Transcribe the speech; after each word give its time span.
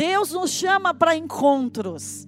Deus 0.00 0.32
nos 0.32 0.50
chama 0.50 0.94
para 0.94 1.14
encontros. 1.14 2.26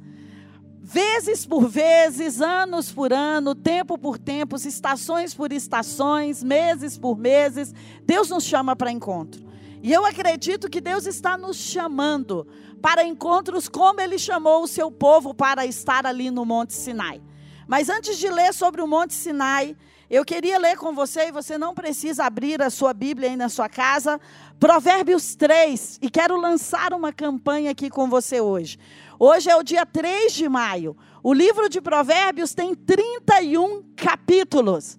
Vezes 0.82 1.46
por 1.46 1.66
vezes, 1.66 2.42
anos 2.42 2.92
por 2.92 3.14
ano, 3.14 3.54
tempo 3.54 3.96
por 3.96 4.18
tempo, 4.18 4.56
estações 4.56 5.32
por 5.32 5.50
estações, 5.54 6.42
meses 6.42 6.98
por 6.98 7.16
meses, 7.16 7.72
Deus 8.04 8.28
nos 8.28 8.44
chama 8.44 8.76
para 8.76 8.92
encontro. 8.92 9.42
E 9.82 9.90
eu 9.90 10.04
acredito 10.04 10.68
que 10.68 10.82
Deus 10.82 11.06
está 11.06 11.38
nos 11.38 11.56
chamando 11.56 12.46
para 12.82 13.06
encontros 13.06 13.70
como 13.70 14.02
Ele 14.02 14.18
chamou 14.18 14.64
o 14.64 14.68
seu 14.68 14.90
povo 14.90 15.32
para 15.32 15.64
estar 15.64 16.04
ali 16.04 16.30
no 16.30 16.44
Monte 16.44 16.74
Sinai. 16.74 17.22
Mas 17.66 17.88
antes 17.88 18.18
de 18.18 18.28
ler 18.28 18.52
sobre 18.52 18.82
o 18.82 18.86
Monte 18.86 19.14
Sinai, 19.14 19.74
eu 20.12 20.26
queria 20.26 20.58
ler 20.58 20.76
com 20.76 20.94
você, 20.94 21.28
e 21.28 21.32
você 21.32 21.56
não 21.56 21.72
precisa 21.72 22.26
abrir 22.26 22.60
a 22.60 22.68
sua 22.68 22.92
Bíblia 22.92 23.30
aí 23.30 23.34
na 23.36 23.48
sua 23.48 23.66
casa, 23.66 24.20
Provérbios 24.60 25.34
3, 25.34 26.00
e 26.02 26.10
quero 26.10 26.38
lançar 26.38 26.92
uma 26.92 27.10
campanha 27.14 27.70
aqui 27.70 27.88
com 27.88 28.10
você 28.10 28.38
hoje. 28.38 28.78
Hoje 29.18 29.48
é 29.48 29.56
o 29.56 29.62
dia 29.62 29.86
3 29.86 30.34
de 30.34 30.50
maio. 30.50 30.94
O 31.22 31.32
livro 31.32 31.66
de 31.66 31.80
Provérbios 31.80 32.52
tem 32.52 32.74
31 32.74 33.84
capítulos. 33.96 34.98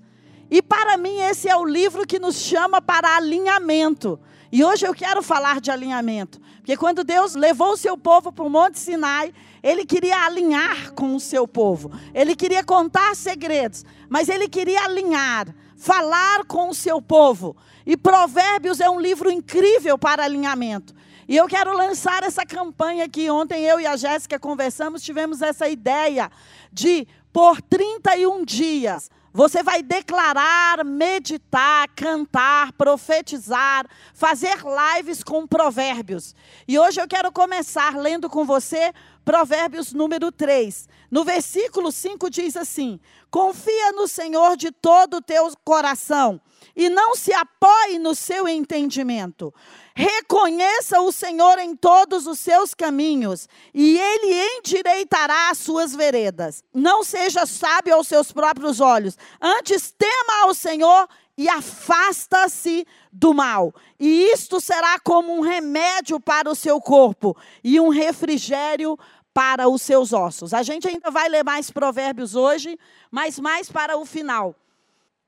E 0.50 0.64
para 0.64 0.98
mim, 0.98 1.20
esse 1.20 1.48
é 1.48 1.56
o 1.56 1.64
livro 1.64 2.08
que 2.08 2.18
nos 2.18 2.38
chama 2.38 2.82
para 2.82 3.16
alinhamento. 3.16 4.20
E 4.52 4.64
hoje 4.64 4.88
eu 4.88 4.96
quero 4.96 5.22
falar 5.22 5.62
de 5.62 5.70
alinhamento. 5.70 6.42
Porque 6.64 6.78
quando 6.78 7.04
Deus 7.04 7.36
levou 7.36 7.74
o 7.74 7.78
seu 7.78 7.98
povo 7.98 8.32
para 8.32 8.46
o 8.46 8.50
Monte 8.50 8.80
Sinai, 8.80 9.34
ele 9.62 9.86
queria 9.86 10.26
alinhar 10.26 10.94
com 10.94 11.14
o 11.14 11.20
seu 11.20 11.46
povo. 11.46 11.92
Ele 12.14 12.38
queria 12.38 12.64
contar 12.64 13.18
segredos, 13.18 13.84
mas 14.08 14.30
ele 14.30 14.48
queria 14.48 14.86
alinhar, 14.86 15.54
falar 15.76 16.46
com 16.46 16.70
o 16.70 16.74
seu 16.74 17.02
povo. 17.02 17.54
E 17.86 17.98
Provérbios 17.98 18.80
é 18.80 18.90
um 18.90 18.98
livro 18.98 19.30
incrível 19.30 19.98
para 19.98 20.24
alinhamento. 20.24 20.96
E 21.28 21.36
eu 21.36 21.48
quero 21.48 21.76
lançar 21.76 22.24
essa 22.24 22.46
campanha 22.46 23.04
aqui. 23.04 23.30
Ontem 23.30 23.62
eu 23.66 23.82
e 23.82 23.86
a 23.86 23.98
Jéssica 23.98 24.40
conversamos, 24.40 25.04
tivemos 25.04 25.42
essa 25.42 25.68
ideia 25.68 26.32
de 26.72 27.06
por 27.34 27.62
31 27.62 28.46
dias 28.46 29.12
você 29.34 29.64
vai 29.64 29.82
declarar, 29.82 30.86
meditar, 30.86 31.90
cantar, 31.96 32.72
profetizar, 32.74 33.86
fazer 34.14 34.58
lives 34.64 35.24
com 35.24 35.48
provérbios. 35.48 36.36
E 36.68 36.78
hoje 36.78 37.02
eu 37.02 37.08
quero 37.08 37.32
começar 37.32 37.98
lendo 37.98 38.30
com 38.30 38.46
você 38.46 38.94
Provérbios 39.26 39.94
número 39.94 40.32
3. 40.32 40.88
No 41.14 41.24
versículo 41.24 41.92
5 41.92 42.28
diz 42.28 42.58
assim: 42.58 43.00
Confia 43.30 43.92
no 43.92 44.08
Senhor 44.08 44.58
de 44.58 44.72
todo 44.72 45.18
o 45.18 45.22
teu 45.22 45.48
coração 45.64 46.42
e 46.76 46.90
não 46.90 47.16
se 47.16 47.32
apoie 47.32 48.00
no 48.00 48.16
seu 48.16 48.48
entendimento. 48.48 49.54
Reconheça 49.96 51.02
o 51.02 51.12
Senhor 51.12 51.60
em 51.60 51.76
todos 51.76 52.26
os 52.26 52.40
seus 52.40 52.74
caminhos, 52.74 53.48
e 53.76 53.96
ele 53.96 54.58
endireitará 54.58 55.52
as 55.52 55.60
suas 55.60 55.94
veredas. 55.94 56.64
Não 56.74 57.04
seja 57.04 57.46
sábio 57.46 57.94
aos 57.94 58.08
seus 58.08 58.32
próprios 58.32 58.80
olhos, 58.80 59.16
antes 59.40 59.94
tema 59.96 60.42
ao 60.42 60.56
Senhor 60.56 61.08
e 61.38 61.48
afasta-se 61.48 62.88
do 63.12 63.36
mal. 63.36 63.72
E 64.00 64.32
isto 64.32 64.60
será 64.60 65.00
como 65.00 65.32
um 65.32 65.42
remédio 65.42 66.20
para 66.20 66.50
o 66.50 66.56
seu 66.56 66.82
corpo 66.82 67.38
e 67.64 67.80
um 67.80 67.90
refrigério 67.90 68.98
para 69.34 69.68
os 69.68 69.82
seus 69.82 70.14
ossos. 70.14 70.54
A 70.54 70.64
gente 70.64 70.88
ainda 70.88 71.10
vai 71.10 71.28
ler 71.28 71.44
mais 71.44 71.72
provérbios 71.72 72.36
hoje, 72.36 72.78
mas 73.10 73.40
mais 73.40 73.72
para 73.72 73.98
o 73.98 74.06
final. 74.06 74.56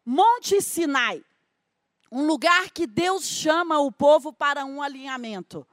Monte 0.06 0.62
Sinai 0.62 1.24
um 2.12 2.26
lugar 2.26 2.70
que 2.72 2.88
Deus 2.88 3.26
chama 3.26 3.80
o 3.80 3.92
povo 3.92 4.32
para 4.32 4.64
um 4.64 4.82
alinhamento. 4.82 5.68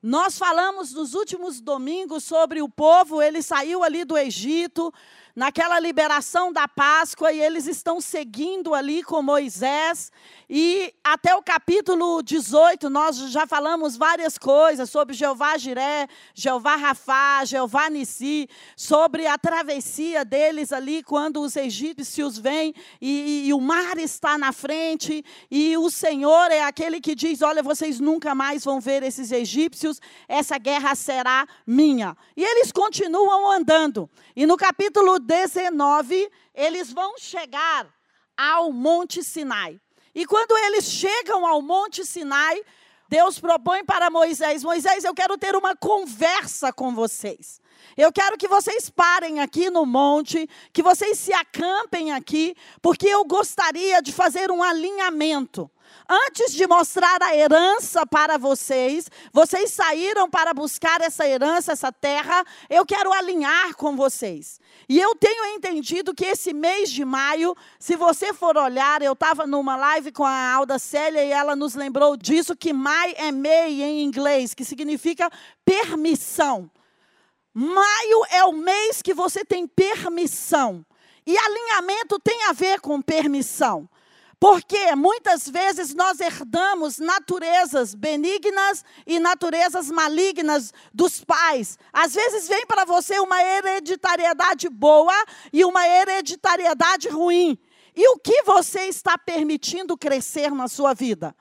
Nós 0.00 0.38
falamos 0.38 0.92
nos 0.92 1.12
últimos 1.12 1.60
domingos 1.60 2.22
sobre 2.22 2.62
o 2.62 2.68
povo, 2.68 3.20
ele 3.20 3.42
saiu 3.42 3.82
ali 3.82 4.04
do 4.04 4.16
Egito, 4.16 4.94
naquela 5.38 5.78
liberação 5.78 6.52
da 6.52 6.66
Páscoa, 6.66 7.32
e 7.32 7.40
eles 7.40 7.68
estão 7.68 8.00
seguindo 8.00 8.74
ali 8.74 9.04
com 9.04 9.22
Moisés. 9.22 10.10
E 10.50 10.92
até 11.04 11.32
o 11.32 11.40
capítulo 11.40 12.20
18, 12.24 12.90
nós 12.90 13.16
já 13.30 13.46
falamos 13.46 13.96
várias 13.96 14.36
coisas 14.36 14.90
sobre 14.90 15.14
Jeová 15.14 15.56
Jiré, 15.56 16.08
Jeová 16.34 16.74
Rafá, 16.74 17.44
Jeová 17.44 17.88
Nissi, 17.88 18.48
sobre 18.76 19.28
a 19.28 19.38
travessia 19.38 20.24
deles 20.24 20.72
ali, 20.72 21.04
quando 21.04 21.40
os 21.40 21.54
egípcios 21.54 22.36
vêm 22.36 22.74
e, 23.00 23.44
e, 23.44 23.48
e 23.48 23.54
o 23.54 23.60
mar 23.60 23.96
está 23.96 24.36
na 24.36 24.50
frente, 24.50 25.24
e 25.48 25.76
o 25.76 25.88
Senhor 25.88 26.50
é 26.50 26.64
aquele 26.64 27.00
que 27.00 27.14
diz: 27.14 27.42
Olha, 27.42 27.62
vocês 27.62 28.00
nunca 28.00 28.34
mais 28.34 28.64
vão 28.64 28.80
ver 28.80 29.04
esses 29.04 29.30
egípcios, 29.30 30.00
essa 30.26 30.58
guerra 30.58 30.96
será 30.96 31.46
minha. 31.64 32.16
E 32.36 32.42
eles 32.42 32.72
continuam 32.72 33.52
andando. 33.52 34.10
E 34.34 34.44
no 34.44 34.56
capítulo 34.56 35.27
19, 35.28 36.30
eles 36.54 36.90
vão 36.90 37.18
chegar 37.18 37.86
ao 38.34 38.72
Monte 38.72 39.22
Sinai. 39.22 39.78
E 40.14 40.24
quando 40.24 40.56
eles 40.56 40.86
chegam 40.86 41.46
ao 41.46 41.60
Monte 41.60 42.02
Sinai, 42.06 42.62
Deus 43.10 43.38
propõe 43.38 43.84
para 43.84 44.08
Moisés: 44.08 44.64
Moisés, 44.64 45.04
eu 45.04 45.14
quero 45.14 45.36
ter 45.36 45.54
uma 45.54 45.76
conversa 45.76 46.72
com 46.72 46.94
vocês. 46.94 47.60
Eu 47.94 48.10
quero 48.10 48.38
que 48.38 48.48
vocês 48.48 48.88
parem 48.88 49.40
aqui 49.40 49.68
no 49.68 49.84
monte, 49.84 50.48
que 50.72 50.82
vocês 50.82 51.18
se 51.18 51.32
acampem 51.32 52.10
aqui, 52.10 52.56
porque 52.80 53.06
eu 53.06 53.22
gostaria 53.24 54.00
de 54.00 54.12
fazer 54.12 54.50
um 54.50 54.62
alinhamento. 54.62 55.70
Antes 56.08 56.52
de 56.52 56.66
mostrar 56.66 57.22
a 57.22 57.36
herança 57.36 58.06
para 58.06 58.38
vocês, 58.38 59.10
vocês 59.32 59.70
saíram 59.70 60.28
para 60.30 60.54
buscar 60.54 61.00
essa 61.00 61.26
herança, 61.26 61.72
essa 61.72 61.92
terra, 61.92 62.44
eu 62.70 62.86
quero 62.86 63.12
alinhar 63.12 63.74
com 63.76 63.94
vocês. 63.94 64.58
E 64.88 64.98
eu 64.98 65.14
tenho 65.14 65.44
entendido 65.56 66.14
que 66.14 66.24
esse 66.24 66.54
mês 66.54 66.90
de 66.90 67.04
maio, 67.04 67.54
se 67.78 67.94
você 67.94 68.32
for 68.32 68.56
olhar, 68.56 69.02
eu 69.02 69.12
estava 69.12 69.46
numa 69.46 69.76
live 69.76 70.10
com 70.12 70.24
a 70.24 70.52
Alda 70.54 70.78
Célia 70.78 71.24
e 71.24 71.30
ela 71.30 71.54
nos 71.54 71.74
lembrou 71.74 72.16
disso, 72.16 72.56
que 72.56 72.72
Mai 72.72 73.14
é 73.16 73.30
May 73.30 73.82
em 73.82 74.02
inglês, 74.02 74.54
que 74.54 74.64
significa 74.64 75.30
permissão. 75.64 76.70
Maio 77.52 78.24
é 78.30 78.44
o 78.44 78.52
mês 78.52 79.02
que 79.02 79.12
você 79.12 79.44
tem 79.44 79.66
permissão. 79.66 80.86
E 81.26 81.36
alinhamento 81.36 82.18
tem 82.18 82.44
a 82.44 82.52
ver 82.52 82.80
com 82.80 83.02
permissão. 83.02 83.86
Porque 84.40 84.94
muitas 84.94 85.48
vezes 85.48 85.94
nós 85.94 86.20
herdamos 86.20 86.98
naturezas 86.98 87.92
benignas 87.92 88.84
e 89.04 89.18
naturezas 89.18 89.90
malignas 89.90 90.72
dos 90.94 91.24
pais. 91.24 91.76
Às 91.92 92.14
vezes 92.14 92.46
vem 92.46 92.64
para 92.64 92.84
você 92.84 93.18
uma 93.18 93.42
hereditariedade 93.42 94.68
boa 94.68 95.14
e 95.52 95.64
uma 95.64 95.86
hereditariedade 95.86 97.08
ruim. 97.08 97.58
E 97.96 98.08
o 98.10 98.16
que 98.16 98.44
você 98.44 98.82
está 98.82 99.18
permitindo 99.18 99.98
crescer 99.98 100.52
na 100.52 100.68
sua 100.68 100.94
vida? 100.94 101.34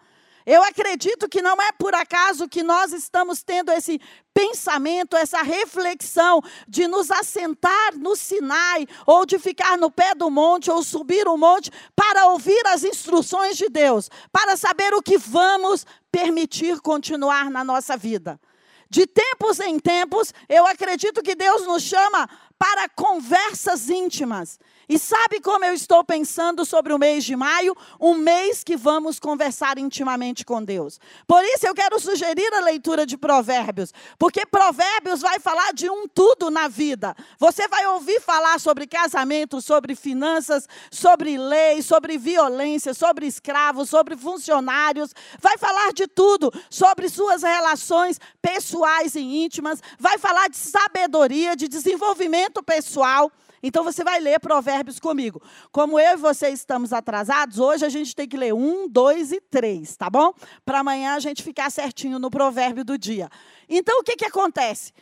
Eu 0.48 0.64
acredito 0.64 1.28
que 1.28 1.42
não 1.42 1.62
é 1.62 1.74
por 1.74 1.94
acaso 1.94 2.48
que 2.48 2.64
nós 2.64 2.94
estamos 2.94 3.44
tendo 3.44 3.70
esse 3.70 4.00
pensamento, 4.34 5.18
essa 5.18 5.42
reflexão 5.42 6.42
de 6.66 6.88
nos 6.88 7.12
assentar 7.12 7.98
no 7.98 8.16
Sinai, 8.16 8.88
ou 9.06 9.26
de 9.26 9.38
ficar 9.40 9.78
no 9.78 9.92
pé 9.92 10.16
do 10.16 10.32
monte, 10.32 10.72
ou 10.72 10.82
subir 10.82 11.28
o 11.28 11.36
monte, 11.36 11.70
para 11.94 12.28
ouvir 12.28 12.66
as 12.68 12.86
instruções 12.86 13.58
de 13.58 13.68
Deus, 13.68 14.10
para 14.32 14.56
saber 14.56 14.94
o 14.94 15.02
que 15.02 15.18
vamos 15.18 15.86
permitir 16.10 16.80
continuar 16.80 17.50
na 17.50 17.62
nossa 17.62 17.98
vida. 17.98 18.40
De 18.90 19.06
tempos 19.06 19.60
em 19.60 19.78
tempos, 19.78 20.34
eu 20.48 20.66
acredito 20.66 21.22
que 21.22 21.36
Deus 21.36 21.68
nos 21.68 21.84
chama 21.84 22.26
para 22.58 22.88
conversas 22.88 23.90
íntimas. 23.90 24.58
E 24.90 24.98
sabe 24.98 25.42
como 25.42 25.66
eu 25.66 25.74
estou 25.74 26.02
pensando 26.02 26.64
sobre 26.64 26.94
o 26.94 26.98
mês 26.98 27.26
de 27.26 27.36
maio? 27.36 27.76
Um 28.00 28.14
mês 28.14 28.64
que 28.64 28.78
vamos 28.78 29.20
conversar 29.20 29.78
intimamente 29.78 30.46
com 30.46 30.64
Deus. 30.64 30.98
Por 31.28 31.44
isso 31.44 31.68
eu 31.68 31.74
quero 31.74 32.00
sugerir 32.00 32.54
a 32.54 32.62
leitura 32.62 33.06
de 33.06 33.18
Provérbios, 33.18 33.94
porque 34.18 34.46
Provérbios 34.46 35.20
vai 35.20 35.40
falar 35.40 35.74
de 35.74 35.90
um 35.90 36.08
tudo 36.08 36.50
na 36.50 36.70
vida. 36.70 37.14
Você 37.38 37.68
vai 37.68 37.86
ouvir 37.88 38.22
falar 38.22 38.62
sobre 38.62 38.88
casamento, 38.88 39.62
sobre 39.62 39.94
finanças, 39.94 40.70
sobre 40.90 41.38
lei, 41.38 41.82
sobre 41.82 42.18
violência, 42.18 42.94
sobre 42.94 43.28
escravos, 43.28 43.90
sobre 43.90 44.16
funcionários. 44.16 45.14
Vai 45.42 45.58
falar 45.58 45.92
de 45.92 46.08
tudo, 46.08 46.50
sobre 46.70 47.10
suas 47.10 47.44
relações 47.44 48.22
pessoais 48.42 49.16
e 49.16 49.20
íntimas. 49.20 49.82
Vai 50.00 50.18
falar 50.18 50.48
de 50.48 50.56
sabedoria, 50.56 51.58
de 51.58 51.68
desenvolvimento 51.68 52.64
pessoal. 52.64 53.30
Então 53.62 53.84
você 53.84 54.04
vai 54.04 54.20
ler 54.20 54.40
Provérbios 54.40 55.00
comigo. 55.00 55.42
Como 55.72 56.00
eu 56.00 56.14
e 56.14 56.18
você 56.18 56.50
estamos 56.50 56.94
atrasados, 56.94 57.60
hoje 57.60 57.86
a 57.86 57.90
gente 57.90 58.16
tem 58.16 58.28
que 58.28 58.38
ler 58.38 58.54
um, 58.54 58.88
dois 58.88 59.32
e 59.32 59.42
três, 59.42 59.96
tá 59.96 60.10
bom? 60.10 60.34
Para 60.66 60.80
amanhã 60.80 61.16
a 61.16 61.20
gente 61.20 61.44
ficar 61.44 61.70
certinho 61.70 62.20
no 62.20 62.30
provérbio 62.30 62.84
do 62.84 62.98
dia. 62.98 63.30
Então 63.70 64.00
o 64.00 64.04
que, 64.04 64.16
que 64.16 64.26
acontece? 64.26 64.94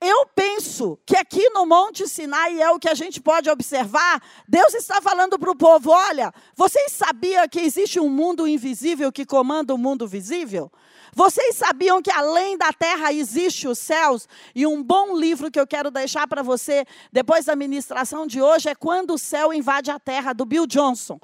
Eu 0.00 0.26
penso 0.34 0.98
que 1.04 1.14
aqui 1.14 1.50
no 1.50 1.66
Monte 1.66 2.08
Sinai 2.08 2.60
é 2.60 2.70
o 2.70 2.78
que 2.78 2.88
a 2.88 2.94
gente 2.94 3.20
pode 3.20 3.50
observar. 3.50 4.22
Deus 4.48 4.72
está 4.72 5.00
falando 5.02 5.38
para 5.38 5.50
o 5.50 5.56
povo: 5.56 5.90
olha, 5.90 6.32
vocês 6.56 6.92
sabiam 6.92 7.46
que 7.46 7.60
existe 7.60 8.00
um 8.00 8.08
mundo 8.08 8.48
invisível 8.48 9.12
que 9.12 9.26
comanda 9.26 9.74
o 9.74 9.78
mundo 9.78 10.08
visível? 10.08 10.72
Vocês 11.14 11.56
sabiam 11.56 12.00
que 12.00 12.10
além 12.10 12.56
da 12.56 12.72
terra 12.72 13.12
existe 13.12 13.68
os 13.68 13.78
céus? 13.78 14.26
E 14.54 14.66
um 14.66 14.82
bom 14.82 15.16
livro 15.16 15.50
que 15.50 15.60
eu 15.60 15.66
quero 15.66 15.90
deixar 15.90 16.26
para 16.26 16.42
você 16.42 16.86
depois 17.12 17.44
da 17.44 17.56
ministração 17.56 18.26
de 18.26 18.40
hoje 18.40 18.68
é 18.68 18.74
Quando 18.74 19.14
o 19.14 19.18
Céu 19.18 19.52
Invade 19.52 19.90
a 19.90 19.98
Terra, 19.98 20.32
do 20.32 20.46
Bill 20.46 20.66
Johnson. 20.66 21.20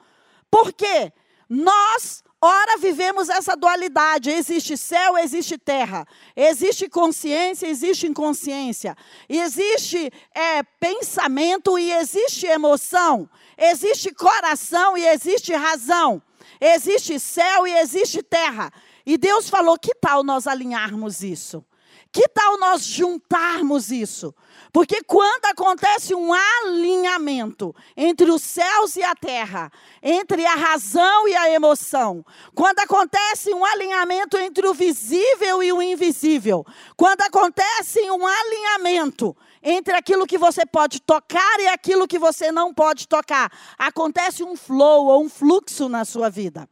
Por 0.51 0.73
quê? 0.73 1.13
Nós 1.49 2.25
Ora, 2.41 2.77
vivemos 2.77 3.29
essa 3.29 3.57
dualidade: 3.57 4.31
existe 4.31 4.77
céu, 4.77 5.17
existe 5.17 5.57
terra, 5.57 6.07
existe 6.35 6.89
consciência, 6.89 7.67
existe 7.67 8.07
inconsciência, 8.07 8.97
existe 9.29 10.13
é, 10.35 10.63
pensamento 10.63 11.79
e 11.79 11.91
existe 11.93 12.47
emoção, 12.47 13.29
existe 13.57 14.13
coração 14.13 14.97
e 14.99 15.07
existe 15.07 15.55
razão, 15.55 16.23
existe 16.61 17.19
céu 17.19 17.67
e 17.67 17.73
existe 17.79 18.23
terra. 18.23 18.71
E 19.07 19.17
Deus 19.17 19.49
falou: 19.49 19.79
que 19.79 19.95
tal 19.95 20.23
nós 20.23 20.47
alinharmos 20.47 21.23
isso? 21.23 21.65
Que 22.13 22.29
tal 22.29 22.59
nós 22.59 22.85
juntarmos 22.85 23.91
isso? 23.91 24.35
Porque 24.73 25.03
quando 25.03 25.47
acontece 25.47 26.15
um 26.15 26.33
alinhamento 26.33 27.75
entre 27.97 28.31
os 28.31 28.43
céus 28.43 28.97
e 28.97 29.03
a 29.03 29.15
terra, 29.15 29.71
entre 30.03 30.45
a 30.45 30.55
razão 30.55 31.29
e 31.29 31.35
a 31.35 31.51
emoção, 31.51 32.25
quando 32.55 32.79
acontece 32.81 33.53
um 33.53 33.65
alinhamento 33.65 34.37
entre 34.37 34.67
o 34.67 34.75
visível 34.75 35.63
e 35.63 35.73
o 35.73 35.83
invisível, 35.83 36.65
quando 36.97 37.23
acontece 37.23 38.01
um 38.11 38.27
alinhamento 38.27 39.37
entre 39.63 39.95
aquilo 39.95 40.27
que 40.27 40.39
você 40.39 40.65
pode 40.65 41.01
tocar 41.01 41.61
e 41.61 41.69
aquilo 41.69 42.07
que 42.07 42.19
você 42.19 42.53
não 42.53 42.73
pode 42.73 43.09
tocar, 43.09 43.51
acontece 43.79 44.45
um 44.45 44.57
flow 44.57 45.07
ou 45.07 45.25
um 45.25 45.29
fluxo 45.29 45.89
na 45.89 46.05
sua 46.05 46.31
vida. 46.31 46.69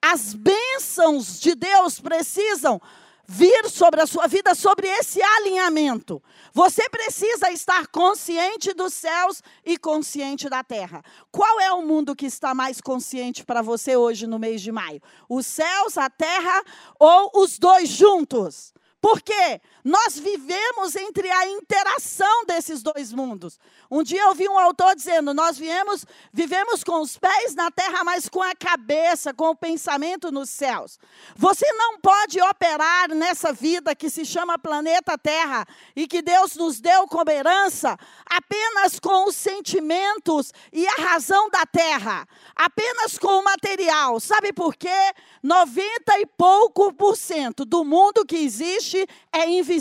As 0.00 0.34
bênçãos 0.34 1.40
de 1.40 1.54
Deus 1.54 1.98
precisam 1.98 2.80
vir 3.26 3.68
sobre 3.68 4.00
a 4.00 4.06
sua 4.06 4.26
vida, 4.26 4.54
sobre 4.54 4.86
esse 4.86 5.20
alinhamento. 5.20 6.22
Você 6.52 6.88
precisa 6.88 7.50
estar 7.50 7.86
consciente 7.88 8.72
dos 8.72 8.94
céus 8.94 9.42
e 9.64 9.76
consciente 9.76 10.48
da 10.48 10.62
terra. 10.62 11.02
Qual 11.30 11.60
é 11.60 11.72
o 11.72 11.82
mundo 11.82 12.14
que 12.14 12.26
está 12.26 12.54
mais 12.54 12.80
consciente 12.80 13.44
para 13.44 13.62
você 13.62 13.96
hoje 13.96 14.26
no 14.26 14.38
mês 14.38 14.60
de 14.60 14.70
maio? 14.70 15.02
Os 15.28 15.46
céus, 15.46 15.98
a 15.98 16.08
terra 16.08 16.62
ou 16.98 17.42
os 17.42 17.58
dois 17.58 17.88
juntos? 17.88 18.72
Porque 19.00 19.60
nós 19.86 20.18
vivemos 20.18 20.96
entre 20.96 21.30
a 21.30 21.48
interação 21.48 22.44
desses 22.44 22.82
dois 22.82 23.12
mundos. 23.12 23.56
Um 23.88 24.02
dia 24.02 24.20
eu 24.22 24.34
vi 24.34 24.48
um 24.48 24.58
autor 24.58 24.96
dizendo: 24.96 25.32
nós 25.32 25.56
viemos, 25.56 26.04
vivemos 26.32 26.82
com 26.82 27.00
os 27.00 27.16
pés 27.16 27.54
na 27.54 27.70
terra, 27.70 28.02
mas 28.02 28.28
com 28.28 28.42
a 28.42 28.52
cabeça, 28.52 29.32
com 29.32 29.50
o 29.50 29.54
pensamento 29.54 30.32
nos 30.32 30.50
céus. 30.50 30.98
Você 31.36 31.64
não 31.74 32.00
pode 32.00 32.40
operar 32.40 33.10
nessa 33.10 33.52
vida 33.52 33.94
que 33.94 34.10
se 34.10 34.24
chama 34.24 34.58
planeta 34.58 35.16
Terra 35.16 35.64
e 35.94 36.08
que 36.08 36.20
Deus 36.20 36.56
nos 36.56 36.80
deu 36.80 37.06
como 37.06 37.30
herança 37.30 37.96
apenas 38.28 38.98
com 38.98 39.28
os 39.28 39.36
sentimentos 39.36 40.52
e 40.72 40.84
a 40.84 40.94
razão 40.94 41.48
da 41.48 41.64
terra, 41.64 42.26
apenas 42.56 43.20
com 43.20 43.38
o 43.38 43.44
material. 43.44 44.18
Sabe 44.18 44.52
por 44.52 44.74
quê? 44.74 45.14
90 45.40 46.18
e 46.18 46.26
pouco 46.26 46.92
por 46.92 47.16
cento 47.16 47.64
do 47.64 47.84
mundo 47.84 48.26
que 48.26 48.34
existe 48.34 49.06
é 49.32 49.48
invisível. 49.48 49.75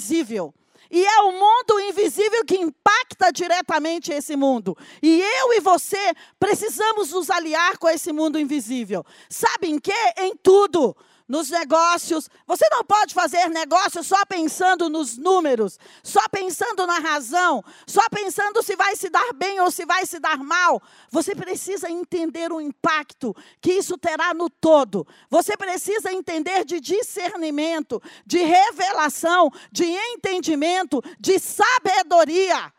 E 0.90 1.04
é 1.04 1.20
o 1.22 1.32
mundo 1.32 1.80
invisível 1.80 2.46
que 2.46 2.58
impacta 2.58 3.32
diretamente 3.32 4.12
esse 4.12 4.36
mundo. 4.36 4.78
E 5.02 5.22
eu 5.22 5.54
e 5.54 5.60
você 5.60 6.14
precisamos 6.40 7.12
nos 7.12 7.30
aliar 7.30 7.78
com 7.78 7.90
esse 7.90 8.14
mundo 8.14 8.40
invisível. 8.40 9.04
Sabe 9.30 9.68
em 9.68 9.80
quê? 9.80 9.92
Em 10.18 10.36
tudo 10.36 10.96
nos 11.28 11.50
negócios. 11.50 12.30
Você 12.46 12.66
não 12.72 12.84
pode 12.84 13.14
fazer 13.14 13.50
negócio 13.50 14.04
só 14.04 14.26
pensando 14.26 14.90
nos 14.90 15.18
números, 15.18 15.80
só 16.04 16.28
pensando 16.30 16.86
na 16.86 17.00
razão, 17.00 17.64
só 17.86 18.08
pensando 18.10 18.62
se 18.62 18.76
vai 18.76 18.96
se 18.96 19.10
dar 19.10 19.34
bem 19.34 19.60
ou 19.60 19.72
se 19.72 19.86
vai 19.86 20.06
se 20.06 20.20
dar 20.20 20.38
mal. 20.38 20.82
Você 21.10 21.36
precisa 21.36 21.90
entender 21.90 22.52
o 22.52 22.62
impacto 22.62 23.36
que 23.60 23.74
isso 23.74 23.98
terá 23.98 24.34
no 24.34 24.50
todo. 24.50 25.08
Você 25.30 25.58
precisa 25.58 26.12
entender 26.12 26.64
de 26.66 26.80
discernimento, 26.80 28.02
de 28.26 28.40
revelação, 28.40 29.52
de 29.72 29.86
entendimento, 29.86 31.02
de 31.20 31.40
sabedoria. 31.40 32.74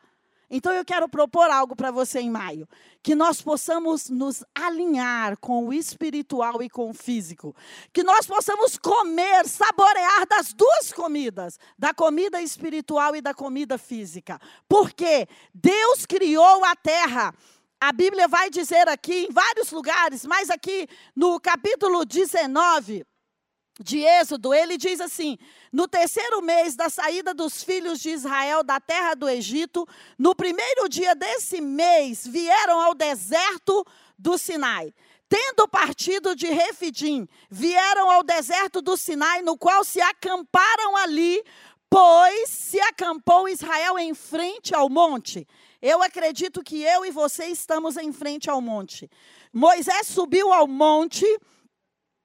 Então 0.49 0.73
eu 0.73 0.85
quero 0.85 1.09
propor 1.09 1.51
algo 1.51 1.75
para 1.75 1.91
você 1.91 2.21
em 2.21 2.31
maio, 2.31 2.69
que 3.07 3.15
nós 3.15 3.41
possamos 3.41 4.11
nos 4.11 4.43
alinhar 4.53 5.37
com 5.39 5.69
o 5.69 5.73
espiritual 5.73 6.61
e 6.61 6.69
com 6.69 6.91
o 6.91 6.93
físico, 6.93 7.55
que 7.93 8.03
nós 8.03 8.27
possamos 8.27 8.77
comer, 8.77 9.47
saborear 9.47 10.27
das 10.27 10.53
duas 10.53 10.93
comidas, 10.93 11.57
da 11.79 11.95
comida 11.95 12.43
espiritual 12.43 13.15
e 13.15 13.21
da 13.21 13.33
comida 13.33 13.79
física. 13.79 14.41
Porque 14.69 15.29
Deus 15.55 16.05
criou 16.05 16.65
a 16.65 16.75
terra 16.75 17.33
a 17.79 17.93
Bíblia 17.93 18.27
vai 18.27 18.51
dizer 18.51 18.89
aqui 18.89 19.27
em 19.27 19.31
vários 19.31 19.71
lugares, 19.71 20.25
mas 20.25 20.51
aqui 20.51 20.89
no 21.15 21.39
capítulo 21.39 22.05
19, 22.05 23.05
de 23.81 23.99
Êxodo, 23.99 24.55
ele 24.55 24.77
diz 24.77 25.01
assim: 25.01 25.39
no 25.73 25.87
terceiro 25.87 26.43
mês 26.43 26.75
da 26.75 26.89
saída 26.89 27.35
dos 27.35 27.63
filhos 27.63 28.01
de 28.01 28.11
Israel 28.11 28.63
da 28.63 28.81
terra 28.81 29.15
do 29.15 29.29
Egito, 29.29 29.87
no 30.19 30.35
primeiro 30.35 30.89
dia 30.89 31.15
desse 31.15 31.61
mês, 31.61 32.27
vieram 32.27 32.81
ao 32.81 32.95
deserto 32.95 33.85
do 34.19 34.39
Sinai. 34.39 34.93
Tendo 35.29 35.67
partido 35.67 36.37
de 36.37 36.47
Refidim, 36.47 37.29
vieram 37.51 38.11
ao 38.11 38.23
deserto 38.23 38.81
do 38.81 38.97
Sinai, 38.97 39.43
no 39.43 39.59
qual 39.59 39.83
se 39.83 40.01
acamparam 40.01 40.97
ali, 40.97 41.43
pois 41.91 42.49
se 42.49 42.81
acampou 42.81 43.49
Israel 43.49 43.99
em 43.99 44.15
frente 44.15 44.73
ao 44.73 44.89
monte. 44.89 45.47
Eu 45.83 46.01
acredito 46.01 46.63
que 46.63 46.83
eu 46.83 47.05
e 47.05 47.11
você 47.11 47.47
estamos 47.47 47.97
em 47.97 48.13
frente 48.13 48.49
ao 48.49 48.61
monte. 48.61 49.11
Moisés 49.53 50.07
subiu 50.07 50.53
ao 50.53 50.67
monte 50.67 51.27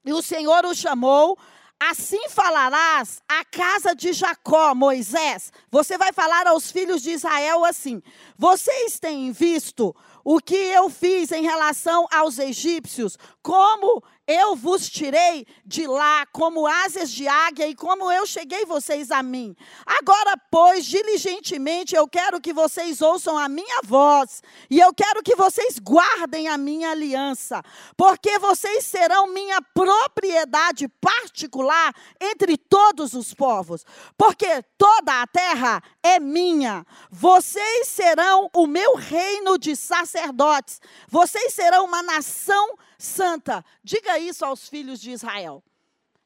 e 0.05 0.13
o 0.13 0.21
Senhor 0.21 0.65
o 0.65 0.73
chamou. 0.73 1.37
Assim 1.79 2.29
falarás 2.29 3.23
à 3.27 3.43
casa 3.43 3.95
de 3.95 4.13
Jacó, 4.13 4.75
Moisés. 4.75 5.51
Você 5.71 5.97
vai 5.97 6.13
falar 6.13 6.45
aos 6.45 6.71
filhos 6.71 7.01
de 7.01 7.09
Israel 7.09 7.65
assim: 7.65 8.03
Vocês 8.37 8.99
têm 8.99 9.31
visto 9.31 9.95
o 10.23 10.39
que 10.39 10.55
eu 10.55 10.91
fiz 10.91 11.31
em 11.31 11.41
relação 11.41 12.05
aos 12.11 12.37
egípcios, 12.37 13.17
como 13.41 14.03
eu 14.31 14.55
vos 14.55 14.89
tirei 14.89 15.45
de 15.65 15.85
lá 15.85 16.25
como 16.27 16.65
asas 16.65 17.11
de 17.11 17.27
águia 17.27 17.67
e 17.67 17.75
como 17.75 18.09
eu 18.11 18.25
cheguei 18.25 18.65
vocês 18.65 19.11
a 19.11 19.21
mim. 19.21 19.55
Agora, 19.85 20.35
pois, 20.49 20.85
diligentemente 20.85 21.95
eu 21.95 22.07
quero 22.07 22.39
que 22.39 22.53
vocês 22.53 23.01
ouçam 23.01 23.37
a 23.37 23.49
minha 23.49 23.81
voz 23.83 24.41
e 24.69 24.79
eu 24.79 24.93
quero 24.93 25.21
que 25.21 25.35
vocês 25.35 25.77
guardem 25.79 26.47
a 26.47 26.57
minha 26.57 26.91
aliança, 26.91 27.61
porque 27.97 28.39
vocês 28.39 28.85
serão 28.85 29.27
minha 29.27 29.61
propriedade 29.61 30.87
particular 30.87 31.93
entre 32.19 32.57
todos 32.57 33.13
os 33.13 33.33
povos, 33.33 33.85
porque 34.17 34.63
toda 34.77 35.21
a 35.21 35.27
terra 35.27 35.83
é 36.01 36.19
minha. 36.19 36.85
Vocês 37.09 37.87
serão 37.87 38.49
o 38.53 38.65
meu 38.65 38.95
reino 38.95 39.57
de 39.57 39.75
sacerdotes. 39.75 40.79
Vocês 41.09 41.53
serão 41.53 41.85
uma 41.85 42.01
nação 42.01 42.77
santa. 43.03 43.65
Diga 43.83 44.19
isso 44.19 44.45
aos 44.45 44.69
filhos 44.69 44.99
de 44.99 45.11
Israel. 45.11 45.63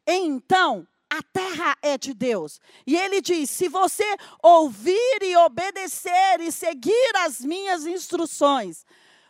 Então, 0.06 0.88
a 1.10 1.22
terra 1.22 1.78
é 1.82 1.98
de 1.98 2.14
Deus. 2.14 2.60
E 2.86 2.96
ele 2.96 3.22
diz: 3.22 3.50
se 3.50 3.68
você 3.68 4.06
ouvir 4.42 5.20
e 5.22 5.36
obedecer 5.38 6.40
e 6.42 6.52
seguir 6.52 7.16
as 7.18 7.40
minhas 7.40 7.86
instruções, 7.86 8.86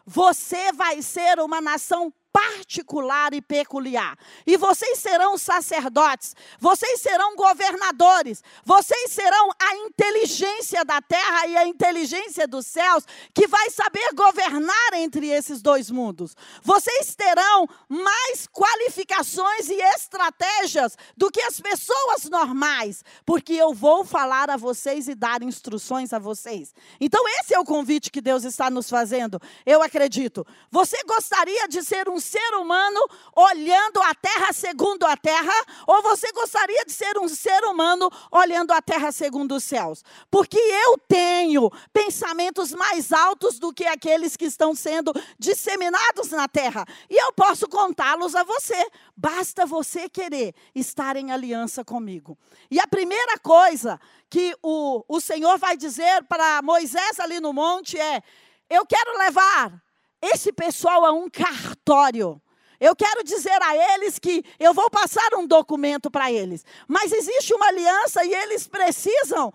você 0.05 0.71
vai 0.71 1.01
ser 1.01 1.39
uma 1.39 1.61
nação 1.61 2.13
particular 2.31 3.33
e 3.33 3.41
peculiar. 3.41 4.17
E 4.45 4.57
vocês 4.57 4.99
serão 4.99 5.37
sacerdotes, 5.37 6.35
vocês 6.59 6.99
serão 6.99 7.33
governadores, 7.35 8.43
vocês 8.65 9.11
serão 9.11 9.44
inteligência 9.75 10.83
da 10.85 11.01
terra 11.01 11.47
e 11.47 11.57
a 11.57 11.67
inteligência 11.67 12.47
dos 12.47 12.65
céus 12.65 13.03
que 13.33 13.47
vai 13.47 13.69
saber 13.69 14.13
governar 14.13 14.93
entre 14.93 15.27
esses 15.29 15.61
dois 15.61 15.91
mundos. 15.91 16.35
Vocês 16.63 17.15
terão 17.15 17.67
mais 17.87 18.47
qualificações 18.47 19.69
e 19.69 19.79
estratégias 19.95 20.97
do 21.15 21.29
que 21.29 21.41
as 21.41 21.59
pessoas 21.59 22.25
normais, 22.29 23.03
porque 23.25 23.53
eu 23.53 23.73
vou 23.73 24.05
falar 24.05 24.49
a 24.49 24.57
vocês 24.57 25.07
e 25.07 25.15
dar 25.15 25.43
instruções 25.43 26.13
a 26.13 26.19
vocês. 26.19 26.73
Então 26.99 27.23
esse 27.39 27.53
é 27.53 27.59
o 27.59 27.65
convite 27.65 28.11
que 28.11 28.21
Deus 28.21 28.43
está 28.43 28.69
nos 28.69 28.89
fazendo. 28.89 29.39
Eu 29.65 29.81
acredito. 29.81 30.45
Você 30.71 31.01
gostaria 31.03 31.67
de 31.67 31.83
ser 31.83 32.09
um 32.09 32.19
ser 32.19 32.53
humano 32.55 32.99
olhando 33.35 34.01
a 34.01 34.13
terra 34.15 34.53
segundo 34.53 35.05
a 35.05 35.17
terra, 35.17 35.53
ou 35.87 36.01
você 36.01 36.31
gostaria 36.31 36.85
de 36.85 36.91
ser 36.91 37.17
um 37.17 37.27
ser 37.27 37.63
humano 37.65 38.09
olhando 38.31 38.71
a 38.71 38.81
terra 38.81 39.11
segundo 39.11 39.55
os 39.55 39.63
céus? 39.65 40.03
Porque 40.31 40.57
eu 40.57 40.97
tenho 41.07 41.69
pensamentos 41.91 42.71
mais 42.71 43.11
altos 43.11 43.59
do 43.59 43.73
que 43.73 43.85
aqueles 43.85 44.37
que 44.37 44.45
estão 44.45 44.73
sendo 44.73 45.11
disseminados 45.37 46.31
na 46.31 46.47
terra, 46.47 46.85
e 47.09 47.15
eu 47.15 47.33
posso 47.33 47.67
contá-los 47.67 48.35
a 48.35 48.43
você. 48.43 48.87
Basta 49.15 49.65
você 49.65 50.09
querer 50.09 50.53
estar 50.73 51.15
em 51.15 51.31
aliança 51.31 51.83
comigo. 51.83 52.37
E 52.69 52.79
a 52.79 52.87
primeira 52.87 53.37
coisa 53.39 53.99
que 54.29 54.55
o, 54.61 55.03
o 55.07 55.19
Senhor 55.19 55.57
vai 55.57 55.77
dizer 55.77 56.23
para 56.23 56.61
Moisés 56.61 57.19
ali 57.19 57.39
no 57.39 57.53
monte 57.53 57.99
é: 57.99 58.21
Eu 58.69 58.85
quero 58.85 59.17
levar 59.17 59.81
esse 60.21 60.51
pessoal 60.51 61.05
a 61.05 61.11
um 61.11 61.29
cartório. 61.29 62.41
Eu 62.85 62.95
quero 62.95 63.23
dizer 63.23 63.59
a 63.63 63.95
eles 63.95 64.19
que 64.19 64.45
eu 64.59 64.71
vou 64.71 64.91
passar 64.91 65.33
um 65.33 65.47
documento 65.47 66.11
para 66.11 66.31
eles, 66.31 66.63
mas 66.87 67.11
existe 67.11 67.51
uma 67.51 67.65
aliança 67.65 68.23
e 68.23 68.31
eles 68.31 68.67
precisam 68.67 69.51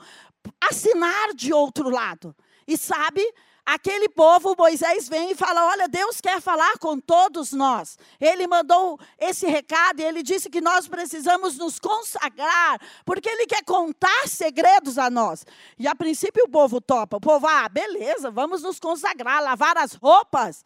assinar 0.60 1.32
de 1.32 1.52
outro 1.52 1.88
lado. 1.88 2.34
E 2.66 2.76
sabe, 2.76 3.22
aquele 3.64 4.08
povo, 4.08 4.56
Moisés 4.58 5.08
vem 5.08 5.30
e 5.30 5.37
fala: 5.37 5.64
Olha, 5.66 5.87
Deus 5.87 6.20
quer 6.20 6.40
falar 6.40 6.76
com 6.78 6.99
todos 6.99 7.52
nós. 7.52 7.96
Ele 8.20 8.49
mandou 8.49 8.99
esse 9.16 9.46
recado 9.46 10.00
e 10.00 10.04
ele 10.04 10.25
disse 10.25 10.50
que 10.50 10.60
nós 10.60 10.88
precisamos 10.88 11.56
nos 11.56 11.78
consagrar, 11.78 12.80
porque 13.04 13.28
ele 13.28 13.46
quer 13.46 13.62
contar 13.62 14.26
segredos 14.26 14.99
a 14.99 15.08
nós. 15.08 15.46
E 15.78 15.87
a 15.87 15.94
princípio 15.94 16.46
o 16.46 16.50
povo 16.50 16.80
topa. 16.80 17.18
O 17.18 17.20
povo, 17.20 17.46
ah, 17.46 17.68
beleza, 17.68 18.28
vamos 18.28 18.60
nos 18.60 18.80
consagrar, 18.80 19.40
lavar 19.40 19.78
as 19.78 19.94
roupas. 19.94 20.64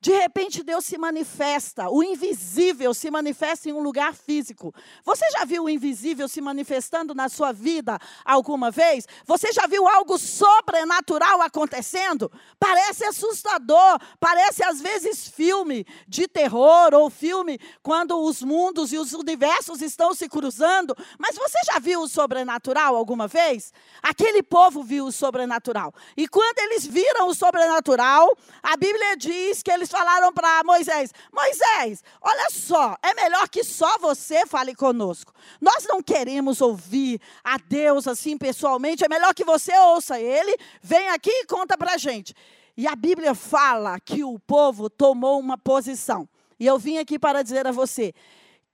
De 0.00 0.12
repente 0.12 0.62
Deus 0.62 0.84
se 0.84 0.98
manifesta, 0.98 1.88
o 1.88 2.02
invisível 2.02 2.92
se 2.92 3.10
manifesta 3.10 3.68
em 3.68 3.72
um 3.72 3.82
lugar 3.82 4.14
físico. 4.14 4.74
Você 5.04 5.24
já 5.30 5.44
viu 5.44 5.64
o 5.64 5.70
invisível 5.70 6.28
se 6.28 6.40
manifestando 6.40 7.14
na 7.14 7.28
sua 7.28 7.50
vida 7.50 7.98
alguma 8.24 8.70
vez? 8.70 9.06
Você 9.24 9.52
já 9.52 9.66
viu 9.66 9.88
algo 9.88 10.18
sobrenatural 10.18 11.40
acontecendo? 11.40 12.30
Parece 12.58 13.04
assustador, 13.04 13.98
parece 14.20 14.62
às 14.62 14.80
vezes 14.80 15.28
filme 15.28 15.86
de 16.06 16.28
terror 16.28 16.92
ou 16.92 17.08
filme 17.08 17.58
quando 17.82 18.22
os 18.22 18.42
mundos 18.42 18.92
e 18.92 18.98
os 18.98 19.12
universos 19.12 19.80
estão 19.80 20.14
se 20.14 20.28
cruzando. 20.28 20.94
Mas 21.18 21.36
você 21.36 21.58
já 21.64 21.78
viu 21.78 22.02
o 22.02 22.08
sobrenatural 22.08 22.94
alguma 22.94 23.26
vez? 23.26 23.72
Aquele 24.02 24.42
povo 24.42 24.82
viu 24.82 25.06
o 25.06 25.12
sobrenatural. 25.12 25.92
E 26.16 26.28
quando 26.28 26.58
eles 26.58 26.86
viram 26.86 27.28
o 27.28 27.34
sobrenatural, 27.34 28.36
a 28.62 28.76
Bíblia 28.76 29.16
diz 29.16 29.62
que 29.62 29.70
eles 29.70 29.85
falaram 29.88 30.32
para 30.32 30.62
Moisés: 30.64 31.12
Moisés, 31.32 32.02
olha 32.20 32.50
só, 32.50 32.96
é 33.02 33.14
melhor 33.14 33.48
que 33.48 33.64
só 33.64 33.98
você 33.98 34.46
fale 34.46 34.74
conosco. 34.74 35.32
Nós 35.60 35.84
não 35.88 36.02
queremos 36.02 36.60
ouvir 36.60 37.20
a 37.42 37.58
Deus 37.58 38.06
assim 38.06 38.36
pessoalmente, 38.36 39.04
é 39.04 39.08
melhor 39.08 39.34
que 39.34 39.44
você 39.44 39.76
ouça 39.78 40.20
ele, 40.20 40.56
vem 40.82 41.08
aqui 41.10 41.30
e 41.30 41.46
conta 41.46 41.76
para 41.76 41.94
a 41.94 41.98
gente. 41.98 42.34
E 42.76 42.86
a 42.86 42.94
Bíblia 42.94 43.34
fala 43.34 43.98
que 43.98 44.22
o 44.22 44.38
povo 44.38 44.90
tomou 44.90 45.40
uma 45.40 45.56
posição. 45.56 46.28
E 46.60 46.66
eu 46.66 46.78
vim 46.78 46.98
aqui 46.98 47.18
para 47.18 47.42
dizer 47.42 47.66
a 47.66 47.72
você: 47.72 48.14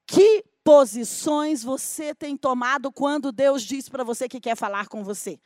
que 0.07 0.45
posições 0.65 1.63
você 1.63 2.15
tem 2.15 2.37
tomado 2.37 2.91
quando 2.91 3.33
Deus 3.33 3.63
diz 3.63 3.89
para 3.89 4.05
você 4.05 4.29
que 4.29 4.41
quer 4.41 4.57
falar 4.57 4.89
com 4.89 5.05
você? 5.05 5.39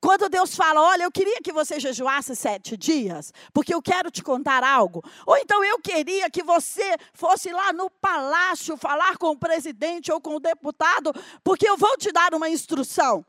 Quando 0.00 0.28
Deus 0.28 0.56
fala, 0.56 0.80
olha, 0.80 1.04
eu 1.04 1.12
queria 1.12 1.40
que 1.42 1.52
você 1.52 1.78
jejuasse 1.78 2.34
sete 2.34 2.76
dias, 2.76 3.32
porque 3.52 3.74
eu 3.74 3.82
quero 3.82 4.10
te 4.10 4.22
contar 4.22 4.64
algo. 4.64 5.04
Ou 5.26 5.36
então 5.36 5.62
eu 5.62 5.78
queria 5.78 6.30
que 6.30 6.42
você 6.42 6.96
fosse 7.12 7.52
lá 7.52 7.72
no 7.72 7.90
palácio 7.90 8.76
falar 8.76 9.16
com 9.18 9.28
o 9.28 9.38
presidente 9.38 10.10
ou 10.10 10.20
com 10.20 10.36
o 10.36 10.40
deputado, 10.40 11.12
porque 11.44 11.68
eu 11.68 11.76
vou 11.76 11.96
te 11.96 12.10
dar 12.10 12.34
uma 12.34 12.48
instrução. 12.48 13.24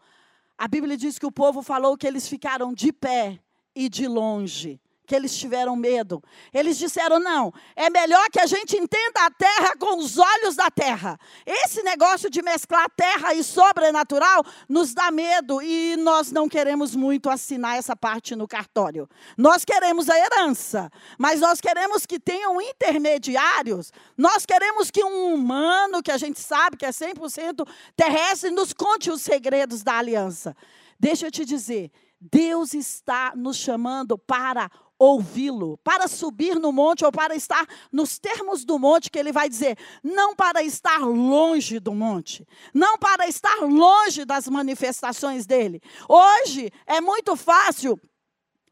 A 0.58 0.68
Bíblia 0.68 0.98
diz 0.98 1.20
que 1.20 1.26
o 1.26 1.32
povo 1.32 1.62
falou 1.62 1.98
que 1.98 2.08
eles 2.08 2.28
ficaram 2.28 2.74
de 2.74 2.94
pé 2.94 3.40
e 3.76 3.88
de 3.88 4.08
longe 4.08 4.81
que 5.12 5.16
eles 5.16 5.36
tiveram 5.38 5.76
medo. 5.76 6.24
Eles 6.54 6.78
disseram: 6.78 7.20
não, 7.20 7.54
é 7.76 7.90
melhor 7.90 8.30
que 8.30 8.40
a 8.40 8.46
gente 8.46 8.78
entenda 8.78 9.26
a 9.26 9.30
terra 9.30 9.76
com 9.78 9.98
os 9.98 10.18
olhos 10.18 10.56
da 10.56 10.72
terra. 10.72 11.20
Esse 11.46 11.84
negócio 11.84 12.30
de 12.30 12.42
mesclar 12.42 12.90
terra 12.96 13.34
e 13.34 13.44
sobrenatural 13.44 14.42
nos 14.70 14.94
dá 14.94 15.12
medo 15.12 15.62
e 15.62 15.98
nós 15.98 16.32
não 16.32 16.48
queremos 16.48 16.96
muito 16.96 17.30
assinar 17.30 17.76
essa 17.78 17.94
parte 17.94 18.38
no 18.38 18.48
cartório. 18.48 19.06
Nós 19.38 19.66
queremos 19.66 20.10
a 20.10 20.18
herança, 20.18 20.90
mas 21.18 21.42
nós 21.42 21.60
queremos 21.60 22.06
que 22.06 22.18
tenham 22.18 22.62
intermediários. 22.62 23.92
Nós 24.18 24.46
queremos 24.46 24.90
que 24.90 25.04
um 25.04 25.34
humano, 25.34 26.02
que 26.02 26.12
a 26.12 26.18
gente 26.18 26.40
sabe 26.40 26.78
que 26.78 26.86
é 26.86 26.92
100% 26.92 27.68
terrestre, 27.98 28.50
nos 28.50 28.72
conte 28.72 29.12
os 29.12 29.22
segredos 29.22 29.84
da 29.84 29.98
aliança. 29.98 30.56
Deixa 30.98 31.28
eu 31.28 31.32
te 31.32 31.44
dizer. 31.44 31.92
Deus 32.22 32.76
está 32.76 33.34
nos 33.36 33.58
chamando 33.58 34.16
para 34.16 34.70
ouvi-lo, 35.02 35.80
para 35.84 36.08
subir 36.08 36.60
no 36.60 36.72
monte 36.72 37.04
ou 37.04 37.12
para 37.12 37.36
estar 37.36 37.66
nos 37.92 38.20
termos 38.20 38.64
do 38.64 38.78
monte, 38.78 39.10
que 39.10 39.18
ele 39.18 39.32
vai 39.32 39.50
dizer, 39.50 39.76
não 40.04 40.36
para 40.36 40.62
estar 40.62 41.00
longe 41.00 41.80
do 41.80 41.92
monte, 41.92 42.48
não 42.72 43.00
para 43.00 43.28
estar 43.28 43.62
longe 43.62 44.26
das 44.26 44.48
manifestações 44.48 45.48
dele. 45.48 45.82
Hoje 46.08 46.72
é 46.86 47.02
muito 47.02 47.36
fácil 47.36 48.00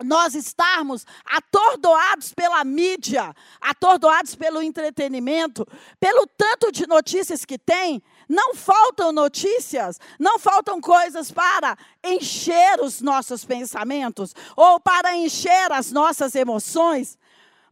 nós 0.06 0.36
estarmos 0.36 1.04
atordoados 1.26 2.32
pela 2.32 2.64
mídia, 2.64 3.34
atordoados 3.60 4.36
pelo 4.36 4.62
entretenimento, 4.62 5.66
pelo 6.00 6.28
tanto 6.38 6.72
de 6.72 6.86
notícias 6.86 7.44
que 7.44 7.58
tem, 7.58 8.04
não 8.30 8.54
faltam 8.54 9.12
notícias, 9.12 10.00
não 10.20 10.38
faltam 10.38 10.80
coisas 10.80 11.32
para 11.32 11.76
encher 12.04 12.80
os 12.80 13.02
nossos 13.02 13.44
pensamentos 13.44 14.36
ou 14.56 14.80
para 14.80 15.16
encher 15.18 15.72
as 15.72 15.92
nossas 15.92 16.36
emoções. 16.36 17.18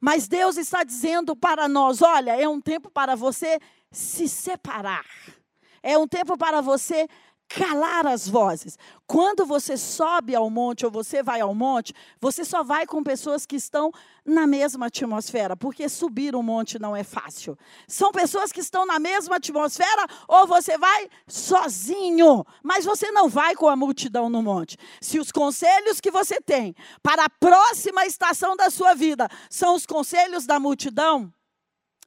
Mas 0.02 0.28
Deus 0.28 0.58
está 0.58 0.84
dizendo 0.84 1.36
para 1.36 1.68
nós: 1.68 2.02
olha, 2.02 2.36
é 2.42 2.50
um 2.50 2.60
tempo 2.60 2.90
para 2.90 3.16
você 3.16 3.60
se 3.92 4.28
separar. 4.28 5.06
É 5.84 5.96
um 5.96 6.08
tempo 6.08 6.36
para 6.36 6.60
você 6.60 7.08
calar 7.48 8.06
as 8.06 8.27
vozes. 8.27 8.77
Quando 9.06 9.46
você 9.46 9.77
sobe 9.77 10.36
ao 10.36 10.50
monte 10.50 10.86
ou 10.86 10.92
você 10.92 11.24
vai 11.24 11.39
ao 11.39 11.56
monte, 11.56 11.94
você 12.20 12.44
só 12.44 12.63
vai 12.63 12.86
com 12.86 13.01
pessoas 13.01 13.46
que 13.46 13.56
estão 13.56 13.92
na 14.25 14.46
mesma 14.46 14.88
atmosfera, 14.88 15.56
porque 15.56 15.88
subir 15.88 16.36
o 16.36 16.44
monte 16.44 16.77
não 16.77 16.96
é 16.96 17.04
fácil. 17.04 17.58
São 17.88 18.12
pessoas 18.12 18.51
que 18.51 18.60
estão 18.60 18.86
na 18.86 19.00
mesma 19.00 19.38
atmosfera 19.38 20.06
ou 20.27 20.46
você 20.46 20.77
vai 20.77 21.10
sozinho, 21.25 22.46
mas 22.62 22.84
você 22.84 23.12
não 23.12 23.30
vai 23.30 23.56
com 23.56 23.70
a 23.70 23.75
multidão 23.75 24.30
no 24.30 24.44
monte. 24.44 24.77
Se 25.00 25.18
os 25.18 25.32
conselhos 25.32 26.01
que 26.01 26.12
você 26.12 26.42
tem 26.42 26.75
para 27.01 27.25
a 27.25 27.30
próxima 27.30 28.06
estação 28.06 28.58
da 28.58 28.70
sua 28.70 28.94
vida 28.94 29.30
são 29.50 29.75
os 29.75 29.86
conselhos 29.86 30.46
da 30.46 30.60
multidão, 30.60 31.32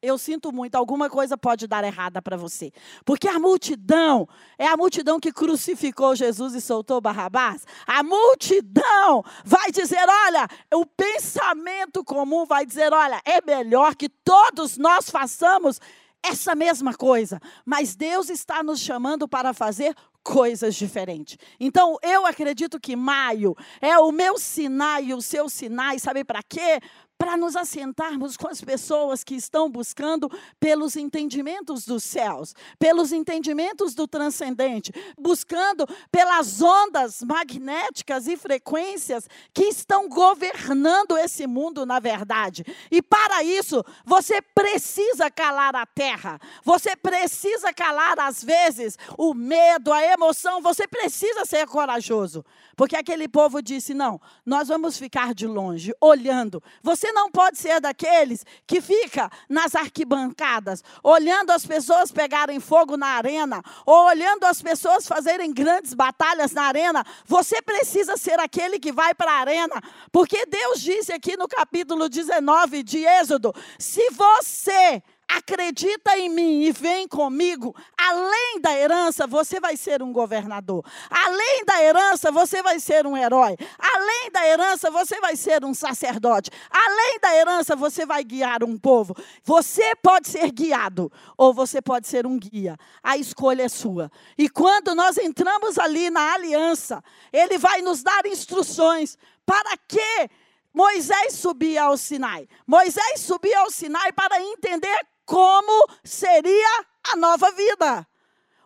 eu 0.02 0.16
sinto 0.16 0.52
muito, 0.52 0.74
alguma 0.76 1.10
coisa 1.10 1.36
pode 1.36 1.66
dar 1.66 1.84
errada 1.84 2.22
para 2.22 2.36
você. 2.36 2.72
Porque 3.04 3.28
a 3.28 3.38
multidão 3.38 4.28
é 4.58 4.66
a 4.66 4.76
multidão 4.76 5.20
que 5.20 5.32
crucificou 5.32 6.14
Jesus 6.16 6.54
e 6.54 6.60
soltou 6.60 7.00
Barrabás. 7.00 7.66
A 7.86 8.02
multidão 8.02 9.22
vai 9.44 9.70
dizer: 9.70 10.06
olha, 10.08 10.48
o 10.74 10.86
pensamento 10.86 12.02
comum 12.04 12.46
vai 12.46 12.64
dizer: 12.64 12.92
olha, 12.92 13.20
é 13.24 13.40
melhor 13.44 13.94
que 13.94 14.08
todos 14.08 14.78
nós 14.78 15.10
façamos 15.10 15.80
essa 16.22 16.54
mesma 16.54 16.94
coisa. 16.94 17.40
Mas 17.64 17.94
Deus 17.94 18.28
está 18.30 18.62
nos 18.62 18.80
chamando 18.80 19.28
para 19.28 19.52
fazer 19.52 19.94
coisas 20.22 20.74
diferentes. 20.74 21.38
Então, 21.58 21.96
eu 22.02 22.26
acredito 22.26 22.78
que 22.78 22.94
maio 22.94 23.56
é 23.80 23.98
o 23.98 24.12
meu 24.12 24.38
sinal 24.38 25.02
e 25.02 25.14
o 25.14 25.22
seu 25.22 25.48
sinal, 25.48 25.98
sabe 25.98 26.24
para 26.24 26.42
quê? 26.42 26.78
Para 27.20 27.36
nos 27.36 27.54
assentarmos 27.54 28.34
com 28.34 28.48
as 28.48 28.62
pessoas 28.62 29.22
que 29.22 29.34
estão 29.34 29.70
buscando 29.70 30.26
pelos 30.58 30.96
entendimentos 30.96 31.84
dos 31.84 32.02
céus, 32.02 32.54
pelos 32.78 33.12
entendimentos 33.12 33.94
do 33.94 34.08
transcendente, 34.08 34.90
buscando 35.18 35.86
pelas 36.10 36.62
ondas 36.62 37.20
magnéticas 37.20 38.26
e 38.26 38.38
frequências 38.38 39.28
que 39.52 39.64
estão 39.64 40.08
governando 40.08 41.18
esse 41.18 41.46
mundo 41.46 41.84
na 41.84 42.00
verdade. 42.00 42.64
E 42.90 43.02
para 43.02 43.44
isso, 43.44 43.84
você 44.02 44.40
precisa 44.40 45.30
calar 45.30 45.76
a 45.76 45.84
terra, 45.84 46.40
você 46.64 46.96
precisa 46.96 47.70
calar 47.70 48.18
às 48.18 48.42
vezes 48.42 48.96
o 49.18 49.34
medo, 49.34 49.92
a 49.92 50.02
emoção, 50.02 50.62
você 50.62 50.88
precisa 50.88 51.44
ser 51.44 51.66
corajoso, 51.66 52.42
porque 52.74 52.96
aquele 52.96 53.28
povo 53.28 53.60
disse: 53.60 53.92
"Não, 53.92 54.18
nós 54.46 54.68
vamos 54.68 54.96
ficar 54.96 55.34
de 55.34 55.46
longe, 55.46 55.92
olhando". 56.00 56.62
Você 56.82 57.09
Você 57.10 57.12
não 57.12 57.28
pode 57.28 57.58
ser 57.58 57.80
daqueles 57.80 58.46
que 58.64 58.80
fica 58.80 59.28
nas 59.48 59.74
arquibancadas, 59.74 60.84
olhando 61.02 61.50
as 61.50 61.66
pessoas 61.66 62.12
pegarem 62.12 62.60
fogo 62.60 62.96
na 62.96 63.08
arena, 63.08 63.60
ou 63.84 64.06
olhando 64.06 64.44
as 64.44 64.62
pessoas 64.62 65.08
fazerem 65.08 65.52
grandes 65.52 65.92
batalhas 65.92 66.52
na 66.52 66.62
arena. 66.62 67.04
Você 67.26 67.60
precisa 67.62 68.16
ser 68.16 68.38
aquele 68.38 68.78
que 68.78 68.92
vai 68.92 69.12
para 69.12 69.32
a 69.32 69.40
arena, 69.40 69.82
porque 70.12 70.46
Deus 70.46 70.80
disse 70.80 71.12
aqui 71.12 71.36
no 71.36 71.48
capítulo 71.48 72.08
19 72.08 72.84
de 72.84 73.04
Êxodo: 73.04 73.52
se 73.76 74.08
você 74.10 75.02
acredita 75.36 76.18
em 76.18 76.28
mim 76.28 76.62
e 76.62 76.72
vem 76.72 77.06
comigo, 77.06 77.74
além 77.96 78.60
da 78.60 78.76
herança, 78.76 79.26
você 79.26 79.60
vai 79.60 79.76
ser 79.76 80.02
um 80.02 80.12
governador. 80.12 80.84
Além 81.08 81.64
da 81.64 81.82
herança, 81.82 82.32
você 82.32 82.62
vai 82.62 82.80
ser 82.80 83.06
um 83.06 83.16
herói. 83.16 83.56
Além 83.78 84.30
da 84.32 84.46
herança, 84.46 84.90
você 84.90 85.20
vai 85.20 85.36
ser 85.36 85.64
um 85.64 85.72
sacerdote. 85.72 86.50
Além 86.70 87.18
da 87.20 87.34
herança, 87.34 87.76
você 87.76 88.04
vai 88.04 88.24
guiar 88.24 88.64
um 88.64 88.76
povo. 88.76 89.14
Você 89.44 89.94
pode 89.96 90.28
ser 90.28 90.50
guiado 90.50 91.10
ou 91.36 91.54
você 91.54 91.80
pode 91.80 92.08
ser 92.08 92.26
um 92.26 92.38
guia. 92.38 92.76
A 93.02 93.16
escolha 93.16 93.62
é 93.62 93.68
sua. 93.68 94.10
E 94.36 94.48
quando 94.48 94.94
nós 94.94 95.16
entramos 95.16 95.78
ali 95.78 96.10
na 96.10 96.34
aliança, 96.34 97.02
ele 97.32 97.56
vai 97.56 97.82
nos 97.82 98.02
dar 98.02 98.26
instruções 98.26 99.16
para 99.46 99.76
que 99.86 100.28
Moisés 100.72 101.34
subia 101.34 101.84
ao 101.84 101.96
Sinai. 101.96 102.48
Moisés 102.66 103.20
subia 103.20 103.60
ao 103.60 103.70
Sinai 103.70 104.12
para 104.12 104.40
entender 104.40 105.00
como 105.30 105.86
seria 106.02 106.84
a 107.04 107.16
nova 107.16 107.52
vida. 107.52 108.04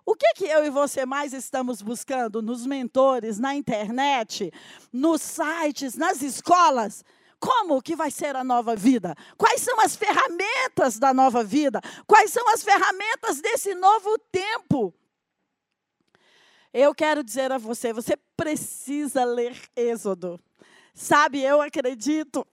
O 0.06 0.14
que, 0.14 0.32
que 0.32 0.46
eu 0.46 0.64
e 0.64 0.70
você 0.70 1.04
mais 1.04 1.34
estamos 1.34 1.82
buscando 1.82 2.40
nos 2.40 2.64
mentores, 2.64 3.38
na 3.38 3.54
internet, 3.54 4.50
nos 4.90 5.20
sites, 5.20 5.94
nas 5.94 6.22
escolas? 6.22 7.04
Como 7.38 7.82
que 7.82 7.94
vai 7.94 8.10
ser 8.10 8.34
a 8.34 8.42
nova 8.42 8.74
vida? 8.74 9.14
Quais 9.36 9.60
são 9.60 9.78
as 9.78 9.94
ferramentas 9.94 10.98
da 10.98 11.12
nova 11.12 11.44
vida? 11.44 11.82
Quais 12.06 12.32
são 12.32 12.48
as 12.48 12.64
ferramentas 12.64 13.42
desse 13.42 13.74
novo 13.74 14.18
tempo? 14.32 14.94
Eu 16.72 16.94
quero 16.94 17.22
dizer 17.22 17.52
a 17.52 17.58
você, 17.58 17.92
você 17.92 18.16
precisa 18.34 19.22
ler 19.22 19.54
Êxodo. 19.76 20.40
Sabe, 20.94 21.42
eu 21.42 21.60
acredito 21.60 22.46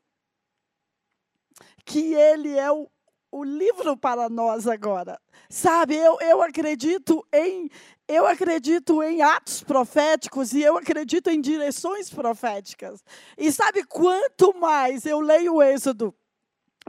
que 1.85 2.13
ele 2.13 2.57
é 2.57 2.69
o 2.69 2.90
o 3.31 3.43
livro 3.43 3.95
para 3.95 4.29
nós 4.29 4.67
agora. 4.67 5.19
Sabe, 5.49 5.95
eu, 5.95 6.17
eu 6.21 6.41
acredito 6.41 7.25
em 7.33 7.69
eu 8.07 8.27
acredito 8.27 9.01
em 9.01 9.21
atos 9.21 9.63
proféticos 9.63 10.51
e 10.51 10.61
eu 10.61 10.75
acredito 10.75 11.29
em 11.29 11.39
direções 11.39 12.09
proféticas. 12.09 13.01
E 13.37 13.49
sabe 13.53 13.85
quanto 13.85 14.53
mais 14.59 15.05
eu 15.05 15.21
leio 15.21 15.55
o 15.55 15.63
Êxodo, 15.63 16.13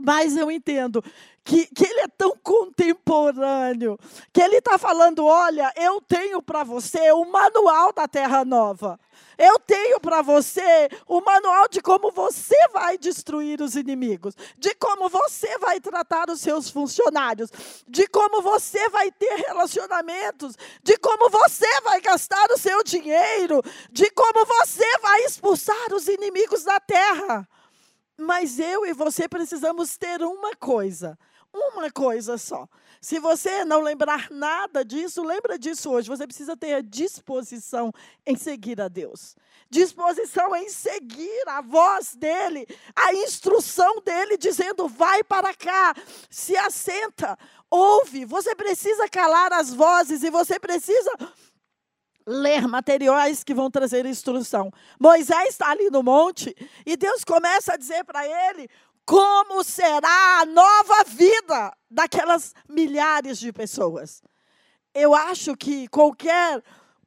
mais 0.01 0.35
eu 0.35 0.49
entendo 0.49 1.03
que, 1.43 1.67
que 1.67 1.85
ele 1.85 1.99
é 2.01 2.07
tão 2.07 2.35
contemporâneo, 2.41 3.97
que 4.31 4.41
ele 4.41 4.57
está 4.57 4.77
falando: 4.77 5.25
olha, 5.25 5.71
eu 5.75 6.01
tenho 6.01 6.41
para 6.41 6.63
você 6.63 7.11
o 7.11 7.25
manual 7.25 7.91
da 7.91 8.07
Terra 8.07 8.45
Nova. 8.45 8.99
Eu 9.37 9.59
tenho 9.59 9.99
para 9.99 10.21
você 10.21 10.89
o 11.07 11.19
manual 11.19 11.67
de 11.67 11.81
como 11.81 12.11
você 12.11 12.55
vai 12.71 12.97
destruir 12.97 13.61
os 13.61 13.75
inimigos, 13.75 14.35
de 14.57 14.75
como 14.75 15.09
você 15.09 15.57
vai 15.57 15.79
tratar 15.79 16.29
os 16.29 16.39
seus 16.39 16.69
funcionários, 16.69 17.49
de 17.87 18.07
como 18.07 18.41
você 18.41 18.89
vai 18.89 19.11
ter 19.11 19.35
relacionamentos, 19.35 20.55
de 20.83 20.97
como 20.97 21.29
você 21.29 21.81
vai 21.81 21.99
gastar 21.99 22.51
o 22.51 22.57
seu 22.57 22.83
dinheiro, 22.83 23.61
de 23.91 24.09
como 24.11 24.45
você 24.45 24.97
vai 24.99 25.21
expulsar 25.23 25.93
os 25.93 26.07
inimigos 26.07 26.63
da 26.63 26.79
terra. 26.79 27.47
Mas 28.17 28.59
eu 28.59 28.85
e 28.85 28.93
você 28.93 29.27
precisamos 29.27 29.97
ter 29.97 30.21
uma 30.21 30.55
coisa, 30.55 31.17
uma 31.51 31.91
coisa 31.91 32.37
só. 32.37 32.67
Se 33.01 33.19
você 33.19 33.65
não 33.65 33.81
lembrar 33.81 34.29
nada 34.31 34.85
disso, 34.85 35.23
lembra 35.23 35.59
disso 35.59 35.91
hoje. 35.91 36.07
Você 36.07 36.25
precisa 36.25 36.55
ter 36.55 36.73
a 36.73 36.81
disposição 36.81 37.91
em 38.25 38.37
seguir 38.37 38.79
a 38.79 38.87
Deus. 38.87 39.35
Disposição 39.69 40.55
em 40.55 40.69
seguir 40.69 41.43
a 41.47 41.61
voz 41.61 42.15
dele, 42.15 42.67
a 42.95 43.13
instrução 43.13 44.01
dele 44.01 44.37
dizendo: 44.37 44.87
vai 44.87 45.23
para 45.23 45.53
cá, 45.53 45.95
se 46.29 46.55
assenta, 46.55 47.37
ouve. 47.69 48.23
Você 48.23 48.55
precisa 48.55 49.09
calar 49.09 49.51
as 49.51 49.73
vozes 49.73 50.23
e 50.23 50.29
você 50.29 50.59
precisa 50.59 51.11
ler 52.25 52.67
materiais 52.67 53.43
que 53.43 53.53
vão 53.53 53.69
trazer 53.69 54.05
instrução. 54.05 54.71
Moisés 54.99 55.49
está 55.49 55.69
ali 55.69 55.89
no 55.89 56.03
monte 56.03 56.55
e 56.85 56.95
Deus 56.95 57.23
começa 57.23 57.73
a 57.73 57.77
dizer 57.77 58.03
para 58.03 58.25
ele 58.25 58.69
como 59.05 59.63
será 59.63 60.41
a 60.41 60.45
nova 60.45 61.03
vida 61.05 61.73
daquelas 61.89 62.53
milhares 62.67 63.37
de 63.37 63.51
pessoas. 63.51 64.21
Eu 64.93 65.13
acho 65.13 65.57
que 65.57 65.87
qualquer 65.87 66.63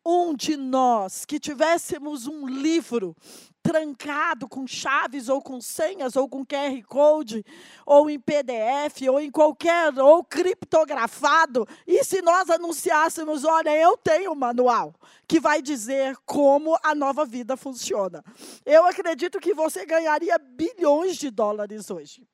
um 0.07 0.33
de 0.33 0.57
nós 0.57 1.25
que 1.25 1.41
tivéssemos 1.41 2.29
um 2.29 2.47
livro 2.47 3.17
trancado 3.61 4.49
com 4.49 4.65
chaves 4.65 5.29
ou 5.29 5.43
com 5.43 5.61
senhas 5.61 6.15
ou 6.15 6.29
com 6.29 6.47
QR 6.47 6.81
Code 6.87 7.45
ou 7.85 8.09
em 8.09 8.21
PDF 8.21 9.03
ou 9.11 9.19
em 9.19 9.29
qualquer 9.29 9.93
ou 9.99 10.23
criptografado, 10.23 11.67
e 11.85 12.05
se 12.05 12.23
nós 12.23 12.49
anunciássemos, 12.49 13.45
olha, 13.45 13.77
eu 13.77 13.97
tenho 13.97 14.31
um 14.31 14.37
manual 14.37 14.95
que 15.27 15.41
vai 15.41 15.61
dizer 15.61 16.17
como 16.25 16.79
a 16.85 16.95
nova 16.95 17.25
vida 17.27 17.57
funciona. 17.57 18.25
Eu 18.65 18.85
acredito 18.85 19.41
que 19.41 19.53
você 19.53 19.85
ganharia 19.85 20.39
bilhões 20.39 21.17
de 21.17 21.29
dólares 21.33 21.91
hoje 21.91 22.25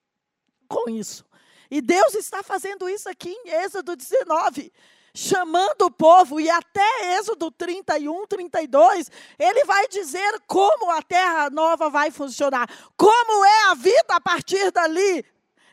com 0.69 0.91
isso. 0.91 1.25
E 1.71 1.81
Deus 1.81 2.15
está 2.15 2.43
fazendo 2.43 2.87
isso 2.87 3.09
aqui 3.09 3.31
em 3.31 3.49
Êxodo 3.49 3.97
19 3.97 4.71
chamando 5.15 5.83
o 5.83 5.91
povo, 5.91 6.41
e 6.41 6.49
até 6.49 7.17
Êxodo 7.19 7.51
31, 7.51 8.27
32, 8.27 9.11
ele 9.39 9.65
vai 9.65 9.87
dizer 9.89 10.41
como 10.47 10.91
a 10.91 11.03
terra 11.03 11.51
nova 11.51 11.91
vai 11.91 12.11
funcionar, 12.11 12.69
como 12.97 13.45
é 13.45 13.71
a 13.71 13.75
vida 13.75 14.15
a 14.15 14.21
partir 14.21 14.71
dali. 14.71 15.25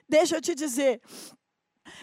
Deixa 0.07 0.37
eu 0.37 0.41
te 0.41 0.55
dizer, 0.55 1.01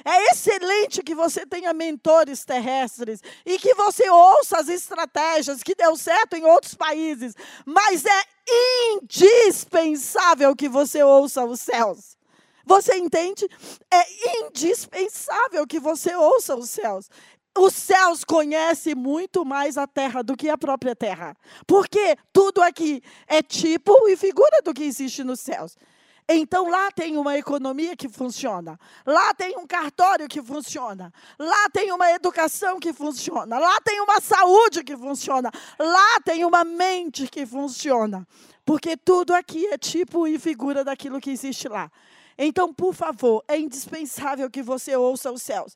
é 0.04 0.32
excelente 0.32 1.02
que 1.02 1.14
você 1.14 1.44
tenha 1.46 1.72
mentores 1.72 2.44
terrestres 2.44 3.20
e 3.44 3.58
que 3.58 3.74
você 3.74 4.08
ouça 4.08 4.58
as 4.58 4.68
estratégias 4.68 5.62
que 5.62 5.74
deu 5.74 5.96
certo 5.96 6.36
em 6.36 6.44
outros 6.44 6.74
países, 6.74 7.34
mas 7.64 8.04
é 8.04 8.22
indispensável 8.94 10.54
que 10.54 10.68
você 10.68 11.02
ouça 11.02 11.44
os 11.44 11.60
céus. 11.60 12.15
Você 12.66 12.96
entende? 12.96 13.48
É 13.88 14.40
indispensável 14.40 15.64
que 15.66 15.78
você 15.78 16.16
ouça 16.16 16.56
os 16.56 16.68
céus. 16.68 17.08
Os 17.56 17.72
céus 17.72 18.24
conhecem 18.24 18.94
muito 18.94 19.44
mais 19.44 19.78
a 19.78 19.86
terra 19.86 20.22
do 20.22 20.36
que 20.36 20.50
a 20.50 20.58
própria 20.58 20.94
terra. 20.94 21.34
Porque 21.66 22.16
tudo 22.32 22.60
aqui 22.60 23.00
é 23.28 23.40
tipo 23.40 24.08
e 24.08 24.16
figura 24.16 24.60
do 24.62 24.74
que 24.74 24.82
existe 24.82 25.22
nos 25.22 25.40
céus. 25.40 25.76
Então 26.28 26.68
lá 26.68 26.90
tem 26.90 27.16
uma 27.16 27.38
economia 27.38 27.94
que 27.94 28.08
funciona, 28.08 28.76
lá 29.06 29.32
tem 29.32 29.56
um 29.56 29.64
cartório 29.64 30.26
que 30.26 30.42
funciona, 30.42 31.12
lá 31.38 31.70
tem 31.70 31.92
uma 31.92 32.10
educação 32.10 32.80
que 32.80 32.92
funciona, 32.92 33.60
lá 33.60 33.80
tem 33.80 34.00
uma 34.00 34.20
saúde 34.20 34.82
que 34.82 34.96
funciona, 34.96 35.52
lá 35.78 36.20
tem 36.24 36.44
uma 36.44 36.64
mente 36.64 37.28
que 37.28 37.46
funciona. 37.46 38.26
Porque 38.64 38.96
tudo 38.96 39.32
aqui 39.32 39.68
é 39.68 39.78
tipo 39.78 40.26
e 40.26 40.36
figura 40.36 40.82
daquilo 40.82 41.20
que 41.20 41.30
existe 41.30 41.68
lá. 41.68 41.88
Então, 42.38 42.72
por 42.72 42.94
favor, 42.94 43.44
é 43.48 43.58
indispensável 43.58 44.50
que 44.50 44.62
você 44.62 44.94
ouça 44.96 45.32
os 45.32 45.42
céus. 45.42 45.74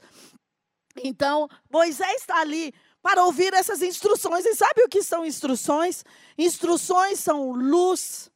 Então, 1.02 1.48
Moisés 1.70 2.20
está 2.20 2.40
ali 2.40 2.74
para 3.02 3.24
ouvir 3.24 3.52
essas 3.54 3.82
instruções. 3.82 4.44
E 4.44 4.54
sabe 4.54 4.82
o 4.82 4.88
que 4.88 5.02
são 5.02 5.24
instruções? 5.24 6.04
Instruções 6.36 7.18
são 7.20 7.50
luz. 7.52 8.29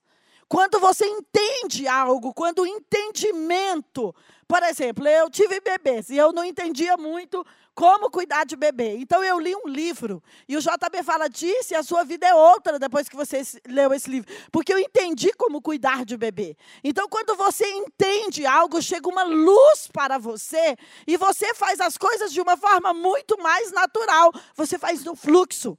Quando 0.49 0.79
você 0.79 1.07
entende 1.07 1.89
algo, 1.89 2.33
quando 2.33 2.61
o 2.61 2.67
entendimento. 2.67 4.15
Por 4.47 4.63
exemplo, 4.63 5.09
eu 5.09 5.31
tive 5.31 5.59
bebês 5.61 6.11
e 6.11 6.17
eu 6.17 6.33
não 6.33 6.45
entendia 6.45 6.97
muito 6.97 7.45
como 7.75 8.11
cuidar 8.11 8.45
de 8.45 8.55
bebê. 8.55 8.97
Então 8.99 9.25
eu 9.25 9.41
li 9.41 9.55
um 9.57 9.67
livro 9.67 10.23
e 10.49 10.57
o 10.57 10.61
JB 10.61 11.03
fala 11.03 11.29
disse, 11.29 11.75
a 11.75 11.83
sua 11.83 12.05
vida 12.05 12.27
é 12.27 12.35
outra 12.35 12.79
depois 12.79 13.09
que 13.09 13.17
você 13.17 13.43
leu 13.67 13.93
esse 13.93 14.09
livro, 14.09 14.33
porque 14.53 14.73
eu 14.73 14.79
entendi 14.79 15.33
como 15.33 15.61
cuidar 15.61 16.05
de 16.05 16.17
bebê. 16.17 16.57
Então 16.85 17.09
quando 17.09 17.35
você 17.35 17.67
entende 17.73 18.47
algo, 18.47 18.81
chega 18.81 19.09
uma 19.09 19.25
luz 19.25 19.89
para 19.93 20.19
você 20.19 20.77
e 21.07 21.17
você 21.17 21.55
faz 21.55 21.81
as 21.81 21.97
coisas 21.97 22.33
de 22.33 22.41
uma 22.41 22.57
forma 22.57 22.93
muito 22.93 23.37
mais 23.43 23.73
natural. 23.73 24.31
Você 24.55 24.79
faz 24.79 25.03
no 25.05 25.17
fluxo. 25.17 25.77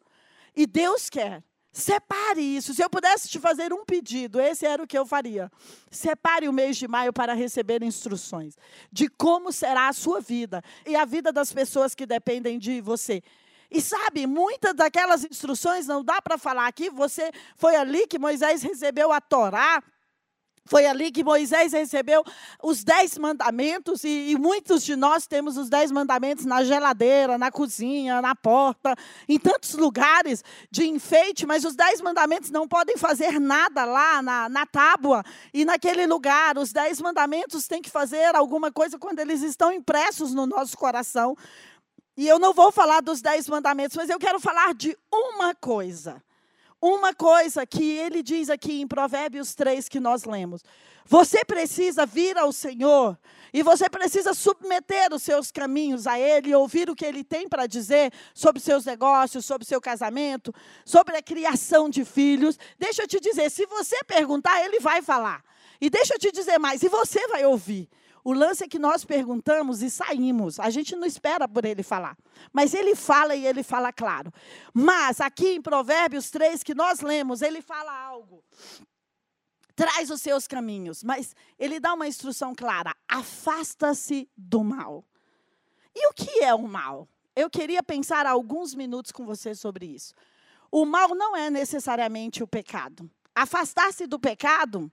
E 0.55 0.65
Deus 0.65 1.09
quer 1.09 1.43
Separe 1.75 2.39
isso. 2.39 2.73
Se 2.73 2.81
eu 2.81 2.89
pudesse 2.89 3.27
te 3.27 3.37
fazer 3.37 3.73
um 3.73 3.83
pedido, 3.83 4.39
esse 4.39 4.65
era 4.65 4.81
o 4.81 4.87
que 4.87 4.97
eu 4.97 5.05
faria. 5.05 5.51
Separe 5.91 6.47
o 6.47 6.53
mês 6.53 6.77
de 6.77 6.87
maio 6.87 7.11
para 7.11 7.33
receber 7.33 7.83
instruções 7.83 8.57
de 8.89 9.09
como 9.09 9.51
será 9.51 9.89
a 9.89 9.93
sua 9.93 10.21
vida 10.21 10.63
e 10.87 10.95
a 10.95 11.03
vida 11.03 11.33
das 11.33 11.51
pessoas 11.51 11.93
que 11.93 12.05
dependem 12.05 12.57
de 12.57 12.79
você. 12.79 13.21
E 13.69 13.81
sabe, 13.81 14.25
muitas 14.25 14.73
daquelas 14.73 15.25
instruções 15.25 15.85
não 15.85 16.01
dá 16.01 16.21
para 16.21 16.37
falar 16.37 16.65
aqui. 16.65 16.89
Você 16.89 17.29
foi 17.57 17.75
ali 17.75 18.07
que 18.07 18.17
Moisés 18.17 18.63
recebeu 18.63 19.11
a 19.11 19.19
Torá, 19.19 19.83
Foi 20.67 20.85
ali 20.87 21.11
que 21.11 21.23
Moisés 21.23 21.73
recebeu 21.73 22.23
os 22.61 22.83
dez 22.83 23.19
mandamentos, 23.19 24.03
e, 24.03 24.31
e, 24.31 24.35
muitos 24.35 24.83
de 24.83 24.95
nós 24.95 25.27
temos 25.27 25.57
os 25.57 25.69
dez 25.69 25.91
mandamentos 25.91 26.43
na 26.43 26.63
geladeira, 26.63 27.37
na 27.37 27.51
cozinha, 27.51 28.19
na 28.19 28.35
porta, 28.35 28.95
em 29.29 29.37
tantos 29.37 29.73
lugares 29.73 30.43
de 30.71 30.87
enfeite, 30.87 31.45
mas 31.45 31.63
os 31.63 31.75
dez 31.75 32.01
mandamentos 32.01 32.49
não 32.49 32.67
podem 32.67 32.97
fazer 32.97 33.39
nada 33.39 33.85
lá 33.85 34.23
na, 34.23 34.49
na 34.49 34.65
tábua 34.65 35.23
e 35.53 35.63
naquele 35.63 36.07
lugar. 36.07 36.57
Os 36.57 36.73
dez 36.73 36.99
mandamentos 36.99 37.67
têm 37.67 37.81
que 37.81 37.89
fazer 37.89 38.35
alguma 38.35 38.71
coisa 38.71 38.97
quando 38.97 39.19
eles 39.19 39.43
estão 39.43 39.71
impressos 39.71 40.33
no 40.33 40.47
nosso 40.47 40.75
coração. 40.75 41.37
E 42.17 42.27
eu 42.27 42.39
não 42.39 42.53
vou 42.53 42.71
falar 42.71 43.01
dos 43.01 43.21
dez 43.21 43.47
mandamentos, 43.47 43.95
mas 43.95 44.09
eu 44.09 44.17
quero 44.17 44.39
falar 44.39 44.73
de 44.73 44.97
uma 45.11 45.53
coisa 45.53 46.24
uma 46.85 47.13
coisa 47.13 47.65
que 47.65 47.97
ele 47.97 48.21
diz 48.21 48.49
aqui 48.49 48.81
em 48.81 48.87
Provérbios 48.87 49.55
3 49.55 49.89
que 49.89 49.99
nós 49.99 50.23
lemos. 50.23 50.63
Você 51.07 51.43
precisa 51.43 52.05
vir 52.05 52.37
ao 52.37 52.51
Senhor 52.51 53.17
e 53.53 53.63
você 53.63 53.89
precisa 53.89 54.33
submeter 54.33 55.13
os 55.13 55.23
seus 55.23 55.51
caminhos 55.51 56.07
a 56.07 56.19
Ele 56.19 56.53
ouvir 56.53 56.89
o 56.89 56.95
que 56.95 57.05
Ele 57.05 57.23
tem 57.23 57.47
para 57.47 57.67
dizer 57.67 58.11
sobre 58.33 58.61
seus 58.61 58.85
negócios, 58.85 59.45
sobre 59.45 59.65
seu 59.65 59.79
casamento, 59.79 60.53
sobre 60.83 61.15
a 61.15 61.21
criação 61.21 61.89
de 61.89 62.03
filhos. 62.03 62.57
Deixa 62.77 63.03
eu 63.03 63.07
te 63.07 63.19
dizer, 63.19 63.49
se 63.51 63.65
você 63.67 64.03
perguntar, 64.03 64.63
Ele 64.63 64.79
vai 64.79 65.01
falar. 65.01 65.43
E 65.79 65.89
deixa 65.89 66.15
eu 66.15 66.19
te 66.19 66.31
dizer 66.31 66.57
mais, 66.57 66.81
e 66.83 66.89
você 66.89 67.27
vai 67.27 67.45
ouvir. 67.45 67.87
O 68.25 68.33
lance 68.33 68.63
é 68.63 68.67
que 68.67 68.79
nós 68.79 69.05
perguntamos 69.05 69.83
e 69.83 69.89
saímos. 69.91 70.59
A 70.59 70.71
gente 70.71 70.95
não 70.95 71.05
espera 71.05 71.47
por 71.47 71.63
ele 71.63 71.83
falar. 71.83 72.17
Mas 72.51 72.73
ele 72.73 72.95
fala 72.95 73.35
e 73.35 73.45
ele 73.45 73.61
fala 73.61 73.93
claro. 73.93 74.33
Mas 74.73 75.21
aqui 75.21 75.49
em 75.49 75.61
Provérbios 75.61 76.31
3, 76.31 76.63
que 76.63 76.73
nós 76.73 77.01
lemos, 77.01 77.43
ele 77.43 77.61
fala 77.61 77.95
algo. 77.95 78.43
Traz 79.75 80.09
os 80.09 80.23
seus 80.23 80.47
caminhos. 80.47 81.03
Mas 81.03 81.35
ele 81.59 81.79
dá 81.79 81.93
uma 81.93 82.07
instrução 82.07 82.55
clara: 82.55 82.95
afasta-se 83.07 84.27
do 84.35 84.63
mal. 84.63 85.05
E 85.93 86.07
o 86.07 86.13
que 86.13 86.43
é 86.43 86.55
o 86.55 86.67
mal? 86.67 87.07
Eu 87.35 87.47
queria 87.47 87.83
pensar 87.83 88.25
alguns 88.25 88.73
minutos 88.73 89.11
com 89.11 89.23
você 89.23 89.53
sobre 89.53 89.85
isso. 89.85 90.15
O 90.71 90.83
mal 90.83 91.09
não 91.09 91.37
é 91.37 91.51
necessariamente 91.51 92.41
o 92.41 92.47
pecado. 92.47 93.07
Afastar-se 93.35 94.07
do 94.07 94.17
pecado 94.17 94.91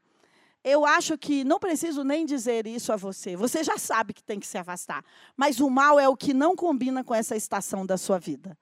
eu 0.64 0.86
acho 0.86 1.18
que 1.18 1.44
não 1.44 1.58
preciso 1.58 2.04
nem 2.04 2.24
dizer 2.24 2.66
isso 2.66 2.92
a 2.92 2.96
você. 2.96 3.36
Você 3.36 3.64
já 3.64 3.76
sabe 3.76 4.12
que 4.12 4.22
tem 4.22 4.38
que 4.38 4.46
se 4.46 4.56
afastar. 4.56 5.04
Mas 5.36 5.60
o 5.60 5.68
mal 5.68 5.98
é 5.98 6.08
o 6.08 6.16
que 6.16 6.32
não 6.32 6.54
combina 6.54 7.02
com 7.02 7.14
essa 7.14 7.36
estação 7.36 7.84
da 7.84 7.96
sua 7.96 8.18
vida. 8.18 8.56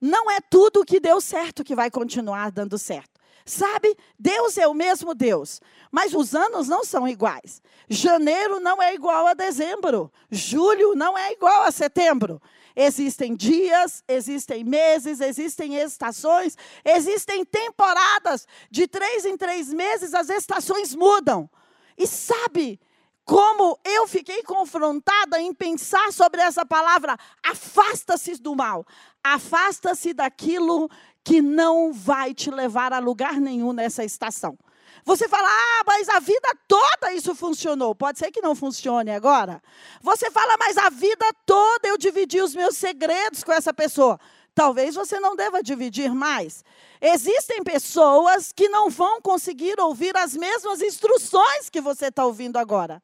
Não 0.00 0.30
é 0.30 0.40
tudo 0.40 0.84
que 0.84 1.00
deu 1.00 1.20
certo 1.20 1.64
que 1.64 1.74
vai 1.74 1.90
continuar 1.90 2.50
dando 2.50 2.78
certo. 2.78 3.20
Sabe, 3.44 3.96
Deus 4.18 4.58
é 4.58 4.68
o 4.68 4.74
mesmo 4.74 5.14
Deus, 5.14 5.60
mas 5.90 6.14
os 6.14 6.34
anos 6.34 6.68
não 6.68 6.84
são 6.84 7.08
iguais. 7.08 7.62
Janeiro 7.88 8.60
não 8.60 8.80
é 8.80 8.94
igual 8.94 9.26
a 9.26 9.34
dezembro, 9.34 10.12
julho 10.30 10.94
não 10.94 11.16
é 11.16 11.32
igual 11.32 11.62
a 11.62 11.70
setembro. 11.70 12.40
Existem 12.74 13.34
dias, 13.34 14.04
existem 14.08 14.64
meses, 14.64 15.20
existem 15.20 15.76
estações, 15.76 16.56
existem 16.84 17.44
temporadas. 17.44 18.46
De 18.70 18.86
três 18.86 19.24
em 19.24 19.36
três 19.36 19.72
meses 19.72 20.14
as 20.14 20.30
estações 20.30 20.94
mudam. 20.94 21.48
E 21.96 22.06
sabe 22.06 22.80
como 23.24 23.78
eu 23.84 24.08
fiquei 24.08 24.42
confrontada 24.42 25.40
em 25.40 25.54
pensar 25.54 26.12
sobre 26.12 26.40
essa 26.40 26.66
palavra? 26.66 27.16
Afasta-se 27.44 28.34
do 28.40 28.56
mal, 28.56 28.84
afasta-se 29.22 30.12
daquilo 30.12 30.90
que 31.22 31.40
não 31.40 31.92
vai 31.92 32.34
te 32.34 32.50
levar 32.50 32.92
a 32.92 32.98
lugar 32.98 33.40
nenhum 33.40 33.72
nessa 33.72 34.04
estação. 34.04 34.58
Você 35.04 35.28
fala, 35.28 35.48
ah, 35.48 35.82
mas 35.86 36.08
a 36.08 36.20
vida 36.20 36.48
toda 36.68 37.12
isso 37.12 37.34
funcionou. 37.34 37.94
Pode 37.94 38.18
ser 38.18 38.30
que 38.30 38.40
não 38.40 38.54
funcione 38.54 39.10
agora. 39.10 39.62
Você 40.02 40.30
fala, 40.30 40.56
mas 40.58 40.76
a 40.76 40.90
vida 40.90 41.26
toda 41.46 41.88
eu 41.88 41.96
dividi 41.96 42.40
os 42.40 42.54
meus 42.54 42.76
segredos 42.76 43.42
com 43.42 43.52
essa 43.52 43.72
pessoa. 43.72 44.18
Talvez 44.54 44.94
você 44.94 45.18
não 45.20 45.36
deva 45.36 45.62
dividir 45.62 46.14
mais. 46.14 46.64
Existem 47.00 47.62
pessoas 47.62 48.52
que 48.52 48.68
não 48.68 48.90
vão 48.90 49.20
conseguir 49.20 49.80
ouvir 49.80 50.16
as 50.16 50.34
mesmas 50.34 50.82
instruções 50.82 51.70
que 51.70 51.80
você 51.80 52.06
está 52.06 52.26
ouvindo 52.26 52.58
agora. 52.58 53.02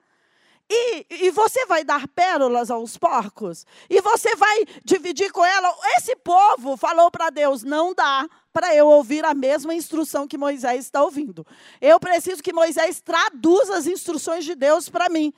E, 0.68 1.06
e, 1.08 1.30
você 1.30 1.64
vai 1.66 1.84
dar 1.84 2.08
pérolas 2.08 2.72
aos 2.72 2.96
porcos? 2.96 3.64
E 3.88 4.00
você 4.00 4.34
vai 4.34 4.64
dividir 4.84 5.30
com 5.30 5.44
ela? 5.44 5.72
Esse 5.96 6.16
povo 6.16 6.76
falou 6.76 7.08
para 7.08 7.30
Deus: 7.30 7.62
não 7.62 7.94
dá 7.94 8.28
para 8.56 8.74
eu 8.74 8.86
ouvir 8.86 9.22
a 9.22 9.34
mesma 9.34 9.74
instrução 9.74 10.26
que 10.26 10.38
Moisés 10.38 10.86
está 10.86 11.04
ouvindo. 11.04 11.46
Eu 11.78 12.00
preciso 12.00 12.42
que 12.42 12.54
Moisés 12.54 13.02
traduza 13.02 13.76
as 13.76 13.86
instruções 13.86 14.46
de 14.46 14.54
Deus 14.54 14.88
para 14.88 15.10
mim. 15.10 15.30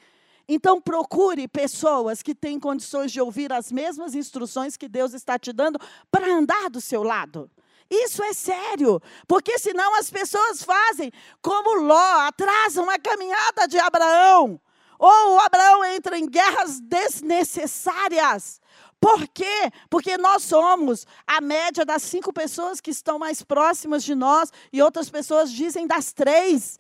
Então, 0.49 0.81
procure 0.81 1.49
pessoas 1.49 2.23
que 2.23 2.33
têm 2.33 2.61
condições 2.61 3.11
de 3.11 3.21
ouvir 3.21 3.53
as 3.53 3.73
mesmas 3.73 4.15
instruções 4.15 4.77
que 4.77 4.89
Deus 4.89 5.15
está 5.15 5.37
te 5.37 5.53
dando 5.53 5.81
para 6.13 6.33
andar 6.33 6.71
do 6.71 6.81
seu 6.81 7.03
lado. 7.03 7.51
Isso 7.91 8.23
é 8.23 8.33
sério, 8.33 9.03
porque 9.27 9.59
senão 9.59 9.97
as 9.97 10.09
pessoas 10.09 10.63
fazem 10.63 11.11
como 11.43 11.83
Ló, 11.83 12.21
atrasam 12.21 12.89
a 12.89 13.01
caminhada 13.01 13.67
de 13.67 13.81
Abraão. 13.81 14.61
Ou 14.97 15.41
Abraão 15.41 15.85
entra 15.87 16.17
em 16.17 16.27
guerras 16.29 16.79
desnecessárias. 16.79 18.61
Por 19.01 19.29
quê? 19.29 19.71
Porque 19.89 20.19
nós 20.19 20.43
somos 20.43 21.07
a 21.27 21.41
média 21.41 21.85
das 21.85 22.03
cinco 22.03 22.33
pessoas 22.33 22.81
que 22.81 22.91
estão 22.91 23.19
mais 23.19 23.43
próximas 23.43 24.03
de 24.03 24.15
nós 24.15 24.53
e 24.73 24.83
outras 24.83 25.09
pessoas 25.09 25.53
dizem 25.53 25.87
das 25.87 26.13
três. 26.13 26.79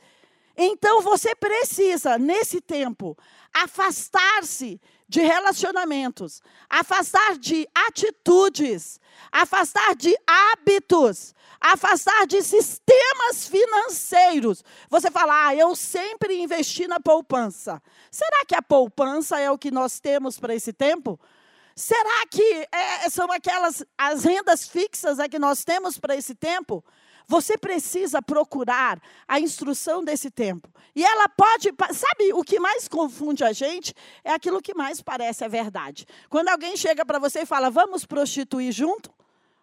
Então 0.56 1.00
você 1.00 1.34
precisa, 1.36 2.18
nesse 2.18 2.60
tempo, 2.60 3.16
afastar-se 3.54 4.80
de 5.08 5.20
relacionamentos, 5.20 6.42
afastar 6.68 7.38
de 7.38 7.66
atitudes, 7.72 9.00
afastar 9.32 9.94
de 9.94 10.14
hábitos, 10.26 11.34
afastar 11.60 12.26
de 12.26 12.42
sistemas 12.42 13.46
financeiros. 13.48 14.62
Você 14.90 15.10
fala, 15.10 15.46
ah, 15.46 15.54
eu 15.54 15.74
sempre 15.74 16.40
investi 16.42 16.86
na 16.86 17.00
poupança. 17.00 17.80
Será 18.10 18.44
que 18.44 18.54
a 18.54 18.60
poupança 18.60 19.38
é 19.38 19.50
o 19.50 19.56
que 19.56 19.70
nós 19.70 19.98
temos 20.00 20.38
para 20.38 20.54
esse 20.54 20.72
tempo? 20.72 21.18
Será 21.78 22.26
que 22.28 22.66
é, 22.72 23.08
são 23.08 23.30
aquelas 23.30 23.84
as 23.96 24.24
rendas 24.24 24.66
fixas 24.66 25.20
é 25.20 25.28
que 25.28 25.38
nós 25.38 25.62
temos 25.62 25.96
para 25.96 26.16
esse 26.16 26.34
tempo? 26.34 26.84
Você 27.28 27.56
precisa 27.56 28.20
procurar 28.20 29.00
a 29.28 29.38
instrução 29.38 30.02
desse 30.02 30.28
tempo. 30.28 30.68
E 30.92 31.04
ela 31.04 31.28
pode. 31.28 31.72
Sabe, 31.94 32.32
o 32.32 32.42
que 32.42 32.58
mais 32.58 32.88
confunde 32.88 33.44
a 33.44 33.52
gente 33.52 33.94
é 34.24 34.32
aquilo 34.32 34.60
que 34.60 34.74
mais 34.74 35.00
parece 35.00 35.44
a 35.44 35.48
verdade. 35.48 36.04
Quando 36.28 36.48
alguém 36.48 36.76
chega 36.76 37.06
para 37.06 37.20
você 37.20 37.42
e 37.42 37.46
fala, 37.46 37.70
vamos 37.70 38.04
prostituir 38.04 38.72
junto? 38.72 39.08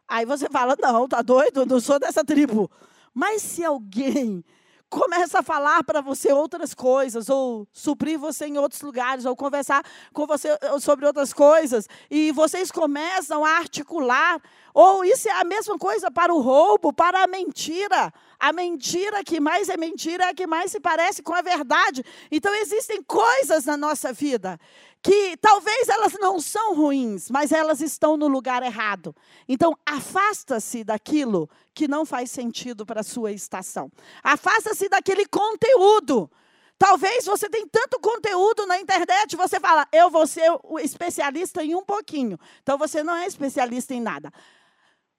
Aí 0.08 0.26
você 0.26 0.48
fala, 0.48 0.78
não, 0.80 1.10
tá 1.10 1.22
doido? 1.22 1.66
Não 1.66 1.82
sou 1.82 2.00
dessa 2.00 2.24
tribo. 2.24 2.72
Mas 3.14 3.42
se 3.42 3.62
alguém 3.62 4.42
começa 4.90 5.40
a 5.40 5.44
falar 5.44 5.84
para 5.84 6.02
você 6.02 6.32
outras 6.32 6.74
coisas, 6.74 7.30
ou 7.30 7.68
suprir 7.72 8.20
você 8.20 8.46
em 8.46 8.58
outros 8.58 8.82
lugares, 8.82 9.26
ou 9.26 9.36
conversar 9.36 9.84
com 10.14 10.26
você 10.26 10.50
eh, 10.50 10.80
sobre 10.80 11.06
outras 11.06 11.34
coisas, 11.34 11.88
e 12.10 12.32
vocês 12.32 12.72
começam 12.72 13.44
a 13.44 13.58
articular, 13.58 14.42
ou 14.74 15.04
isso 15.04 15.28
é 15.28 15.42
a 15.42 15.44
mesma 15.44 15.78
coisa 15.78 16.12
para 16.12 16.34
o 16.34 16.42
roubo, 16.42 16.94
para 16.94 17.24
a 17.24 17.28
mentira. 17.28 18.14
A 18.46 18.54
mentira 18.54 19.24
que 19.24 19.40
mais 19.40 19.70
é 19.70 19.76
mentira 19.76 20.26
é 20.26 20.30
a 20.30 20.34
que 20.36 20.46
mais 20.46 20.70
se 20.70 20.80
parece 20.80 21.24
com 21.24 21.34
a 21.34 21.42
verdade. 21.42 22.06
Então 22.32 22.54
existem 22.54 23.02
coisas 23.02 23.66
na 23.66 23.76
nossa 23.76 24.14
vida 24.14 24.60
que 25.02 25.36
talvez 25.38 25.90
elas 25.90 26.14
não 26.20 26.40
são 26.40 26.76
ruins, 26.76 27.28
mas 27.32 27.52
elas 27.52 27.82
estão 27.82 28.16
no 28.16 28.28
lugar 28.28 28.62
errado. 28.62 29.16
Então, 29.48 29.76
afasta-se 29.84 30.84
daquilo 30.84 31.50
que 31.74 31.88
não 31.88 32.06
faz 32.06 32.30
sentido 32.30 32.86
para 32.86 33.02
a 33.02 33.04
sua 33.04 33.32
estação. 33.32 33.92
Afasta-se 34.24 34.90
daquele 34.90 35.26
conteúdo. 35.26 36.30
Talvez 36.78 37.26
você 37.26 37.50
tenha 37.50 37.68
tanto 37.72 38.00
conteúdo 38.00 38.68
na 38.68 38.80
internet, 38.80 39.36
você 39.36 39.60
fala, 39.60 39.88
eu 39.92 40.10
vou 40.10 40.28
ser 40.28 40.52
o 40.64 40.80
especialista 40.80 41.64
em 41.64 41.74
um 41.74 41.84
pouquinho. 41.84 42.40
Então, 42.62 42.78
você 42.78 43.02
não 43.02 43.16
é 43.16 43.26
especialista 43.26 43.94
em 43.94 44.02
nada. 44.02 44.32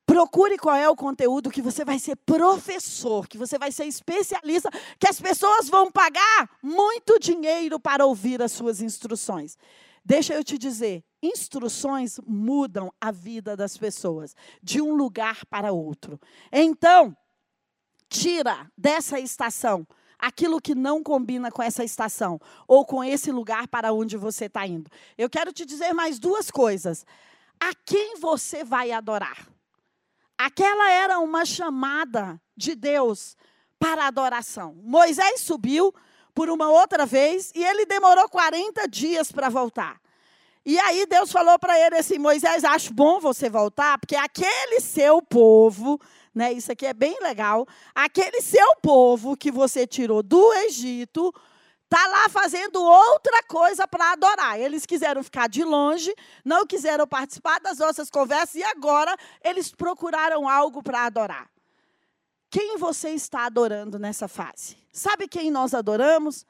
Procure 0.07 0.57
qual 0.57 0.77
é 0.77 0.89
o 0.89 0.95
conteúdo 0.95 1.51
que 1.51 1.61
você 1.61 1.85
vai 1.85 1.99
ser 1.99 2.15
professor, 2.15 3.27
que 3.27 3.37
você 3.37 3.59
vai 3.59 3.73
ser 3.73 3.87
especialista, 3.87 4.71
que 5.01 5.09
as 5.09 5.21
pessoas 5.21 5.69
vão 5.69 5.91
pagar 5.91 6.49
muito 6.63 7.19
dinheiro 7.19 7.81
para 7.81 8.07
ouvir 8.07 8.41
as 8.41 8.53
suas 8.53 8.81
instruções. 8.81 9.59
Deixa 10.05 10.33
eu 10.33 10.45
te 10.45 10.57
dizer, 10.57 11.05
instruções 11.21 12.21
mudam 12.25 12.93
a 13.01 13.11
vida 13.11 13.57
das 13.57 13.77
pessoas 13.77 14.37
de 14.63 14.81
um 14.81 14.95
lugar 14.95 15.45
para 15.47 15.73
outro. 15.73 16.21
Então, 16.53 17.15
tira 18.09 18.71
dessa 18.79 19.19
estação 19.19 19.85
aquilo 20.17 20.61
que 20.61 20.77
não 20.77 21.03
combina 21.03 21.51
com 21.51 21.63
essa 21.63 21.83
estação 21.83 22.41
ou 22.69 22.87
com 22.87 23.03
esse 23.03 23.33
lugar 23.33 23.67
para 23.67 23.93
onde 23.93 24.17
você 24.17 24.45
está 24.45 24.65
indo. 24.65 24.89
Eu 25.19 25.29
quero 25.29 25.53
te 25.53 25.67
dizer 25.67 25.93
mais 25.93 26.21
duas 26.21 26.49
coisas. 26.49 27.05
A 27.59 27.75
quem 27.85 28.21
você 28.21 28.63
vai 28.63 28.93
adorar? 28.93 29.56
Aquela 30.39 30.91
era 30.91 31.19
uma 31.19 31.45
chamada 31.45 32.41
de 32.57 32.75
Deus 32.75 33.37
para 33.79 34.07
adoração. 34.07 34.75
Moisés 34.83 35.41
subiu, 35.41 35.95
por 36.37 36.51
uma 36.51 36.69
outra 36.69 37.07
vez 37.07 37.51
e 37.55 37.65
ele 37.65 37.87
demorou 37.87 38.29
40 38.29 38.87
dias 38.87 39.33
para 39.33 39.49
voltar. 39.49 39.99
E 40.67 40.79
aí 40.81 41.07
Deus 41.07 41.33
falou 41.33 41.59
para 41.59 41.81
ele 41.81 41.97
assim: 41.97 42.19
Moisés, 42.19 42.63
acho 42.63 42.93
bom 42.93 43.19
você 43.19 43.49
voltar, 43.49 43.99
porque 43.99 44.15
aquele 44.15 44.79
seu 44.81 45.23
povo, 45.23 45.99
né, 46.35 46.53
isso 46.53 46.71
aqui 46.71 46.85
é 46.85 46.93
bem 46.93 47.17
legal, 47.23 47.67
aquele 47.95 48.43
seu 48.43 48.77
povo 48.83 49.35
que 49.35 49.51
você 49.51 49.87
tirou 49.87 50.23
do 50.23 50.53
Egito, 50.53 51.33
está 51.87 52.07
lá 52.09 52.29
fazendo 52.29 52.83
outra 52.83 53.43
coisa 53.45 53.87
para 53.87 54.13
adorar. 54.13 54.61
Eles 54.61 54.85
quiseram 54.85 55.23
ficar 55.23 55.49
de 55.49 55.63
longe, 55.65 56.13
não 56.45 56.67
quiseram 56.67 57.07
participar 57.07 57.61
das 57.61 57.79
nossas 57.79 58.11
conversas 58.11 58.57
e 58.57 58.63
agora 58.65 59.17
eles 59.43 59.73
procuraram 59.73 60.49
algo 60.49 60.83
para 60.83 61.07
adorar. 61.07 61.49
Quem 62.51 62.77
você 62.77 63.11
está 63.11 63.47
adorando 63.47 63.99
nessa 63.99 64.27
fase? 64.29 64.77
Sabe 64.93 65.29
quem 65.29 65.51
nós 65.51 65.75
adoramos? 65.75 66.45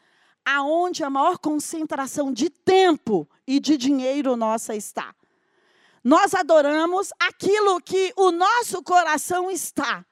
Aonde 0.44 1.04
a 1.04 1.10
maior 1.10 1.38
concentração 1.38 2.32
de 2.32 2.48
tempo 2.48 3.28
e 3.46 3.60
de 3.60 3.76
dinheiro 3.76 4.36
nossa 4.36 4.74
está. 4.74 5.14
Nós 6.02 6.34
adoramos 6.34 7.10
aquilo 7.18 7.80
que 7.80 8.12
o 8.16 8.30
nosso 8.30 8.82
coração 8.82 9.50
está 9.50 10.06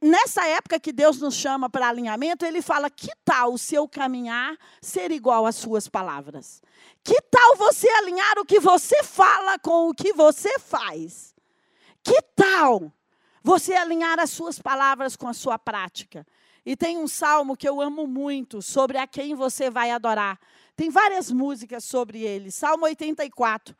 nessa 0.00 0.46
época 0.46 0.80
que 0.80 0.92
Deus 0.92 1.20
nos 1.20 1.34
chama 1.34 1.68
para 1.68 1.88
alinhamento, 1.88 2.44
ele 2.44 2.62
fala: 2.62 2.90
que 2.90 3.10
tal 3.24 3.54
o 3.54 3.58
seu 3.58 3.88
caminhar 3.88 4.56
ser 4.80 5.10
igual 5.10 5.46
às 5.46 5.56
suas 5.56 5.88
palavras? 5.88 6.62
Que 7.02 7.20
tal 7.22 7.56
você 7.56 7.88
alinhar 7.88 8.38
o 8.38 8.44
que 8.44 8.60
você 8.60 9.02
fala 9.02 9.58
com 9.58 9.88
o 9.88 9.94
que 9.94 10.12
você 10.12 10.58
faz? 10.58 11.34
Que 12.02 12.20
tal 12.34 12.92
você 13.42 13.74
alinhar 13.74 14.18
as 14.18 14.30
suas 14.30 14.58
palavras 14.58 15.16
com 15.16 15.28
a 15.28 15.34
sua 15.34 15.58
prática? 15.58 16.26
E 16.64 16.76
tem 16.76 16.98
um 16.98 17.06
salmo 17.06 17.56
que 17.56 17.68
eu 17.68 17.80
amo 17.80 18.08
muito 18.08 18.60
sobre 18.60 18.98
a 18.98 19.06
quem 19.06 19.36
você 19.36 19.70
vai 19.70 19.92
adorar. 19.92 20.36
Tem 20.74 20.90
várias 20.90 21.30
músicas 21.30 21.84
sobre 21.84 22.22
ele. 22.22 22.50
Salmo 22.50 22.84
84. 22.86 23.74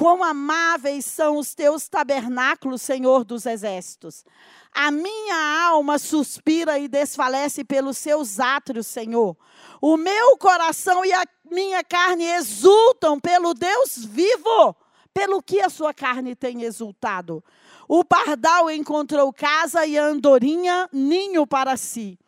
Quão 0.00 0.24
amáveis 0.24 1.04
são 1.04 1.36
os 1.36 1.54
teus 1.54 1.86
tabernáculos, 1.86 2.80
Senhor 2.80 3.22
dos 3.22 3.44
exércitos. 3.44 4.24
A 4.72 4.90
minha 4.90 5.66
alma 5.68 5.98
suspira 5.98 6.78
e 6.78 6.88
desfalece 6.88 7.64
pelos 7.64 7.98
seus 7.98 8.40
átrios, 8.40 8.86
Senhor. 8.86 9.36
O 9.78 9.98
meu 9.98 10.38
coração 10.38 11.04
e 11.04 11.12
a 11.12 11.22
minha 11.50 11.84
carne 11.84 12.24
exultam 12.24 13.20
pelo 13.20 13.52
Deus 13.52 14.02
vivo. 14.02 14.74
Pelo 15.12 15.42
que 15.42 15.60
a 15.60 15.68
sua 15.68 15.92
carne 15.92 16.34
tem 16.34 16.62
exultado? 16.62 17.44
O 17.86 18.02
pardal 18.02 18.70
encontrou 18.70 19.30
casa 19.34 19.84
e 19.84 19.98
a 19.98 20.04
andorinha 20.06 20.88
ninho 20.90 21.46
para 21.46 21.76
si, 21.76 22.18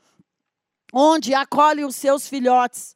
onde 0.93 1.33
acolhe 1.33 1.87
os 1.87 1.97
seus 1.97 2.29
filhotes. 2.29 2.95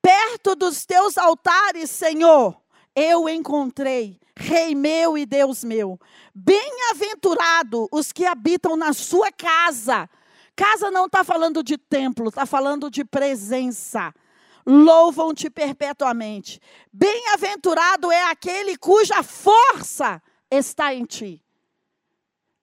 Perto 0.00 0.56
dos 0.56 0.86
teus 0.86 1.18
altares, 1.18 1.90
Senhor, 1.90 2.63
eu 2.94 3.28
encontrei 3.28 4.20
Rei 4.36 4.74
meu 4.74 5.16
e 5.16 5.24
Deus 5.24 5.62
meu. 5.62 5.98
Bem-aventurado 6.34 7.88
os 7.92 8.12
que 8.12 8.26
habitam 8.26 8.76
na 8.76 8.92
sua 8.92 9.30
casa. 9.30 10.08
Casa 10.56 10.90
não 10.90 11.06
está 11.06 11.22
falando 11.22 11.62
de 11.62 11.78
templo, 11.78 12.28
está 12.28 12.44
falando 12.44 12.90
de 12.90 13.04
presença. 13.04 14.12
Louvam-te 14.66 15.48
perpetuamente. 15.50 16.60
Bem-aventurado 16.92 18.10
é 18.10 18.24
aquele 18.30 18.76
cuja 18.76 19.22
força 19.22 20.20
está 20.50 20.92
em 20.94 21.04
ti. 21.04 21.40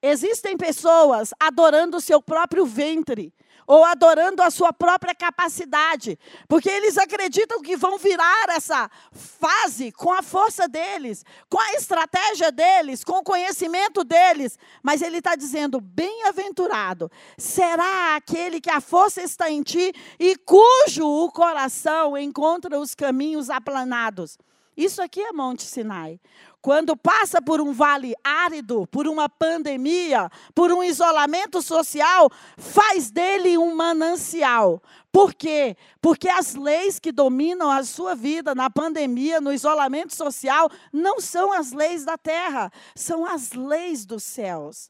Existem 0.02 0.58
pessoas 0.58 1.34
adorando 1.40 1.98
o 1.98 2.02
seu 2.02 2.22
próprio 2.22 2.66
ventre, 2.66 3.34
ou 3.72 3.86
adorando 3.86 4.44
a 4.44 4.52
sua 4.52 4.74
própria 4.74 5.16
capacidade, 5.16 6.20
porque 6.46 6.70
eles 6.70 6.98
acreditam 6.98 7.62
que 7.62 7.78
vão 7.78 7.98
virar 7.98 8.50
essa 8.50 8.92
fase 9.14 9.94
com 9.94 10.12
a 10.12 10.22
força 10.22 10.68
deles, 10.68 11.24
com 11.50 11.58
a 11.58 11.72
estratégia 11.76 12.52
deles, 12.52 13.02
com 13.02 13.20
o 13.20 13.24
conhecimento 13.24 14.04
deles. 14.04 14.60
Mas 14.84 15.02
ele 15.02 15.20
está 15.20 15.36
dizendo: 15.36 15.80
bem-aventurado 15.80 17.10
será 17.38 18.18
aquele 18.18 18.60
que 18.60 18.70
a 18.70 18.82
força 18.82 19.22
está 19.22 19.50
em 19.50 19.62
ti 19.62 19.94
e 20.20 20.36
cujo 20.36 21.08
o 21.08 21.32
coração 21.32 22.18
encontra 22.18 22.78
os 22.78 22.94
caminhos 22.94 23.50
aplanados. 23.50 24.38
Isso 24.82 25.00
aqui 25.00 25.22
é 25.22 25.32
Monte 25.32 25.62
Sinai. 25.62 26.20
Quando 26.60 26.98
passa 26.98 27.40
por 27.40 27.62
um 27.62 27.72
vale 27.72 28.16
árido, 28.24 28.88
por 28.88 29.08
uma 29.08 29.30
pandemia, 29.30 30.28
por 30.56 30.72
um 30.72 30.84
isolamento 30.84 31.62
social, 31.62 32.32
faz 32.58 33.12
dele 33.12 33.60
um 33.60 33.76
manancial. 33.76 34.82
Por 35.12 35.36
quê? 35.36 35.78
Porque 36.02 36.28
as 36.28 36.56
leis 36.56 36.98
que 36.98 37.12
dominam 37.12 37.70
a 37.70 37.84
sua 37.84 38.16
vida 38.16 38.56
na 38.56 38.72
pandemia, 38.72 39.40
no 39.40 39.54
isolamento 39.54 40.16
social, 40.16 40.68
não 40.92 41.22
são 41.22 41.54
as 41.54 41.72
leis 41.72 42.04
da 42.04 42.18
terra, 42.18 42.72
são 42.96 43.24
as 43.24 43.52
leis 43.52 44.04
dos 44.04 44.24
céus 44.24 44.90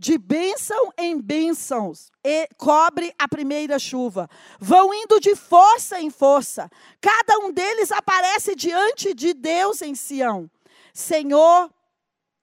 de 0.00 0.16
bênção 0.16 0.90
em 0.96 1.20
bênçãos, 1.20 2.10
e 2.24 2.48
cobre 2.56 3.14
a 3.18 3.28
primeira 3.28 3.78
chuva. 3.78 4.30
Vão 4.58 4.94
indo 4.94 5.20
de 5.20 5.36
força 5.36 6.00
em 6.00 6.08
força. 6.08 6.70
Cada 7.02 7.38
um 7.40 7.52
deles 7.52 7.92
aparece 7.92 8.56
diante 8.56 9.12
de 9.12 9.34
Deus 9.34 9.82
em 9.82 9.94
Sião. 9.94 10.50
Senhor, 10.94 11.70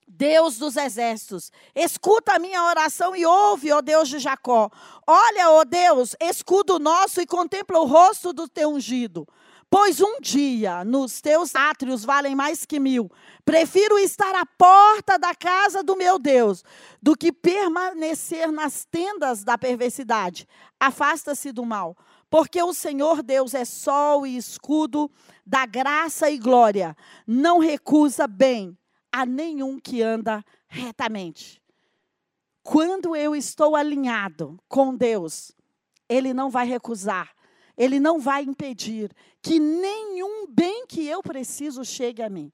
Deus 0.08 0.60
dos 0.60 0.78
exércitos, 0.78 1.52
escuta 1.76 2.34
a 2.34 2.40
minha 2.40 2.64
oração 2.64 3.16
e 3.16 3.26
ouve, 3.26 3.72
ó 3.72 3.82
Deus 3.82 4.08
de 4.08 4.20
Jacó. 4.20 4.70
Olha, 5.08 5.50
ó 5.50 5.66
Deus, 5.66 6.16
escudo 6.22 6.78
nosso 6.78 7.20
e 7.22 7.26
contempla 7.26 7.80
o 7.80 7.86
rosto 7.86 8.32
do 8.34 8.48
teu 8.48 8.70
ungido. 8.70 9.28
Pois 9.70 10.00
um 10.00 10.22
dia 10.22 10.86
nos 10.86 11.20
teus 11.20 11.54
átrios 11.54 12.06
valem 12.06 12.34
mais 12.34 12.66
que 12.66 12.80
mil. 12.80 13.12
Prefiro 13.44 14.00
estar 14.00 14.34
à 14.34 14.46
porta 14.46 15.20
da 15.20 15.36
casa 15.36 15.84
do 15.84 15.98
meu 15.98 16.18
Deus 16.18 16.64
do 17.02 17.18
que 17.18 17.34
permanecer 17.34 18.50
nas 18.50 18.86
tendas 18.86 19.44
da 19.44 19.58
perversidade. 19.58 20.48
Afasta-se 20.80 21.52
do 21.52 21.66
mal, 21.66 21.98
porque 22.30 22.64
o 22.64 22.74
Senhor 22.74 23.22
Deus 23.22 23.54
é 23.54 23.66
sol 23.66 24.26
e 24.26 24.38
escudo 24.38 25.12
da 25.46 25.66
graça 25.66 26.30
e 26.30 26.38
glória. 26.38 26.96
Não 27.26 27.60
recusa 27.60 28.26
bem 28.26 28.78
a 29.12 29.26
nenhum 29.26 29.80
que 29.80 30.02
anda 30.02 30.46
retamente. 30.70 31.62
Quando 32.64 33.18
eu 33.18 33.36
estou 33.36 33.76
alinhado 33.76 34.58
com 34.70 34.96
Deus, 34.96 35.52
Ele 36.08 36.34
não 36.34 36.50
vai 36.50 36.66
recusar 36.66 37.37
ele 37.78 38.00
não 38.00 38.20
vai 38.20 38.44
impedir 38.44 39.12
que 39.42 39.60
nenhum 39.60 40.48
bem 40.48 40.86
que 40.88 41.08
eu 41.08 41.22
preciso 41.22 41.86
chegue 41.86 42.24
a 42.24 42.30
mim. 42.30 42.52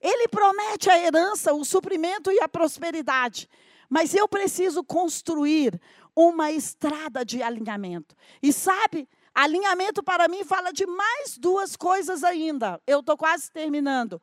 Ele 0.00 0.28
promete 0.28 0.90
a 0.90 0.98
herança, 0.98 1.52
o 1.54 1.64
suprimento 1.64 2.30
e 2.30 2.40
a 2.40 2.48
prosperidade, 2.48 3.48
mas 3.88 4.14
eu 4.14 4.28
preciso 4.28 4.84
construir 4.84 5.80
uma 6.14 6.52
estrada 6.52 7.24
de 7.24 7.42
alinhamento. 7.42 8.14
E 8.42 8.52
sabe, 8.52 9.08
alinhamento 9.34 10.02
para 10.02 10.28
mim 10.28 10.44
fala 10.44 10.72
de 10.72 10.86
mais 10.86 11.38
duas 11.38 11.74
coisas 11.74 12.22
ainda. 12.22 12.80
Eu 12.86 13.00
estou 13.00 13.16
quase 13.16 13.50
terminando 13.50 14.20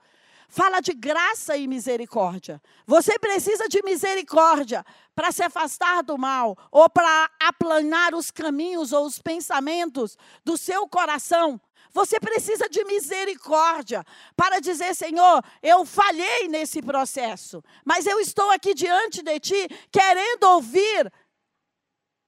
fala 0.47 0.79
de 0.79 0.93
graça 0.93 1.57
e 1.57 1.67
misericórdia. 1.67 2.61
Você 2.85 3.17
precisa 3.19 3.67
de 3.67 3.81
misericórdia 3.83 4.85
para 5.15 5.31
se 5.31 5.41
afastar 5.41 6.03
do 6.03 6.17
mal, 6.17 6.57
ou 6.69 6.89
para 6.89 7.29
aplanar 7.39 8.13
os 8.13 8.29
caminhos 8.29 8.91
ou 8.91 9.05
os 9.05 9.17
pensamentos 9.17 10.17
do 10.43 10.57
seu 10.57 10.87
coração. 10.87 11.59
Você 11.91 12.19
precisa 12.19 12.67
de 12.67 12.83
misericórdia 12.83 14.03
para 14.35 14.59
dizer: 14.59 14.93
Senhor, 14.93 15.41
eu 15.63 15.85
falhei 15.85 16.49
nesse 16.49 16.81
processo, 16.81 17.63
mas 17.85 18.05
eu 18.05 18.19
estou 18.19 18.51
aqui 18.51 18.73
diante 18.73 19.23
de 19.23 19.39
Ti, 19.39 19.67
querendo 19.89 20.43
ouvir 20.43 21.11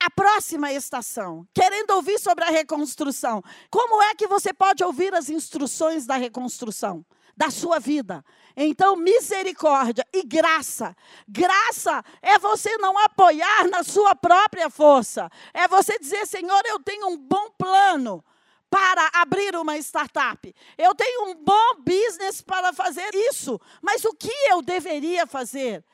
a 0.02 0.10
próxima 0.10 0.72
estação, 0.72 1.46
querendo 1.54 1.92
ouvir 1.92 2.18
sobre 2.18 2.46
a 2.46 2.50
reconstrução. 2.50 3.44
Como 3.70 4.02
é 4.02 4.16
que 4.16 4.28
você 4.28 4.54
pode 4.54 4.84
ouvir 4.84 5.14
as 5.14 5.30
instruções 5.30 6.06
da 6.06 6.16
reconstrução? 6.16 7.06
da 7.38 7.52
sua 7.52 7.80
vida. 7.80 8.26
Então, 8.60 8.96
misericórdia 8.96 10.04
e 10.12 10.24
graça. 10.24 10.98
Graça 11.28 12.04
é 12.24 12.40
você 12.40 12.76
não 12.78 12.98
apoiar 12.98 13.68
na 13.70 13.84
sua 13.84 14.16
própria 14.16 14.68
força. 14.68 15.30
É 15.54 15.68
você 15.68 16.00
dizer, 16.00 16.26
Senhor, 16.26 16.64
eu 16.66 16.80
tenho 16.80 17.08
um 17.08 17.18
bom 17.18 17.52
plano 17.52 18.26
para 18.68 19.12
abrir 19.14 19.56
uma 19.56 19.78
startup. 19.78 20.56
Eu 20.76 20.96
tenho 20.96 21.30
um 21.30 21.36
bom 21.36 21.76
business 21.86 22.42
para 22.42 22.74
fazer 22.74 23.14
isso. 23.14 23.62
Mas 23.80 24.04
o 24.04 24.14
que 24.16 24.34
eu 24.50 24.64
deveria 24.64 25.28
fazer? 25.28 25.86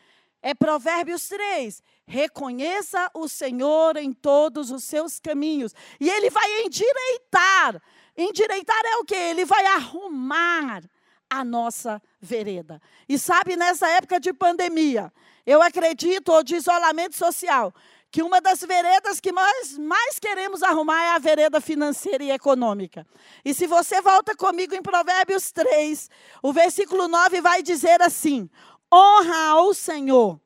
É 0.42 0.54
Provérbios 0.54 1.28
3. 1.28 1.84
Reconheça 2.08 3.12
o 3.14 3.28
Senhor 3.28 3.98
em 3.98 4.14
todos 4.14 4.72
os 4.72 4.86
seus 4.86 5.20
caminhos. 5.20 5.76
E 6.00 6.10
Ele 6.10 6.30
vai 6.30 6.62
endireitar. 6.62 7.82
Endireitar 8.16 8.86
é 8.86 8.98
o 9.00 9.04
que? 9.04 9.16
Ele 9.16 9.44
vai 9.44 9.66
arrumar 9.66 10.82
a 11.40 11.44
nossa 11.44 12.02
vereda. 12.22 12.82
E 13.10 13.18
sabe, 13.18 13.56
nessa 13.56 13.90
época 13.90 14.20
de 14.20 14.32
pandemia, 14.32 15.12
Eu 15.46 15.62
acredito, 15.62 16.30
ou 16.32 16.42
de 16.42 16.56
isolamento 16.56 17.18
social, 17.18 17.74
que 18.10 18.24
uma 18.24 18.40
das 18.40 18.62
veredas 18.62 19.20
que 19.20 19.32
nós 19.32 19.78
mais 19.78 20.20
queremos 20.20 20.64
arrumar 20.64 21.04
é 21.04 21.10
a 21.10 21.20
vereda 21.20 21.60
financeira 21.60 22.24
e 22.24 22.32
econômica. 22.32 23.06
E 23.44 23.54
se 23.54 23.68
você 23.68 24.00
volta 24.02 24.36
comigo 24.38 24.74
em 24.74 24.82
Provérbios 24.82 25.52
3, 25.52 26.10
o 26.42 26.54
versículo 26.54 27.10
9 27.10 27.42
vai 27.42 27.62
dizer 27.62 28.02
assim: 28.02 28.50
honra 28.94 29.50
ao 29.50 29.74
Senhor 29.74 30.40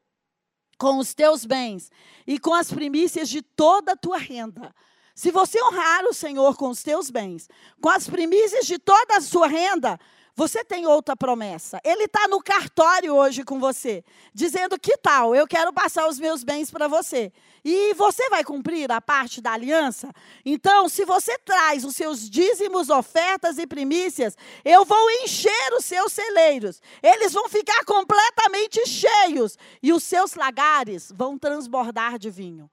com 0.80 0.98
os 0.98 1.14
teus 1.14 1.46
bens 1.46 1.92
e 2.26 2.40
com 2.40 2.54
as 2.54 2.72
primícias 2.72 3.30
de 3.30 3.42
toda 3.42 3.92
a 3.92 3.98
tua 3.98 4.18
renda. 4.18 4.74
Se 5.14 5.32
você 5.32 5.62
honrar 5.64 6.06
o 6.06 6.14
Senhor 6.14 6.56
com 6.56 6.70
os 6.70 6.84
teus 6.84 7.10
bens, 7.10 7.50
com 7.82 7.90
as 7.90 8.08
primícias 8.08 8.66
de 8.66 8.80
toda 8.80 9.18
a 9.18 9.22
sua 9.22 9.48
renda, 9.48 10.00
você 10.38 10.64
tem 10.64 10.86
outra 10.86 11.16
promessa. 11.16 11.82
Ele 11.84 12.04
está 12.04 12.28
no 12.28 12.40
cartório 12.40 13.16
hoje 13.16 13.44
com 13.44 13.60
você, 13.60 14.04
dizendo: 14.32 14.80
que 14.80 14.96
tal? 14.98 15.34
Eu 15.34 15.48
quero 15.48 15.74
passar 15.74 16.08
os 16.08 16.20
meus 16.20 16.44
bens 16.44 16.70
para 16.70 16.88
você. 16.88 17.34
E 17.66 17.96
você 17.96 18.30
vai 18.30 18.44
cumprir 18.44 18.92
a 18.92 19.02
parte 19.02 19.42
da 19.42 19.54
aliança? 19.54 20.14
Então, 20.46 20.88
se 20.88 21.04
você 21.06 21.40
traz 21.40 21.84
os 21.84 21.96
seus 21.96 22.30
dízimos, 22.30 22.92
ofertas 22.92 23.58
e 23.58 23.66
primícias, 23.66 24.38
eu 24.64 24.86
vou 24.86 25.10
encher 25.24 25.74
os 25.76 25.84
seus 25.84 26.14
celeiros. 26.14 26.80
Eles 27.02 27.34
vão 27.34 27.50
ficar 27.50 27.84
completamente 27.84 28.86
cheios 28.86 29.58
e 29.82 29.92
os 29.92 30.04
seus 30.04 30.36
lagares 30.36 31.12
vão 31.16 31.36
transbordar 31.36 32.20
de 32.20 32.30
vinho. 32.30 32.70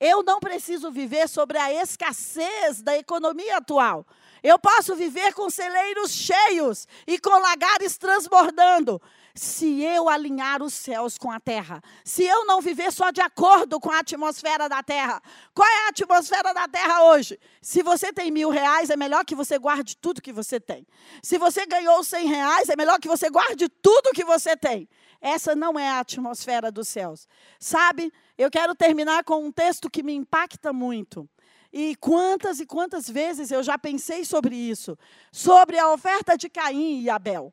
Eu 0.00 0.22
não 0.22 0.40
preciso 0.40 0.90
viver 0.90 1.28
sobre 1.28 1.58
a 1.58 1.72
escassez 1.74 2.82
da 2.82 2.96
economia 2.96 3.58
atual. 3.58 4.04
Eu 4.42 4.58
posso 4.58 4.96
viver 4.96 5.32
com 5.34 5.48
celeiros 5.48 6.10
cheios 6.10 6.88
e 7.06 7.18
com 7.18 7.30
lagares 7.30 7.96
transbordando. 7.96 9.00
Se 9.34 9.82
eu 9.82 10.10
alinhar 10.10 10.62
os 10.62 10.74
céus 10.74 11.16
com 11.16 11.30
a 11.30 11.40
terra, 11.40 11.82
se 12.04 12.22
eu 12.22 12.44
não 12.44 12.60
viver 12.60 12.92
só 12.92 13.10
de 13.10 13.22
acordo 13.22 13.80
com 13.80 13.90
a 13.90 14.00
atmosfera 14.00 14.68
da 14.68 14.82
terra. 14.82 15.22
Qual 15.54 15.66
é 15.66 15.86
a 15.86 15.88
atmosfera 15.88 16.52
da 16.52 16.68
terra 16.68 17.04
hoje? 17.04 17.40
Se 17.62 17.82
você 17.82 18.12
tem 18.12 18.30
mil 18.30 18.50
reais, 18.50 18.90
é 18.90 18.96
melhor 18.96 19.24
que 19.24 19.34
você 19.34 19.58
guarde 19.58 19.96
tudo 19.96 20.20
que 20.20 20.32
você 20.32 20.60
tem. 20.60 20.86
Se 21.22 21.38
você 21.38 21.64
ganhou 21.64 22.04
cem 22.04 22.26
reais, 22.26 22.68
é 22.68 22.76
melhor 22.76 22.98
que 22.98 23.08
você 23.08 23.30
guarde 23.30 23.68
tudo 23.70 24.12
que 24.12 24.24
você 24.24 24.54
tem. 24.54 24.86
Essa 25.18 25.54
não 25.54 25.78
é 25.78 25.88
a 25.88 26.00
atmosfera 26.00 26.70
dos 26.70 26.88
céus. 26.88 27.26
Sabe, 27.58 28.12
eu 28.36 28.50
quero 28.50 28.74
terminar 28.74 29.24
com 29.24 29.46
um 29.46 29.52
texto 29.52 29.88
que 29.88 30.02
me 30.02 30.12
impacta 30.12 30.72
muito. 30.72 31.28
E 31.72 31.96
quantas 31.96 32.60
e 32.60 32.66
quantas 32.66 33.08
vezes 33.08 33.50
eu 33.50 33.62
já 33.62 33.78
pensei 33.78 34.24
sobre 34.24 34.54
isso, 34.54 34.98
sobre 35.30 35.78
a 35.78 35.90
oferta 35.92 36.36
de 36.36 36.48
Caim 36.48 37.00
e 37.00 37.08
Abel. 37.08 37.52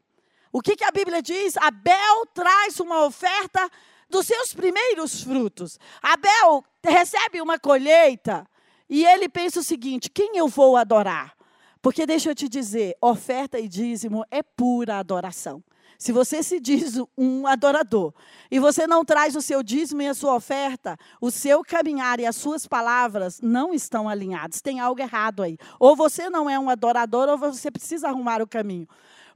O 0.51 0.61
que, 0.61 0.75
que 0.75 0.83
a 0.83 0.91
Bíblia 0.91 1.21
diz? 1.21 1.55
Abel 1.57 2.25
traz 2.33 2.79
uma 2.79 3.05
oferta 3.05 3.69
dos 4.09 4.25
seus 4.25 4.53
primeiros 4.53 5.23
frutos. 5.23 5.79
Abel 6.01 6.65
recebe 6.83 7.39
uma 7.41 7.59
colheita 7.59 8.45
e 8.89 9.05
ele 9.05 9.29
pensa 9.29 9.59
o 9.59 9.63
seguinte: 9.63 10.09
quem 10.09 10.37
eu 10.37 10.47
vou 10.47 10.75
adorar? 10.75 11.37
Porque 11.81 12.05
deixa 12.05 12.29
eu 12.29 12.35
te 12.35 12.49
dizer, 12.49 12.97
oferta 12.99 13.57
e 13.57 13.67
dízimo 13.67 14.25
é 14.29 14.43
pura 14.43 14.97
adoração. 14.97 15.63
Se 15.99 16.13
você 16.13 16.41
se 16.41 16.61
diz 16.61 16.93
um 17.17 17.45
adorador 17.45 18.13
e 18.49 18.57
você 18.57 18.87
não 18.87 19.03
traz 19.03 19.35
o 19.35 19.41
seu 19.41 19.61
dízimo 19.61 20.01
e 20.01 20.07
a 20.07 20.13
sua 20.13 20.33
oferta, 20.33 20.97
o 21.19 21.29
seu 21.29 21.61
caminhar 21.61 22.21
e 22.21 22.25
as 22.25 22.37
suas 22.37 22.65
palavras 22.65 23.41
não 23.41 23.73
estão 23.73 24.07
alinhados. 24.07 24.61
Tem 24.61 24.79
algo 24.79 25.01
errado 25.01 25.43
aí. 25.43 25.57
Ou 25.77 25.97
você 25.97 26.29
não 26.29 26.49
é 26.49 26.57
um 26.57 26.69
adorador, 26.69 27.27
ou 27.27 27.37
você 27.37 27.69
precisa 27.69 28.07
arrumar 28.07 28.41
o 28.41 28.47
caminho. 28.47 28.87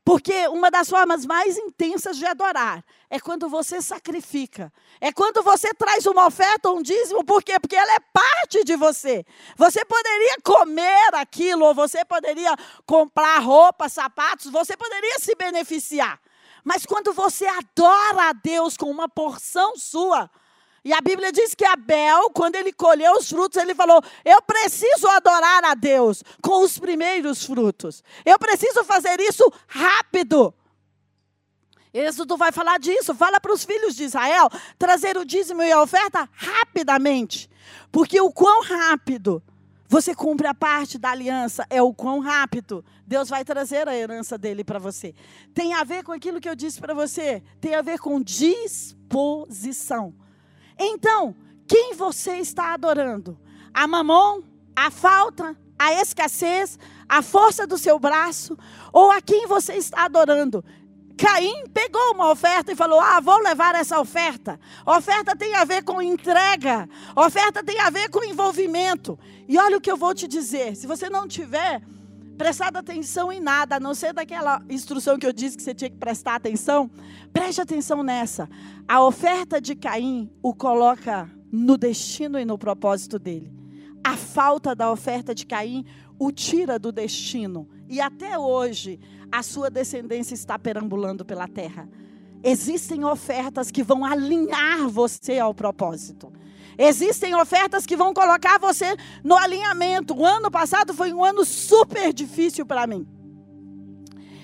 Porque 0.05 0.47
uma 0.47 0.71
das 0.71 0.89
formas 0.89 1.25
mais 1.25 1.57
intensas 1.57 2.15
de 2.15 2.25
adorar 2.25 2.81
é 3.09 3.19
quando 3.19 3.49
você 3.49 3.81
sacrifica. 3.81 4.71
É 5.01 5.11
quando 5.11 5.43
você 5.43 5.73
traz 5.73 6.05
uma 6.05 6.25
oferta, 6.27 6.71
um 6.71 6.81
dízimo, 6.81 7.25
por 7.25 7.43
quê? 7.43 7.59
Porque 7.59 7.75
ela 7.75 7.95
é 7.95 7.99
parte 7.99 8.63
de 8.63 8.77
você. 8.77 9.25
Você 9.57 9.83
poderia 9.83 10.37
comer 10.41 11.13
aquilo, 11.15 11.65
ou 11.65 11.75
você 11.75 12.05
poderia 12.05 12.55
comprar 12.85 13.39
roupa, 13.39 13.89
sapatos, 13.89 14.49
você 14.49 14.77
poderia 14.77 15.19
se 15.19 15.35
beneficiar. 15.35 16.21
Mas 16.63 16.85
quando 16.85 17.13
você 17.13 17.45
adora 17.45 18.29
a 18.29 18.33
Deus 18.33 18.77
com 18.77 18.89
uma 18.89 19.09
porção 19.09 19.75
sua, 19.75 20.29
e 20.85 20.91
a 20.91 20.99
Bíblia 20.99 21.31
diz 21.31 21.55
que 21.55 21.63
Abel, 21.63 22.29
quando 22.31 22.55
ele 22.55 22.73
colheu 22.73 23.13
os 23.13 23.29
frutos, 23.29 23.61
ele 23.61 23.73
falou: 23.73 24.01
Eu 24.25 24.41
preciso 24.41 25.07
adorar 25.07 25.63
a 25.63 25.73
Deus 25.73 26.23
com 26.41 26.61
os 26.61 26.77
primeiros 26.77 27.45
frutos. 27.45 28.03
Eu 28.25 28.37
preciso 28.37 28.83
fazer 28.83 29.19
isso 29.21 29.49
rápido. 29.67 30.53
Êxodo 31.93 32.35
vai 32.35 32.51
falar 32.51 32.79
disso. 32.79 33.15
Fala 33.15 33.39
para 33.39 33.53
os 33.53 33.63
filhos 33.63 33.95
de 33.95 34.03
Israel 34.03 34.49
trazer 34.77 35.15
o 35.15 35.23
dízimo 35.23 35.61
e 35.61 35.71
a 35.71 35.81
oferta 35.81 36.27
rapidamente. 36.33 37.49
Porque 37.91 38.19
o 38.19 38.31
quão 38.31 38.61
rápido 38.63 39.41
você 39.87 40.15
cumpre 40.15 40.47
a 40.47 40.53
parte 40.53 40.97
da 40.97 41.11
aliança, 41.11 41.65
é 41.69 41.81
o 41.81 41.93
quão 41.93 42.19
rápido 42.19 42.83
Deus 43.05 43.29
vai 43.29 43.43
trazer 43.43 43.87
a 43.87 43.95
herança 43.95 44.37
dele 44.37 44.63
para 44.63 44.79
você. 44.79 45.13
Tem 45.53 45.73
a 45.73 45.83
ver 45.83 46.03
com 46.03 46.11
aquilo 46.11 46.39
que 46.39 46.49
eu 46.49 46.55
disse 46.55 46.79
para 46.79 46.93
você, 46.93 47.43
tem 47.59 47.75
a 47.75 47.81
ver 47.81 47.99
com 47.99 48.21
disposição. 48.21 50.13
Então, 50.79 51.35
quem 51.67 51.93
você 51.93 52.37
está 52.37 52.73
adorando? 52.73 53.39
A 53.73 53.87
mamon, 53.87 54.41
a 54.75 54.89
falta, 54.89 55.55
a 55.77 55.93
escassez, 55.93 56.79
a 57.07 57.21
força 57.21 57.67
do 57.67 57.77
seu 57.77 57.99
braço, 57.99 58.57
ou 58.91 59.11
a 59.11 59.21
quem 59.21 59.45
você 59.47 59.73
está 59.73 60.05
adorando? 60.05 60.63
Caim 61.17 61.67
pegou 61.73 62.13
uma 62.13 62.31
oferta 62.31 62.71
e 62.71 62.75
falou: 62.75 62.99
Ah, 62.99 63.19
vou 63.19 63.37
levar 63.39 63.75
essa 63.75 63.99
oferta. 63.99 64.59
Oferta 64.85 65.35
tem 65.35 65.53
a 65.55 65.63
ver 65.63 65.83
com 65.83 66.01
entrega, 66.01 66.89
oferta 67.15 67.63
tem 67.63 67.79
a 67.79 67.89
ver 67.89 68.09
com 68.09 68.23
envolvimento. 68.23 69.17
E 69.47 69.57
olha 69.57 69.77
o 69.77 69.81
que 69.81 69.91
eu 69.91 69.97
vou 69.97 70.13
te 70.13 70.27
dizer: 70.27 70.75
se 70.75 70.87
você 70.87 71.09
não 71.09 71.27
tiver 71.27 71.81
prestado 72.37 72.77
atenção 72.77 73.31
em 73.31 73.39
nada, 73.39 73.75
a 73.75 73.79
não 73.79 73.93
ser 73.93 74.13
daquela 74.13 74.61
instrução 74.69 75.17
que 75.17 75.25
eu 75.25 75.33
disse 75.33 75.55
que 75.55 75.63
você 75.63 75.73
tinha 75.73 75.89
que 75.89 75.97
prestar 75.97 76.35
atenção, 76.35 76.89
preste 77.31 77.61
atenção 77.61 78.03
nessa. 78.03 78.49
A 78.87 79.03
oferta 79.03 79.61
de 79.61 79.75
Caim 79.75 80.29
o 80.41 80.53
coloca 80.53 81.29
no 81.51 81.77
destino 81.77 82.39
e 82.39 82.45
no 82.45 82.57
propósito 82.57 83.19
dele. 83.19 83.53
A 84.03 84.17
falta 84.17 84.75
da 84.75 84.91
oferta 84.91 85.33
de 85.33 85.45
Caim 85.45 85.85
o 86.19 86.31
tira 86.31 86.77
do 86.79 86.91
destino. 86.91 87.67
E 87.87 88.01
até 88.01 88.37
hoje, 88.37 88.99
a 89.31 89.43
sua 89.43 89.69
descendência 89.69 90.33
está 90.33 90.57
perambulando 90.57 91.23
pela 91.23 91.47
terra. 91.47 91.87
Existem 92.43 93.05
ofertas 93.05 93.71
que 93.71 93.83
vão 93.83 94.03
alinhar 94.03 94.89
você 94.89 95.39
ao 95.39 95.53
propósito. 95.53 96.31
Existem 96.77 97.35
ofertas 97.35 97.85
que 97.85 97.97
vão 97.97 98.13
colocar 98.13 98.59
você 98.59 98.95
no 99.23 99.35
alinhamento. 99.35 100.15
O 100.15 100.25
ano 100.25 100.49
passado 100.49 100.93
foi 100.93 101.13
um 101.13 101.23
ano 101.23 101.45
super 101.45 102.13
difícil 102.13 102.65
para 102.65 102.87
mim. 102.87 103.07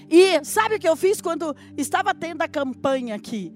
E 0.09 0.43
sabe 0.43 0.75
o 0.75 0.79
que 0.79 0.89
eu 0.89 0.95
fiz 0.95 1.21
quando 1.21 1.55
estava 1.77 2.13
tendo 2.15 2.41
a 2.41 2.47
campanha 2.47 3.15
aqui? 3.15 3.53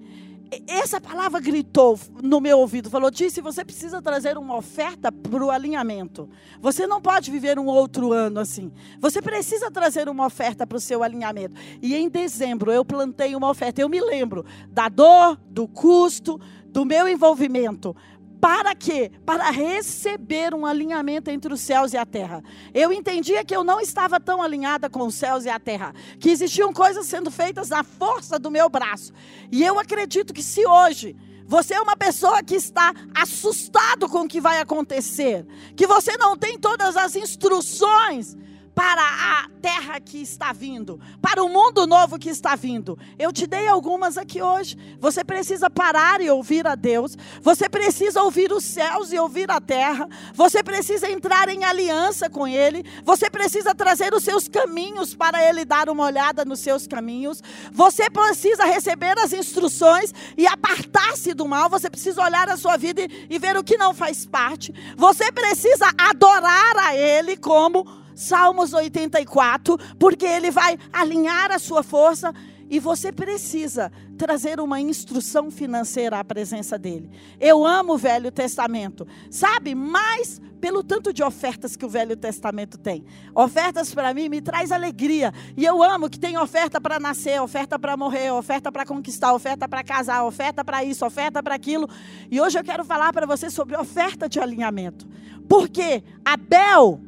essa 0.66 1.00
palavra 1.00 1.40
gritou 1.40 1.98
no 2.22 2.40
meu 2.40 2.58
ouvido, 2.58 2.90
falou: 2.90 3.10
Disse, 3.10 3.40
você 3.40 3.64
precisa 3.64 4.00
trazer 4.00 4.36
uma 4.36 4.56
oferta 4.56 5.10
para 5.10 5.44
o 5.44 5.50
alinhamento. 5.50 6.28
Você 6.60 6.86
não 6.86 7.00
pode 7.00 7.30
viver 7.30 7.58
um 7.58 7.66
outro 7.66 8.12
ano 8.12 8.40
assim. 8.40 8.72
Você 9.00 9.20
precisa 9.20 9.70
trazer 9.70 10.08
uma 10.08 10.26
oferta 10.26 10.66
para 10.66 10.76
o 10.76 10.80
seu 10.80 11.02
alinhamento. 11.02 11.54
E 11.82 11.94
em 11.94 12.08
dezembro 12.08 12.70
eu 12.70 12.84
plantei 12.84 13.34
uma 13.34 13.50
oferta. 13.50 13.80
Eu 13.80 13.88
me 13.88 14.00
lembro 14.00 14.44
da 14.68 14.88
dor, 14.88 15.38
do 15.48 15.66
custo, 15.66 16.40
do 16.66 16.84
meu 16.84 17.08
envolvimento. 17.08 17.96
Para 18.44 18.74
quê? 18.74 19.10
Para 19.24 19.50
receber 19.50 20.52
um 20.52 20.66
alinhamento 20.66 21.30
entre 21.30 21.50
os 21.54 21.62
céus 21.62 21.94
e 21.94 21.96
a 21.96 22.04
terra. 22.04 22.44
Eu 22.74 22.92
entendia 22.92 23.42
que 23.42 23.56
eu 23.56 23.64
não 23.64 23.80
estava 23.80 24.20
tão 24.20 24.42
alinhada 24.42 24.90
com 24.90 25.06
os 25.06 25.14
céus 25.14 25.46
e 25.46 25.48
a 25.48 25.58
terra, 25.58 25.94
que 26.20 26.28
existiam 26.28 26.70
coisas 26.70 27.06
sendo 27.06 27.30
feitas 27.30 27.70
na 27.70 27.82
força 27.82 28.38
do 28.38 28.50
meu 28.50 28.68
braço. 28.68 29.14
E 29.50 29.64
eu 29.64 29.78
acredito 29.78 30.34
que 30.34 30.42
se 30.42 30.66
hoje 30.66 31.16
você 31.46 31.72
é 31.72 31.80
uma 31.80 31.96
pessoa 31.96 32.42
que 32.42 32.54
está 32.54 32.92
assustado 33.14 34.10
com 34.10 34.24
o 34.24 34.28
que 34.28 34.42
vai 34.42 34.60
acontecer, 34.60 35.46
que 35.74 35.86
você 35.86 36.14
não 36.18 36.36
tem 36.36 36.58
todas 36.58 36.98
as 36.98 37.16
instruções 37.16 38.36
para 38.74 39.02
a 39.02 39.48
terra 39.62 40.00
que 40.00 40.20
está 40.20 40.52
vindo, 40.52 41.00
para 41.22 41.42
o 41.42 41.48
mundo 41.48 41.86
novo 41.86 42.18
que 42.18 42.28
está 42.28 42.56
vindo. 42.56 42.98
Eu 43.18 43.32
te 43.32 43.46
dei 43.46 43.68
algumas 43.68 44.18
aqui 44.18 44.42
hoje. 44.42 44.76
Você 44.98 45.22
precisa 45.22 45.70
parar 45.70 46.20
e 46.20 46.28
ouvir 46.28 46.66
a 46.66 46.74
Deus. 46.74 47.16
Você 47.40 47.68
precisa 47.68 48.22
ouvir 48.22 48.52
os 48.52 48.64
céus 48.64 49.12
e 49.12 49.18
ouvir 49.18 49.50
a 49.50 49.60
terra. 49.60 50.08
Você 50.34 50.62
precisa 50.62 51.08
entrar 51.08 51.48
em 51.48 51.64
aliança 51.64 52.28
com 52.28 52.46
Ele. 52.46 52.84
Você 53.04 53.30
precisa 53.30 53.74
trazer 53.74 54.12
os 54.12 54.24
seus 54.24 54.48
caminhos 54.48 55.14
para 55.14 55.42
Ele 55.42 55.64
dar 55.64 55.88
uma 55.88 56.04
olhada 56.04 56.44
nos 56.44 56.58
seus 56.58 56.86
caminhos. 56.86 57.42
Você 57.72 58.10
precisa 58.10 58.64
receber 58.64 59.16
as 59.18 59.32
instruções 59.32 60.12
e 60.36 60.46
apartar-se 60.46 61.32
do 61.32 61.46
mal. 61.46 61.70
Você 61.70 61.88
precisa 61.88 62.22
olhar 62.22 62.48
a 62.48 62.56
sua 62.56 62.76
vida 62.76 63.02
e, 63.02 63.26
e 63.30 63.38
ver 63.38 63.56
o 63.56 63.64
que 63.64 63.76
não 63.76 63.94
faz 63.94 64.26
parte. 64.26 64.74
Você 64.96 65.30
precisa 65.30 65.86
adorar 65.96 66.76
a 66.78 66.96
Ele 66.96 67.36
como 67.36 68.03
Salmos 68.14 68.72
84, 68.72 69.78
porque 69.98 70.26
ele 70.26 70.50
vai 70.50 70.78
alinhar 70.92 71.50
a 71.50 71.58
sua 71.58 71.82
força 71.82 72.32
e 72.68 72.78
você 72.78 73.12
precisa 73.12 73.92
trazer 74.16 74.60
uma 74.60 74.80
instrução 74.80 75.50
financeira 75.50 76.18
à 76.18 76.24
presença 76.24 76.78
dele. 76.78 77.10
Eu 77.38 77.64
amo 77.64 77.94
o 77.94 77.98
Velho 77.98 78.30
Testamento, 78.32 79.06
sabe? 79.30 79.74
Mais 79.74 80.40
pelo 80.60 80.82
tanto 80.82 81.12
de 81.12 81.22
ofertas 81.22 81.76
que 81.76 81.84
o 81.84 81.88
Velho 81.88 82.16
Testamento 82.16 82.78
tem. 82.78 83.04
Ofertas 83.34 83.92
para 83.92 84.14
mim 84.14 84.30
me 84.30 84.40
traz 84.40 84.72
alegria. 84.72 85.32
E 85.56 85.64
eu 85.64 85.82
amo 85.82 86.08
que 86.08 86.18
tem 86.18 86.38
oferta 86.38 86.80
para 86.80 86.98
nascer, 86.98 87.40
oferta 87.40 87.78
para 87.78 87.96
morrer, 87.96 88.30
oferta 88.30 88.72
para 88.72 88.86
conquistar, 88.86 89.34
oferta 89.34 89.68
para 89.68 89.84
casar, 89.84 90.24
oferta 90.24 90.64
para 90.64 90.82
isso, 90.82 91.04
oferta 91.04 91.42
para 91.42 91.54
aquilo. 91.54 91.88
E 92.30 92.40
hoje 92.40 92.58
eu 92.58 92.64
quero 92.64 92.84
falar 92.84 93.12
para 93.12 93.26
você 93.26 93.50
sobre 93.50 93.76
oferta 93.76 94.26
de 94.26 94.40
alinhamento. 94.40 95.06
Porque 95.46 96.02
Abel 96.24 97.00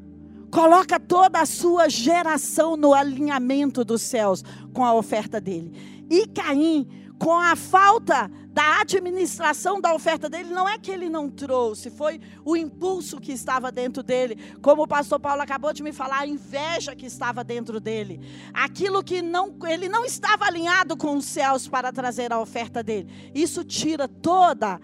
coloca 0.50 0.98
toda 0.98 1.40
a 1.40 1.46
sua 1.46 1.88
geração 1.88 2.76
no 2.76 2.94
alinhamento 2.94 3.84
dos 3.84 4.02
céus 4.02 4.44
com 4.72 4.84
a 4.84 4.94
oferta 4.94 5.40
dele. 5.40 6.04
E 6.10 6.26
Caim, 6.26 6.86
com 7.18 7.32
a 7.32 7.56
falta 7.56 8.30
da 8.56 8.80
administração 8.80 9.80
da 9.80 9.94
oferta 9.94 10.30
dele, 10.30 10.50
não 10.50 10.68
é 10.68 10.78
que 10.78 10.90
ele 10.90 11.08
não 11.08 11.28
trouxe, 11.28 11.90
foi 11.90 12.20
o 12.44 12.56
impulso 12.56 13.20
que 13.20 13.32
estava 13.32 13.70
dentro 13.70 14.02
dele. 14.02 14.38
Como 14.62 14.82
o 14.82 14.88
pastor 14.88 15.20
Paulo 15.20 15.42
acabou 15.42 15.72
de 15.72 15.82
me 15.82 15.92
falar, 15.92 16.20
a 16.20 16.26
inveja 16.26 16.94
que 16.94 17.06
estava 17.06 17.44
dentro 17.44 17.78
dele. 17.80 18.20
Aquilo 18.54 19.02
que 19.02 19.20
não, 19.20 19.54
ele 19.68 19.88
não 19.88 20.04
estava 20.04 20.46
alinhado 20.46 20.96
com 20.96 21.16
os 21.16 21.26
céus 21.26 21.68
para 21.68 21.92
trazer 21.92 22.32
a 22.32 22.40
oferta 22.40 22.82
dele. 22.82 23.08
Isso 23.34 23.62
tira 23.62 24.08
toda 24.08 24.74
a 24.74 24.80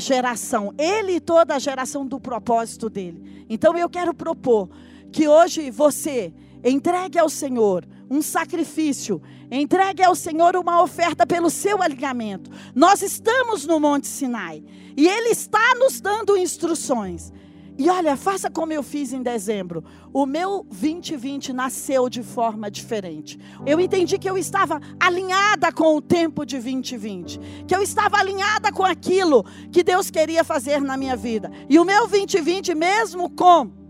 geração, 0.00 0.74
ele 0.76 1.16
e 1.16 1.20
toda 1.20 1.54
a 1.54 1.58
geração 1.58 2.06
do 2.06 2.20
propósito 2.20 2.90
dele. 2.90 3.46
Então 3.48 3.76
eu 3.76 3.88
quero 3.88 4.12
propor 4.12 4.68
que 5.12 5.28
hoje 5.28 5.70
você 5.70 6.32
entregue 6.64 7.18
ao 7.18 7.28
Senhor 7.28 7.86
um 8.10 8.20
sacrifício, 8.20 9.20
entregue 9.50 10.02
ao 10.02 10.14
Senhor 10.14 10.56
uma 10.56 10.82
oferta 10.82 11.26
pelo 11.26 11.50
seu 11.50 11.82
alinhamento. 11.82 12.50
Nós 12.74 13.02
estamos 13.02 13.66
no 13.66 13.80
Monte 13.80 14.06
Sinai 14.06 14.62
e 14.96 15.06
Ele 15.06 15.30
está 15.30 15.74
nos 15.76 16.00
dando 16.00 16.36
instruções. 16.36 17.32
E 17.78 17.90
olha, 17.90 18.16
faça 18.16 18.50
como 18.50 18.72
eu 18.72 18.82
fiz 18.82 19.12
em 19.12 19.22
dezembro. 19.22 19.84
O 20.12 20.24
meu 20.24 20.64
2020 20.70 21.52
nasceu 21.52 22.08
de 22.08 22.22
forma 22.22 22.70
diferente. 22.70 23.38
Eu 23.66 23.78
entendi 23.78 24.18
que 24.18 24.28
eu 24.28 24.38
estava 24.38 24.80
alinhada 24.98 25.70
com 25.70 25.96
o 25.96 26.00
tempo 26.00 26.46
de 26.46 26.58
2020, 26.58 27.38
que 27.66 27.74
eu 27.76 27.82
estava 27.82 28.16
alinhada 28.16 28.72
com 28.72 28.84
aquilo 28.84 29.44
que 29.70 29.82
Deus 29.82 30.10
queria 30.10 30.42
fazer 30.42 30.80
na 30.80 30.96
minha 30.96 31.16
vida. 31.16 31.50
E 31.68 31.78
o 31.78 31.84
meu 31.84 32.08
2020, 32.08 32.74
mesmo 32.74 33.28
com 33.28 33.85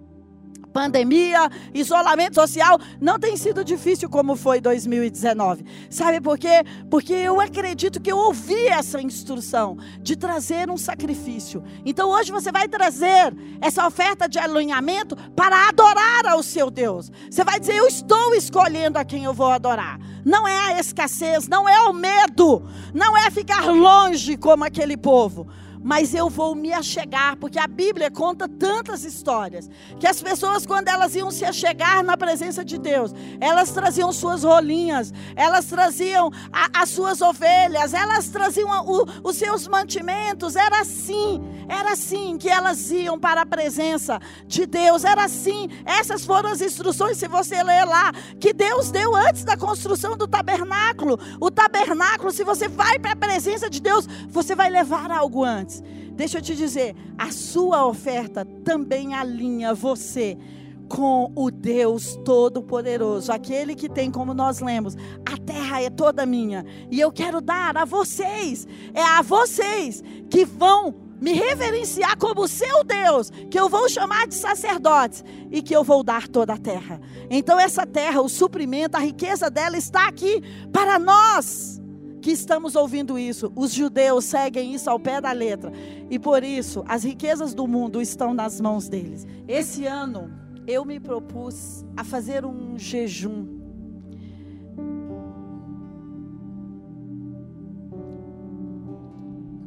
pandemia, 0.77 1.51
isolamento 1.73 2.35
social, 2.35 2.79
não 3.01 3.19
tem 3.19 3.35
sido 3.35 3.65
difícil 3.65 4.11
como 4.11 4.37
foi 4.37 4.61
2019. 4.61 5.65
Sabe 5.89 6.21
por 6.21 6.37
quê? 6.37 6.63
Porque 6.91 7.15
eu 7.15 7.41
acredito 7.41 7.99
que 7.99 8.13
eu 8.13 8.19
ouvi 8.19 8.67
essa 8.67 9.01
instrução 9.01 9.79
de 10.03 10.17
trazer 10.17 10.69
um 10.69 10.77
sacrifício. 10.77 11.65
Então 11.83 12.11
hoje 12.11 12.31
você 12.31 12.53
vai 12.53 12.69
trazer 12.69 13.35
essa 13.59 13.87
oferta 13.87 14.29
de 14.29 14.39
alinhamento 14.39 15.17
para 15.35 15.67
adorar 15.67 16.27
ao 16.27 16.43
seu 16.43 16.71
Deus. 16.71 17.11
Você 17.31 17.43
vai 17.43 17.59
dizer: 17.59 17.77
Eu 17.77 17.87
estou 17.87 18.35
escolhendo 18.35 18.99
a 18.99 19.05
quem 19.05 19.25
eu 19.25 19.33
vou 19.33 19.51
adorar. 19.51 19.99
Não 20.27 20.47
é 20.47 20.75
a 20.75 20.79
escassez, 20.79 21.49
não 21.49 21.67
é 21.67 21.89
o 21.89 21.95
medo, 21.95 22.63
não 22.93 23.17
é 23.17 23.31
ficar 23.31 23.65
longe 23.73 24.37
como 24.37 24.63
aquele 24.63 24.99
povo 24.99 25.47
mas 25.87 26.13
eu 26.15 26.29
vou 26.29 26.53
me 26.57 26.73
achegar, 26.73 27.37
porque 27.37 27.61
a 27.61 27.69
Bíblia 27.69 28.11
conta 28.11 28.49
tantas 28.49 29.05
histórias, 29.05 29.71
que 30.01 30.07
as 30.09 30.21
pessoas, 30.21 30.67
quando 30.67 30.89
elas 30.89 31.15
iam 31.15 31.31
se 31.31 31.45
achegar 31.45 32.03
na 32.03 32.17
presença 32.17 32.65
de 32.65 32.77
Deus, 32.77 33.15
elas 33.41 33.71
traziam 33.71 34.13
suas 34.13 34.43
rolinhas, 34.43 35.15
elas 35.37 35.67
traziam 35.67 36.33
a, 36.53 36.83
as 36.83 36.89
suas 36.89 37.21
ovelhas, 37.21 37.95
elas 37.95 38.29
traziam 38.31 38.69
o, 38.85 39.07
os 39.23 39.37
seus 39.37 39.69
mantimentos, 39.69 40.57
era 40.57 40.81
assim, 40.81 41.41
era 41.69 41.93
assim 41.93 42.37
que 42.37 42.49
elas 42.49 42.91
iam 42.91 43.17
para 43.17 43.43
a 43.43 43.47
presença 43.47 44.19
de 44.45 44.67
Deus, 44.67 45.05
era 45.05 45.23
assim, 45.23 45.69
essas 45.85 46.27
foram 46.27 46.51
as 46.51 46.61
instruções, 46.61 47.17
se 47.17 47.29
você 47.29 47.63
ler 47.63 47.85
lá, 47.85 48.11
que 48.41 48.53
Deus 48.53 48.91
deu 48.91 49.15
antes 49.15 49.45
da 49.45 49.57
construção 49.57 50.17
do 50.17 50.27
tabernáculo. 50.27 51.17
O 51.41 51.49
tabernáculo, 51.49 52.33
se 52.33 52.43
você 52.43 52.67
vai 52.67 52.99
para 52.99 53.13
a 53.13 53.17
presença 53.17 53.71
de 53.71 53.81
Deus, 53.81 54.05
você 54.29 54.57
vai 54.57 54.69
levar 54.69 55.13
algo 55.13 55.45
antes. 55.45 55.76
Deixa 56.13 56.39
eu 56.39 56.43
te 56.43 56.55
dizer, 56.55 56.95
a 57.19 57.31
sua 57.31 57.87
oferta 57.87 58.45
também 58.65 59.15
alinha 59.15 59.75
você 59.75 60.37
com 60.89 61.33
o 61.35 61.51
Deus 61.51 62.17
Todo-Poderoso, 62.25 63.33
aquele 63.33 63.75
que 63.75 63.89
tem, 63.89 64.11
como 64.11 64.33
nós 64.33 64.61
lemos, 64.61 64.97
a 65.25 65.37
terra 65.37 65.83
é 65.83 65.91
toda 65.91 66.25
minha, 66.25 66.65
e 66.91 67.01
eu 67.01 67.11
quero 67.11 67.41
dar 67.41 67.77
a 67.77 67.85
vocês, 67.85 68.67
é 68.95 69.03
a 69.03 69.21
vocês 69.21 70.03
que 70.31 70.45
vão 70.45 70.95
me 71.21 71.33
reverenciar 71.33 72.17
como 72.19 72.47
seu 72.47 72.85
Deus, 72.85 73.31
que 73.51 73.59
eu 73.59 73.69
vou 73.69 73.89
chamar 73.89 74.27
de 74.27 74.35
sacerdotes 74.35 75.25
e 75.51 75.63
que 75.63 75.75
eu 75.75 75.83
vou 75.83 76.03
dar 76.03 76.29
toda 76.29 76.53
a 76.53 76.59
terra. 76.59 77.01
Então, 77.31 77.59
essa 77.59 77.87
terra, 77.87 78.21
o 78.21 78.29
suprimento, 78.29 78.97
a 78.97 79.01
riqueza 79.01 79.51
dela 79.51 79.77
está 79.77 80.07
aqui 80.09 80.43
para 80.73 80.99
nós 80.99 81.76
que 82.27 82.33
estamos 82.33 82.75
ouvindo 82.75 83.17
isso, 83.17 83.53
os 83.55 83.73
judeus 83.73 84.25
seguem 84.25 84.75
isso 84.75 84.91
ao 84.91 84.99
pé 84.99 85.21
da 85.21 85.31
letra. 85.31 85.71
E 86.11 86.19
por 86.19 86.43
isso, 86.43 86.83
as 86.89 87.05
riquezas 87.05 87.55
do 87.55 87.69
mundo 87.69 88.03
estão 88.03 88.35
nas 88.35 88.61
mãos 88.61 88.89
deles. 88.89 89.25
Esse 89.47 89.87
ano, 89.87 90.33
eu 90.67 90.85
me 90.85 90.99
propus 90.99 91.85
a 91.97 92.03
fazer 92.03 92.45
um 92.45 92.77
jejum. 92.77 93.47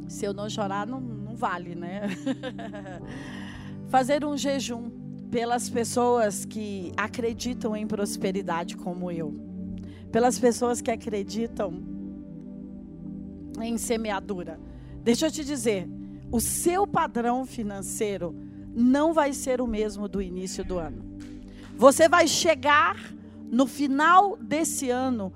Se 0.06 0.26
eu 0.26 0.34
não 0.34 0.50
chorar, 0.50 0.86
não, 0.86 1.00
não 1.00 1.34
vale, 1.34 1.74
né? 1.74 2.10
fazer 3.88 4.22
um 4.22 4.36
jejum 4.36 4.90
pelas 5.30 5.70
pessoas 5.70 6.44
que 6.44 6.92
acreditam 6.94 7.74
em 7.74 7.86
prosperidade 7.86 8.76
como 8.76 9.10
eu. 9.10 9.34
Pelas 10.12 10.38
pessoas 10.38 10.82
que 10.82 10.90
acreditam 10.90 11.99
em 13.68 13.78
semeadura. 13.78 14.58
Deixa 15.02 15.26
eu 15.26 15.30
te 15.30 15.44
dizer, 15.44 15.88
o 16.30 16.40
seu 16.40 16.86
padrão 16.86 17.44
financeiro 17.44 18.34
não 18.74 19.12
vai 19.12 19.32
ser 19.32 19.60
o 19.60 19.66
mesmo 19.66 20.08
do 20.08 20.22
início 20.22 20.64
do 20.64 20.78
ano. 20.78 21.04
Você 21.76 22.08
vai 22.08 22.28
chegar 22.28 23.12
no 23.50 23.66
final 23.66 24.36
desse 24.36 24.90
ano 24.90 25.32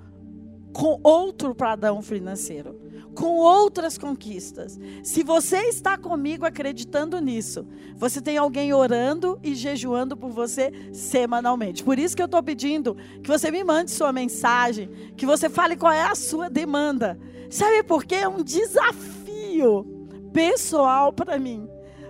com 0.71 0.99
outro 1.03 1.55
padrão 1.55 2.01
financeiro, 2.01 2.79
com 3.15 3.37
outras 3.37 3.97
conquistas. 3.97 4.77
Se 5.01 5.23
você 5.23 5.57
está 5.69 5.97
comigo 5.97 6.45
acreditando 6.45 7.19
nisso, 7.19 7.65
você 7.95 8.21
tem 8.21 8.37
alguém 8.37 8.73
orando 8.73 9.39
e 9.41 9.55
jejuando 9.55 10.17
por 10.17 10.29
você 10.29 10.71
semanalmente. 10.93 11.83
Por 11.83 11.97
isso 11.97 12.15
que 12.15 12.21
eu 12.21 12.27
estou 12.27 12.43
pedindo 12.43 12.95
que 13.23 13.29
você 13.29 13.49
me 13.49 13.63
mande 13.63 13.91
sua 13.91 14.11
mensagem, 14.11 14.89
que 15.15 15.25
você 15.25 15.49
fale 15.49 15.77
qual 15.77 15.93
é 15.93 16.03
a 16.03 16.15
sua 16.15 16.49
demanda. 16.49 17.17
Sabe 17.49 17.81
por 17.83 18.03
quê? 18.03 18.15
É 18.15 18.27
um 18.27 18.43
desafio 18.43 19.85
pessoal 20.33 21.13
para 21.13 21.39
mim 21.39 21.67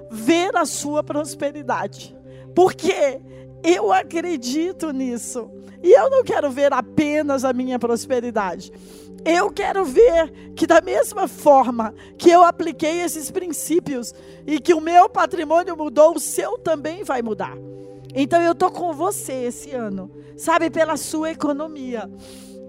ver 0.10 0.56
a 0.56 0.66
sua 0.66 1.03
prosperidade. 1.03 2.16
Porque 2.56 3.22
eu 3.64 3.91
acredito 3.91 4.91
nisso. 4.91 5.51
E 5.84 5.91
eu 5.91 6.10
não 6.10 6.24
quero 6.24 6.49
ver 6.49 6.74
apenas 6.74 7.45
a 7.45 7.53
minha 7.53 7.78
prosperidade. 7.78 8.72
Eu 9.26 9.49
quero 9.49 9.84
ver 9.84 10.32
que, 10.55 10.67
da 10.67 10.80
mesma 10.82 11.28
forma 11.28 11.95
que 12.15 12.30
eu 12.30 12.43
apliquei 12.43 13.01
esses 13.01 13.32
princípios 13.32 14.13
e 14.45 14.59
que 14.59 14.73
o 14.73 14.80
meu 14.80 15.09
patrimônio 15.09 15.76
mudou, 15.76 16.15
o 16.15 16.19
seu 16.19 16.59
também 16.59 17.03
vai 17.03 17.23
mudar. 17.23 17.57
Então 18.13 18.39
eu 18.41 18.51
estou 18.51 18.69
com 18.69 18.93
você 18.93 19.34
esse 19.34 19.71
ano, 19.71 20.11
sabe, 20.38 20.69
pela 20.69 20.95
sua 20.95 21.32
economia. 21.32 22.09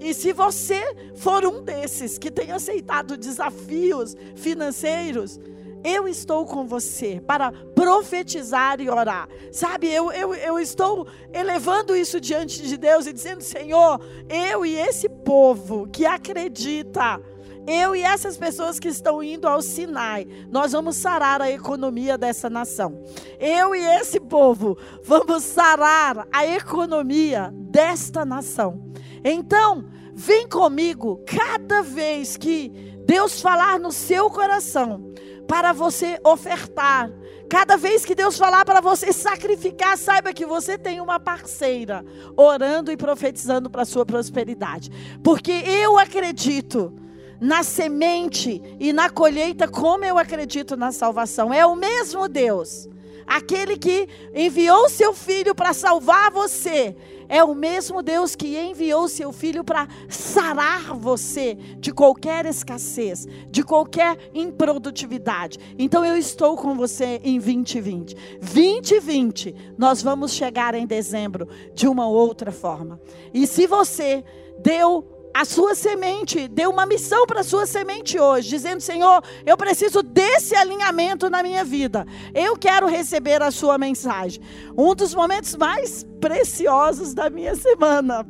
E 0.00 0.14
se 0.14 0.32
você 0.32 0.82
for 1.16 1.44
um 1.44 1.62
desses 1.62 2.16
que 2.16 2.30
tem 2.30 2.50
aceitado 2.50 3.18
desafios 3.18 4.16
financeiros, 4.34 5.38
eu 5.84 6.08
estou 6.08 6.46
com 6.46 6.66
você 6.66 7.20
para 7.24 7.52
profetizar 7.76 8.80
e 8.80 8.88
orar. 8.88 9.28
Sabe, 9.52 9.86
eu, 9.92 10.10
eu, 10.10 10.34
eu 10.34 10.58
estou 10.58 11.06
elevando 11.30 11.94
isso 11.94 12.18
diante 12.18 12.62
de 12.62 12.76
Deus 12.78 13.06
e 13.06 13.12
dizendo: 13.12 13.42
Senhor, 13.42 14.00
eu 14.30 14.64
e 14.64 14.74
esse 14.74 15.10
povo 15.10 15.86
que 15.86 16.06
acredita, 16.06 17.20
eu 17.66 17.94
e 17.94 18.00
essas 18.00 18.38
pessoas 18.38 18.80
que 18.80 18.88
estão 18.88 19.22
indo 19.22 19.46
ao 19.46 19.60
Sinai, 19.60 20.26
nós 20.50 20.72
vamos 20.72 20.96
sarar 20.96 21.42
a 21.42 21.50
economia 21.50 22.16
dessa 22.16 22.48
nação. 22.48 23.04
Eu 23.38 23.74
e 23.74 23.84
esse 24.00 24.18
povo 24.18 24.78
vamos 25.04 25.44
sarar 25.44 26.26
a 26.32 26.46
economia 26.46 27.52
desta 27.52 28.24
nação. 28.24 28.90
Então, 29.22 29.84
vem 30.14 30.48
comigo 30.48 31.22
cada 31.26 31.82
vez 31.82 32.38
que 32.38 32.70
Deus 33.04 33.40
falar 33.40 33.78
no 33.78 33.92
seu 33.92 34.30
coração 34.30 35.12
para 35.46 35.72
você 35.72 36.18
ofertar. 36.24 37.10
Cada 37.48 37.76
vez 37.76 38.04
que 38.04 38.14
Deus 38.14 38.36
falar 38.36 38.64
para 38.64 38.80
você 38.80 39.12
sacrificar, 39.12 39.96
saiba 39.96 40.32
que 40.32 40.44
você 40.44 40.76
tem 40.76 41.00
uma 41.00 41.20
parceira 41.20 42.04
orando 42.36 42.90
e 42.90 42.96
profetizando 42.96 43.70
para 43.70 43.82
a 43.82 43.86
sua 43.86 44.04
prosperidade. 44.04 44.90
Porque 45.22 45.52
eu 45.52 45.98
acredito 45.98 46.92
na 47.40 47.62
semente 47.62 48.60
e 48.80 48.92
na 48.92 49.10
colheita, 49.10 49.68
como 49.68 50.04
eu 50.04 50.18
acredito 50.18 50.76
na 50.76 50.90
salvação. 50.90 51.52
É 51.52 51.64
o 51.64 51.76
mesmo 51.76 52.28
Deus. 52.28 52.88
Aquele 53.26 53.76
que 53.76 54.08
enviou 54.34 54.88
seu 54.88 55.12
filho 55.12 55.54
para 55.54 55.72
salvar 55.72 56.30
você 56.30 56.96
é 57.28 57.42
o 57.42 57.54
mesmo 57.54 58.02
Deus 58.02 58.34
que 58.36 58.58
enviou 58.58 59.08
seu 59.08 59.32
filho 59.32 59.64
para 59.64 59.88
sarar 60.08 60.94
você 60.94 61.54
de 61.78 61.92
qualquer 61.92 62.46
escassez, 62.46 63.26
de 63.50 63.62
qualquer 63.62 64.16
improdutividade. 64.34 65.58
Então 65.78 66.04
eu 66.04 66.16
estou 66.16 66.56
com 66.56 66.74
você 66.74 67.20
em 67.24 67.38
2020. 67.38 68.14
2020, 68.40 69.54
nós 69.78 70.02
vamos 70.02 70.32
chegar 70.32 70.74
em 70.74 70.86
dezembro 70.86 71.48
de 71.74 71.88
uma 71.88 72.08
outra 72.08 72.52
forma. 72.52 73.00
E 73.32 73.46
se 73.46 73.66
você 73.66 74.24
deu 74.58 75.15
a 75.36 75.44
sua 75.44 75.74
semente, 75.74 76.48
deu 76.48 76.70
uma 76.70 76.86
missão 76.86 77.26
para 77.26 77.40
a 77.40 77.44
sua 77.44 77.66
semente 77.66 78.18
hoje, 78.18 78.48
dizendo: 78.48 78.80
Senhor, 78.80 79.22
eu 79.44 79.54
preciso 79.54 80.02
desse 80.02 80.56
alinhamento 80.56 81.28
na 81.28 81.42
minha 81.42 81.62
vida. 81.62 82.06
Eu 82.34 82.56
quero 82.56 82.86
receber 82.86 83.42
a 83.42 83.50
sua 83.50 83.76
mensagem. 83.76 84.40
Um 84.74 84.94
dos 84.94 85.14
momentos 85.14 85.54
mais 85.54 86.06
preciosos 86.22 87.12
da 87.12 87.28
minha 87.28 87.54
semana 87.54 88.26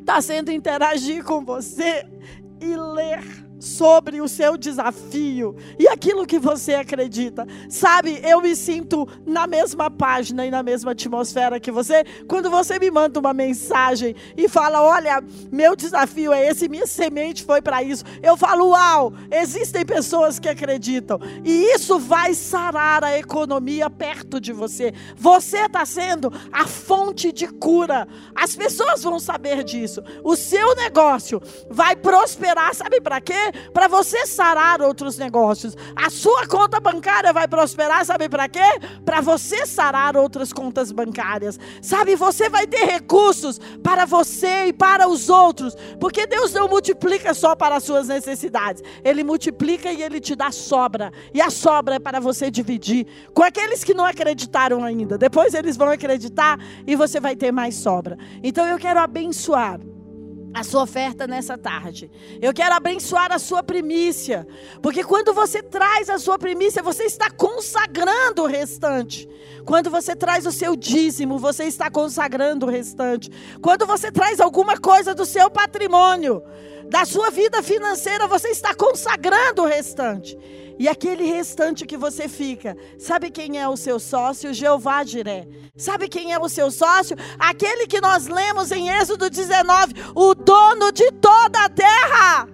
está 0.00 0.22
sendo 0.22 0.50
interagir 0.50 1.22
com 1.22 1.44
você 1.44 2.02
e 2.62 2.74
ler 2.74 3.47
sobre 3.58 4.20
o 4.20 4.28
seu 4.28 4.56
desafio 4.56 5.56
e 5.78 5.88
aquilo 5.88 6.26
que 6.26 6.38
você 6.38 6.74
acredita. 6.74 7.46
Sabe, 7.68 8.20
eu 8.22 8.40
me 8.40 8.54
sinto 8.54 9.08
na 9.26 9.46
mesma 9.46 9.90
página 9.90 10.46
e 10.46 10.50
na 10.50 10.62
mesma 10.62 10.92
atmosfera 10.92 11.60
que 11.60 11.70
você, 11.70 12.04
quando 12.26 12.50
você 12.50 12.78
me 12.78 12.90
manda 12.90 13.18
uma 13.18 13.34
mensagem 13.34 14.14
e 14.36 14.48
fala: 14.48 14.82
Olha, 14.82 15.22
meu 15.50 15.74
desafio 15.74 16.32
é 16.32 16.48
esse, 16.48 16.68
minha 16.68 16.86
semente 16.86 17.44
foi 17.44 17.60
para 17.60 17.82
isso. 17.82 18.04
Eu 18.22 18.36
falo: 18.36 18.70
Uau, 18.70 19.12
existem 19.30 19.84
pessoas 19.84 20.38
que 20.38 20.48
acreditam, 20.48 21.18
e 21.44 21.74
isso 21.74 21.98
vai 21.98 22.34
sarar 22.34 23.02
a 23.02 23.18
economia 23.18 23.90
perto 23.90 24.40
de 24.40 24.52
você. 24.52 24.92
Você 25.16 25.58
está 25.58 25.84
sendo 25.84 26.32
a 26.52 26.66
fonte 26.66 27.32
de 27.32 27.48
cura. 27.48 28.06
As 28.34 28.54
pessoas 28.54 29.02
vão 29.02 29.18
saber 29.18 29.64
disso. 29.64 30.02
O 30.22 30.36
seu 30.36 30.74
negócio 30.76 31.40
vai 31.70 31.96
prosperar, 31.96 32.74
sabe 32.74 33.00
para 33.00 33.20
quê? 33.20 33.47
Para 33.72 33.88
você 33.88 34.26
sarar 34.26 34.80
outros 34.82 35.18
negócios. 35.18 35.76
A 35.96 36.10
sua 36.10 36.46
conta 36.46 36.80
bancária 36.80 37.32
vai 37.32 37.46
prosperar, 37.46 38.04
sabe 38.04 38.28
para 38.28 38.48
quê? 38.48 38.60
Para 39.04 39.20
você 39.20 39.66
sarar 39.66 40.16
outras 40.16 40.52
contas 40.52 40.92
bancárias. 40.92 41.58
Sabe, 41.82 42.14
você 42.16 42.48
vai 42.48 42.66
ter 42.66 42.84
recursos 42.84 43.60
para 43.82 44.04
você 44.04 44.66
e 44.66 44.72
para 44.72 45.08
os 45.08 45.28
outros, 45.28 45.74
porque 46.00 46.26
Deus 46.26 46.52
não 46.52 46.68
multiplica 46.68 47.34
só 47.34 47.54
para 47.54 47.76
as 47.76 47.84
suas 47.84 48.08
necessidades. 48.08 48.82
Ele 49.04 49.24
multiplica 49.24 49.90
e 49.90 50.02
ele 50.02 50.20
te 50.20 50.34
dá 50.34 50.50
sobra. 50.50 51.12
E 51.32 51.40
a 51.40 51.50
sobra 51.50 51.96
é 51.96 51.98
para 51.98 52.20
você 52.20 52.50
dividir 52.50 53.06
com 53.34 53.42
aqueles 53.42 53.84
que 53.84 53.94
não 53.94 54.04
acreditaram 54.04 54.84
ainda. 54.84 55.18
Depois 55.18 55.54
eles 55.54 55.76
vão 55.76 55.88
acreditar 55.88 56.58
e 56.86 56.96
você 56.96 57.20
vai 57.20 57.36
ter 57.36 57.52
mais 57.52 57.74
sobra. 57.76 58.18
Então 58.42 58.66
eu 58.66 58.78
quero 58.78 59.00
abençoar 59.00 59.80
a 60.54 60.64
sua 60.64 60.82
oferta 60.82 61.26
nessa 61.26 61.56
tarde. 61.56 62.10
Eu 62.40 62.52
quero 62.52 62.74
abençoar 62.74 63.32
a 63.32 63.38
sua 63.38 63.62
primícia, 63.62 64.46
porque 64.82 65.04
quando 65.04 65.32
você 65.32 65.62
traz 65.62 66.08
a 66.08 66.18
sua 66.18 66.38
primícia, 66.38 66.82
você 66.82 67.04
está 67.04 67.30
consagrando 67.30 68.42
o 68.42 68.46
restante. 68.46 69.28
Quando 69.64 69.90
você 69.90 70.16
traz 70.16 70.46
o 70.46 70.52
seu 70.52 70.74
dízimo, 70.74 71.38
você 71.38 71.64
está 71.64 71.90
consagrando 71.90 72.66
o 72.66 72.70
restante. 72.70 73.30
Quando 73.60 73.86
você 73.86 74.10
traz 74.10 74.40
alguma 74.40 74.78
coisa 74.78 75.14
do 75.14 75.26
seu 75.26 75.50
patrimônio, 75.50 76.42
da 76.88 77.04
sua 77.04 77.30
vida 77.30 77.62
financeira, 77.62 78.26
você 78.26 78.48
está 78.48 78.74
consagrando 78.74 79.62
o 79.62 79.66
restante. 79.66 80.36
E 80.78 80.88
aquele 80.88 81.24
restante 81.24 81.84
que 81.84 81.96
você 81.96 82.28
fica, 82.28 82.76
sabe 82.98 83.30
quem 83.30 83.58
é 83.58 83.68
o 83.68 83.76
seu 83.76 83.98
sócio? 83.98 84.54
Jeová 84.54 85.04
Jiré. 85.04 85.46
Sabe 85.76 86.08
quem 86.08 86.32
é 86.32 86.38
o 86.38 86.48
seu 86.48 86.70
sócio? 86.70 87.16
Aquele 87.38 87.86
que 87.86 88.00
nós 88.00 88.26
lemos 88.26 88.70
em 88.70 88.88
Êxodo 88.88 89.28
19, 89.28 89.94
o 90.14 90.34
dono 90.34 90.92
de 90.92 91.10
toda 91.12 91.64
a 91.64 91.68
terra. 91.68 92.48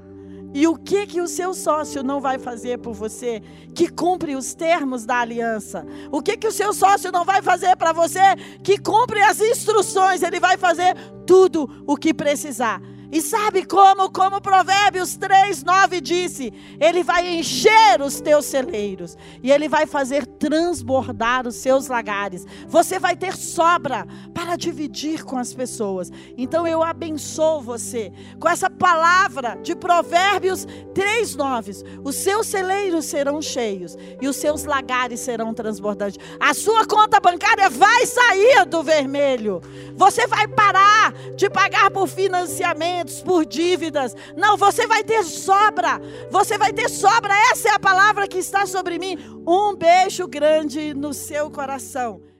E 0.54 0.66
o 0.68 0.76
que 0.76 1.06
que 1.06 1.20
o 1.20 1.26
seu 1.26 1.52
sócio 1.52 2.02
não 2.02 2.20
vai 2.20 2.38
fazer 2.38 2.78
por 2.78 2.94
você 2.94 3.42
que 3.74 3.88
cumpre 3.88 4.36
os 4.36 4.54
termos 4.54 5.04
da 5.04 5.18
aliança? 5.18 5.84
O 6.12 6.22
que 6.22 6.36
que 6.36 6.46
o 6.46 6.52
seu 6.52 6.72
sócio 6.72 7.10
não 7.10 7.24
vai 7.24 7.42
fazer 7.42 7.76
para 7.76 7.92
você 7.92 8.36
que 8.62 8.78
cumpre 8.78 9.20
as 9.20 9.40
instruções? 9.40 10.22
Ele 10.22 10.38
vai 10.38 10.56
fazer 10.56 10.94
tudo 11.26 11.68
o 11.86 11.96
que 11.96 12.14
precisar. 12.14 12.80
E 13.14 13.22
sabe 13.22 13.64
como? 13.64 14.10
Como 14.10 14.40
Provérbios 14.40 15.16
3, 15.16 15.62
9 15.62 16.00
disse: 16.00 16.52
Ele 16.80 17.04
vai 17.04 17.36
encher 17.36 18.02
os 18.02 18.20
teus 18.20 18.44
celeiros 18.44 19.16
e 19.40 19.52
Ele 19.52 19.68
vai 19.68 19.86
fazer 19.86 20.26
transbordar 20.26 21.46
os 21.46 21.54
seus 21.54 21.86
lagares. 21.86 22.44
Você 22.66 22.98
vai 22.98 23.14
ter 23.14 23.36
sobra 23.36 24.04
para 24.34 24.56
dividir 24.56 25.22
com 25.22 25.38
as 25.38 25.54
pessoas. 25.54 26.10
Então 26.36 26.66
eu 26.66 26.82
abençoo 26.82 27.60
você 27.62 28.12
com 28.40 28.48
essa 28.48 28.68
palavra 28.68 29.60
de 29.62 29.76
Provérbios 29.76 30.66
3, 30.92 31.36
9. 31.36 31.72
Os 32.02 32.16
seus 32.16 32.48
celeiros 32.48 33.04
serão 33.04 33.40
cheios 33.40 33.96
e 34.20 34.26
os 34.26 34.34
seus 34.34 34.64
lagares 34.64 35.20
serão 35.20 35.54
transbordantes. 35.54 36.18
A 36.40 36.52
sua 36.52 36.84
conta 36.84 37.20
bancária 37.20 37.70
vai 37.70 38.06
sair 38.06 38.66
do 38.66 38.82
vermelho. 38.82 39.62
Você 39.94 40.26
vai 40.26 40.48
parar 40.48 41.12
de 41.36 41.48
pagar 41.48 41.92
por 41.92 42.08
financiamento 42.08 43.03
por 43.22 43.44
dívidas. 43.44 44.14
Não, 44.36 44.56
você 44.56 44.86
vai 44.86 45.02
ter 45.04 45.22
sobra. 45.24 46.00
Você 46.30 46.58
vai 46.58 46.72
ter 46.72 46.88
sobra. 46.88 47.34
Essa 47.52 47.70
é 47.70 47.72
a 47.72 47.78
palavra 47.78 48.28
que 48.28 48.38
está 48.38 48.66
sobre 48.66 48.98
mim. 48.98 49.16
Um 49.46 49.74
beijo 49.74 50.26
grande 50.26 50.94
no 50.94 51.12
seu 51.12 51.50
coração. 51.50 52.33